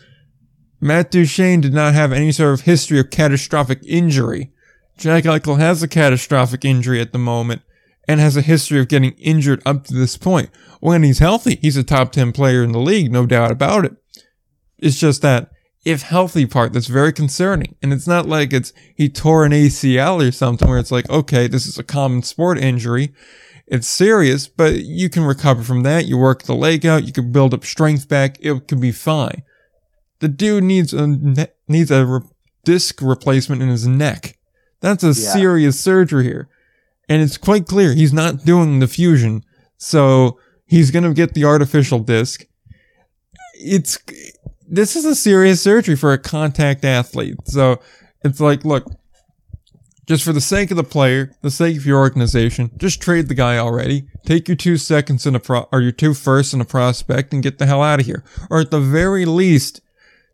Matt 0.82 1.12
Duchene 1.12 1.62
did 1.62 1.74
not 1.74 1.94
have 1.94 2.12
any 2.12 2.34
sort 2.34 2.54
of 2.56 2.66
history 2.66 3.00
of 3.00 3.10
catastrophic 3.10 3.80
injury. 3.88 4.52
Jack 4.98 5.24
Eichel 5.24 5.60
has 5.60 5.82
a 5.82 5.88
catastrophic 5.88 6.66
injury 6.66 7.00
at 7.00 7.14
the 7.14 7.20
moment 7.20 7.62
and 8.08 8.20
has 8.20 8.36
a 8.36 8.42
history 8.42 8.80
of 8.80 8.88
getting 8.88 9.12
injured 9.14 9.62
up 9.66 9.86
to 9.86 9.94
this 9.94 10.18
point. 10.18 10.50
When 10.80 11.04
he's 11.04 11.20
healthy, 11.20 11.58
he's 11.62 11.78
a 11.78 11.84
top 11.84 12.12
10 12.12 12.32
player 12.34 12.64
in 12.64 12.72
the 12.72 12.80
league, 12.80 13.12
no 13.12 13.26
doubt 13.26 13.52
about 13.52 13.86
it. 13.86 13.96
It's 14.78 15.00
just 15.00 15.22
that 15.22 15.50
if 15.86 16.02
healthy 16.02 16.46
part 16.46 16.74
that's 16.74 16.88
very 16.88 17.14
concerning. 17.14 17.76
And 17.82 17.94
it's 17.94 18.08
not 18.08 18.28
like 18.28 18.54
it's 18.54 18.74
he 18.96 19.10
tore 19.10 19.46
an 19.46 19.52
ACL 19.52 20.28
or 20.28 20.32
something 20.32 20.68
where 20.68 20.80
it's 20.80 20.92
like, 20.92 21.10
okay, 21.10 21.48
this 21.48 21.66
is 21.66 21.78
a 21.78 21.84
common 21.84 22.24
sport 22.24 22.58
injury. 22.58 23.14
It's 23.68 23.88
serious, 23.88 24.48
but 24.48 24.76
you 24.84 25.10
can 25.10 25.24
recover 25.24 25.64
from 25.64 25.84
that. 25.84 26.06
You 26.06 26.18
work 26.18 26.44
the 26.44 26.56
leg 26.56 26.86
out. 26.86 27.06
You 27.06 27.14
can 27.14 27.32
build 27.32 27.54
up 27.54 27.64
strength 27.64 28.08
back. 28.08 28.38
It 28.40 28.68
can 28.68 28.80
be 28.80 28.92
fine. 28.92 29.44
The 30.20 30.28
dude 30.28 30.64
needs 30.64 30.94
a, 30.94 31.08
needs 31.68 31.92
a 31.92 32.06
re- 32.06 32.22
disc 32.64 33.02
replacement 33.02 33.62
in 33.62 33.70
his 33.70 33.88
neck. 33.88 34.38
That's 34.80 35.04
a 35.04 35.08
yeah. 35.08 35.14
serious 35.14 35.80
surgery 35.80 36.26
here. 36.26 36.50
And 37.10 37.22
it's 37.22 37.38
quite 37.38 37.68
clear 37.68 37.94
he's 37.94 38.14
not 38.14 38.46
doing 38.46 38.80
the 38.80 38.88
fusion. 38.88 39.44
So 39.78 40.40
he's 40.66 40.92
going 40.92 41.04
to 41.04 41.14
get 41.14 41.34
the 41.34 41.46
artificial 41.46 42.00
disc. 42.00 42.46
It's, 43.56 43.98
this 44.68 44.96
is 44.96 45.06
a 45.06 45.16
serious 45.16 45.62
surgery 45.62 45.96
for 45.96 46.14
a 46.14 46.18
contact 46.18 46.86
athlete. 46.86 47.38
So 47.46 47.80
it's 48.24 48.40
like, 48.40 48.66
look, 48.66 48.86
just 50.06 50.24
for 50.24 50.34
the 50.34 50.42
sake 50.42 50.70
of 50.72 50.78
the 50.78 50.84
player, 50.84 51.32
the 51.42 51.52
sake 51.52 51.78
of 51.78 51.86
your 51.86 52.00
organization, 52.00 52.72
just 52.78 53.02
trade 53.02 53.30
the 53.30 53.34
guy 53.34 53.58
already. 53.58 54.08
Take 54.26 54.50
your 54.50 54.58
two 54.58 54.78
seconds 54.78 55.26
in 55.26 55.36
a 55.36 55.40
pro, 55.40 55.68
or 55.72 55.80
your 55.80 55.94
two 55.94 56.14
firsts 56.14 56.54
in 56.54 56.60
a 56.60 56.66
prospect 56.66 57.34
and 57.34 57.42
get 57.42 57.58
the 57.58 57.66
hell 57.66 57.82
out 57.82 58.02
of 58.02 58.06
here. 58.06 58.24
Or 58.50 58.60
at 58.60 58.72
the 58.72 58.82
very 58.82 59.26
least, 59.26 59.80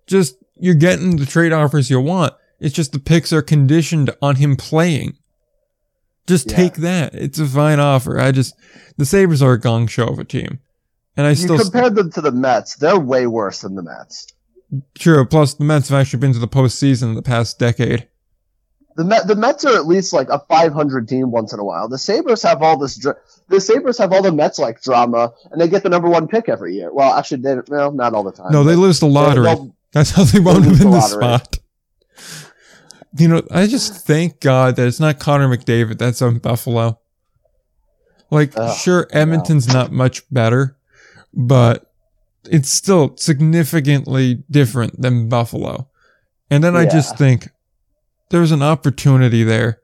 just, 0.08 0.38
you're 0.56 0.74
getting 0.74 1.18
the 1.18 1.26
trade 1.26 1.54
offers 1.54 1.92
you 1.92 2.00
want. 2.00 2.34
It's 2.60 2.74
just 2.74 2.94
the 2.94 3.00
picks 3.00 3.32
are 3.32 3.44
conditioned 3.44 4.10
on 4.22 4.38
him 4.38 4.56
playing. 4.56 5.19
Just 6.30 6.52
yeah. 6.52 6.58
take 6.58 6.76
that. 6.76 7.16
It's 7.16 7.40
a 7.40 7.46
fine 7.48 7.80
offer. 7.80 8.20
I 8.20 8.32
just 8.32 8.56
the 8.98 9.06
Sabres 9.06 9.42
are 9.42 9.54
a 9.54 9.60
gong 9.60 9.88
show 9.88 10.06
of 10.06 10.20
a 10.20 10.24
team. 10.24 10.60
And 11.18 11.26
I 11.26 11.32
you 11.32 11.36
still 11.36 11.58
compared 11.58 11.96
them 11.96 12.12
to 12.12 12.22
the 12.22 12.32
Mets. 12.32 12.76
They're 12.76 13.00
way 13.00 13.26
worse 13.26 13.62
than 13.62 13.74
the 13.74 13.82
Mets. 13.82 14.28
True. 14.98 15.26
Plus, 15.26 15.56
the 15.56 15.64
Mets 15.64 15.90
have 15.90 16.00
actually 16.00 16.20
been 16.20 16.34
to 16.34 16.40
the 16.40 16.48
postseason 16.48 17.04
in 17.04 17.16
the 17.16 17.24
past 17.24 17.58
decade. 17.58 18.08
The 18.96 19.06
Met, 19.06 19.28
the 19.28 19.36
Mets 19.36 19.66
are 19.66 19.76
at 19.76 19.88
least 19.88 20.14
like 20.14 20.30
a 20.30 20.38
500 20.38 21.08
team 21.08 21.32
once 21.32 21.52
in 21.52 21.60
a 21.60 21.64
while. 21.64 21.90
The 21.90 21.98
Sabres 21.98 22.44
have 22.44 22.62
all 22.62 22.78
this. 22.78 22.96
Dr- 22.96 23.18
the 23.48 23.60
Sabres 23.60 23.98
have 23.98 24.14
all 24.14 24.22
the 24.22 24.32
Mets 24.32 24.60
like 24.60 24.84
drama, 24.84 25.34
and 25.52 25.60
they 25.60 25.68
get 25.68 25.82
the 25.82 25.90
number 25.90 26.10
one 26.10 26.28
pick 26.28 26.48
every 26.48 26.76
year. 26.76 26.94
Well, 26.94 27.12
actually, 27.14 27.42
they 27.42 27.56
well 27.70 27.92
not 27.92 28.14
all 28.14 28.24
the 28.24 28.32
time. 28.32 28.52
No, 28.52 28.64
they 28.64 28.76
lose 28.76 29.00
the 29.00 29.08
lottery. 29.08 29.46
they'll- 29.46 29.76
That's 29.94 30.12
how 30.12 30.26
they 30.26 30.40
wound 30.40 30.66
up 30.66 30.74
in 30.74 30.78
the 30.78 30.90
this 30.92 31.12
spot. 31.12 31.59
You 33.18 33.28
know, 33.28 33.42
I 33.52 33.68
just 33.68 34.06
thank 34.06 34.40
God 34.40 34.76
that 34.76 34.88
it's 34.88 35.00
not 35.00 35.20
Connor 35.20 35.48
McDavid 35.48 35.98
that's 35.98 36.22
on 36.22 36.38
Buffalo. 36.38 37.00
Like, 38.32 38.54
sure, 38.78 39.08
Edmonton's 39.12 39.68
not 39.68 39.92
much 39.92 40.22
better, 40.32 40.78
but 41.34 41.92
it's 42.46 42.70
still 42.70 43.18
significantly 43.18 44.44
different 44.50 45.02
than 45.02 45.30
Buffalo. 45.30 45.90
And 46.52 46.64
then 46.64 46.76
I 46.76 46.86
just 46.86 47.18
think 47.18 47.50
there's 48.30 48.52
an 48.52 48.62
opportunity 48.62 49.44
there 49.44 49.82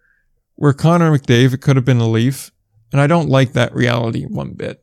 where 0.56 0.74
Connor 0.74 1.12
McDavid 1.18 1.62
could 1.62 1.76
have 1.76 1.86
been 1.86 2.00
a 2.00 2.08
Leaf, 2.08 2.52
and 2.92 3.02
I 3.02 3.08
don't 3.08 3.30
like 3.30 3.54
that 3.54 3.74
reality 3.74 4.26
one 4.26 4.54
bit. 4.54 4.82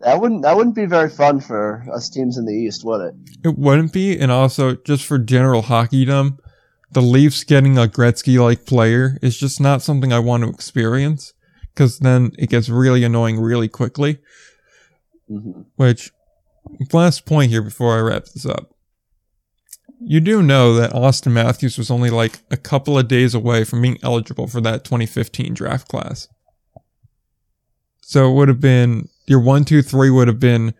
That 0.00 0.20
wouldn't 0.20 0.42
that 0.42 0.56
wouldn't 0.56 0.74
be 0.74 0.86
very 0.86 1.10
fun 1.10 1.40
for 1.40 1.84
us 1.92 2.08
teams 2.08 2.38
in 2.38 2.46
the 2.46 2.54
East, 2.54 2.84
would 2.84 3.00
it? 3.02 3.14
It 3.44 3.58
wouldn't 3.58 3.92
be, 3.92 4.18
and 4.18 4.32
also 4.32 4.76
just 4.76 5.04
for 5.04 5.18
general 5.18 5.62
hockeydom, 5.62 6.38
the 6.92 7.02
Leafs 7.02 7.44
getting 7.44 7.78
a 7.78 7.86
Gretzky-like 7.86 8.66
player 8.66 9.16
is 9.22 9.38
just 9.38 9.60
not 9.60 9.82
something 9.82 10.12
I 10.12 10.18
want 10.18 10.42
to 10.42 10.50
experience, 10.50 11.32
because 11.72 11.98
then 11.98 12.32
it 12.38 12.50
gets 12.50 12.68
really 12.68 13.04
annoying 13.04 13.40
really 13.40 13.68
quickly. 13.68 14.18
hmm 15.28 15.62
Which, 15.76 16.10
last 16.92 17.26
point 17.26 17.50
here 17.50 17.62
before 17.62 17.96
I 17.96 18.00
wrap 18.00 18.24
this 18.26 18.46
up. 18.46 18.74
You 20.02 20.20
do 20.20 20.42
know 20.42 20.74
that 20.74 20.92
Auston 20.92 21.32
Matthews 21.32 21.76
was 21.76 21.90
only 21.90 22.08
like 22.10 22.40
a 22.50 22.56
couple 22.56 22.98
of 22.98 23.06
days 23.06 23.34
away 23.34 23.64
from 23.64 23.82
being 23.82 23.98
eligible 24.02 24.46
for 24.46 24.60
that 24.62 24.84
2015 24.84 25.52
draft 25.52 25.88
class. 25.88 26.26
So 28.00 28.30
it 28.30 28.34
would 28.34 28.48
have 28.48 28.60
been 28.60 29.08
your 29.26 29.40
one, 29.40 29.64
two, 29.64 29.82
three 29.82 30.10
would 30.10 30.26
have 30.26 30.40
been 30.40 30.74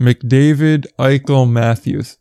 McDavid, 0.00 0.86
Eichel, 0.98 1.50
Matthews. 1.50 2.18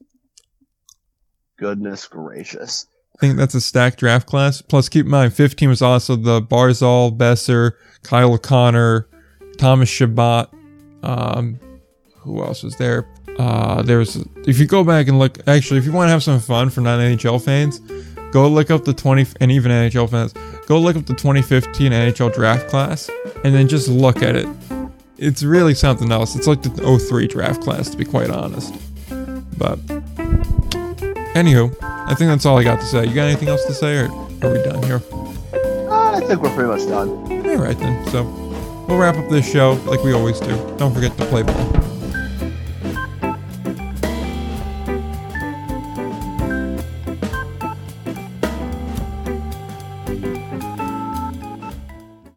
Goodness 1.59 2.07
gracious. 2.07 2.88
I 3.18 3.20
think 3.20 3.38
that's 3.38 3.55
a 3.55 3.61
stacked 3.61 3.97
draft 3.97 4.28
class. 4.28 4.61
Plus, 4.61 4.89
keep 4.89 5.05
in 5.05 5.11
mind, 5.11 5.34
15 5.34 5.70
was 5.70 5.82
also 5.82 6.15
the 6.15 6.39
Barzal, 6.39 7.18
Boeser, 7.18 7.72
Kyle 8.03 8.34
O'Connor, 8.34 9.07
Thomas 9.57 9.89
Chabot. 9.89 10.49
Um, 11.01 11.59
who 12.18 12.43
else 12.43 12.61
was 12.61 12.76
there? 12.76 13.07
Uh, 13.39 13.82
there 13.82 13.97
was. 13.97 14.24
If 14.45 14.59
you 14.59 14.68
go 14.68 14.84
back 14.84 15.07
and 15.07 15.18
look, 15.18 15.39
actually, 15.47 15.80
if 15.80 15.86
you 15.86 15.91
want 15.91 16.07
to 16.07 16.11
have 16.11 16.22
some 16.22 16.39
fun 16.39 16.70
for 16.70 16.82
non 16.82 16.99
NHL 16.99 17.43
fans, 17.43 17.80
go 18.32 18.47
look 18.47 18.70
up 18.70 18.86
the 18.86 18.93
20 18.93 19.26
and 19.41 19.51
even 19.51 19.72
NHL 19.72 20.09
fans. 20.09 20.34
Go 20.68 20.80
look 20.80 20.95
up 20.95 21.05
the 21.05 21.13
2015 21.13 21.91
NHL 21.91 22.34
draft 22.34 22.68
class, 22.68 23.09
and 23.43 23.55
then 23.55 23.68
just 23.68 23.88
look 23.88 24.22
at 24.22 24.36
it. 24.36 24.47
It's 25.18 25.41
really 25.41 25.74
something 25.74 26.11
else. 26.11 26.36
It's 26.36 26.45
like 26.45 26.61
the 26.61 26.99
03 27.09 27.26
draft 27.28 27.61
class, 27.61 27.89
to 27.89 27.97
be 27.97 28.05
quite 28.05 28.30
honest. 28.30 28.74
But 29.57 29.80
Anywho, 31.38 31.71
I 31.83 32.15
think 32.15 32.29
that's 32.29 32.47
all 32.47 32.57
I 32.57 32.63
got 32.63 32.79
to 32.79 32.85
say. 32.88 33.05
You 33.05 33.13
got 33.13 33.25
anything 33.27 33.47
else 33.47 33.63
to 33.65 33.73
say, 33.73 33.97
or 33.97 34.05
are 34.41 34.51
we 34.53 34.63
done 34.63 34.81
here? 34.81 35.03
Uh, 35.53 36.13
I 36.15 36.19
think 36.21 36.41
we're 36.41 36.51
pretty 36.55 36.67
much 36.67 36.89
done. 36.89 37.09
All 37.09 37.57
right 37.57 37.77
then. 37.77 38.07
So 38.07 38.23
we'll 38.88 38.97
wrap 38.97 39.17
up 39.17 39.29
this 39.29 39.47
show 39.47 39.73
like 39.85 40.03
we 40.03 40.13
always 40.13 40.39
do. 40.39 40.55
Don't 40.77 40.95
forget 40.95 41.15
to 41.15 41.25
play 41.25 41.43
ball. 41.43 41.86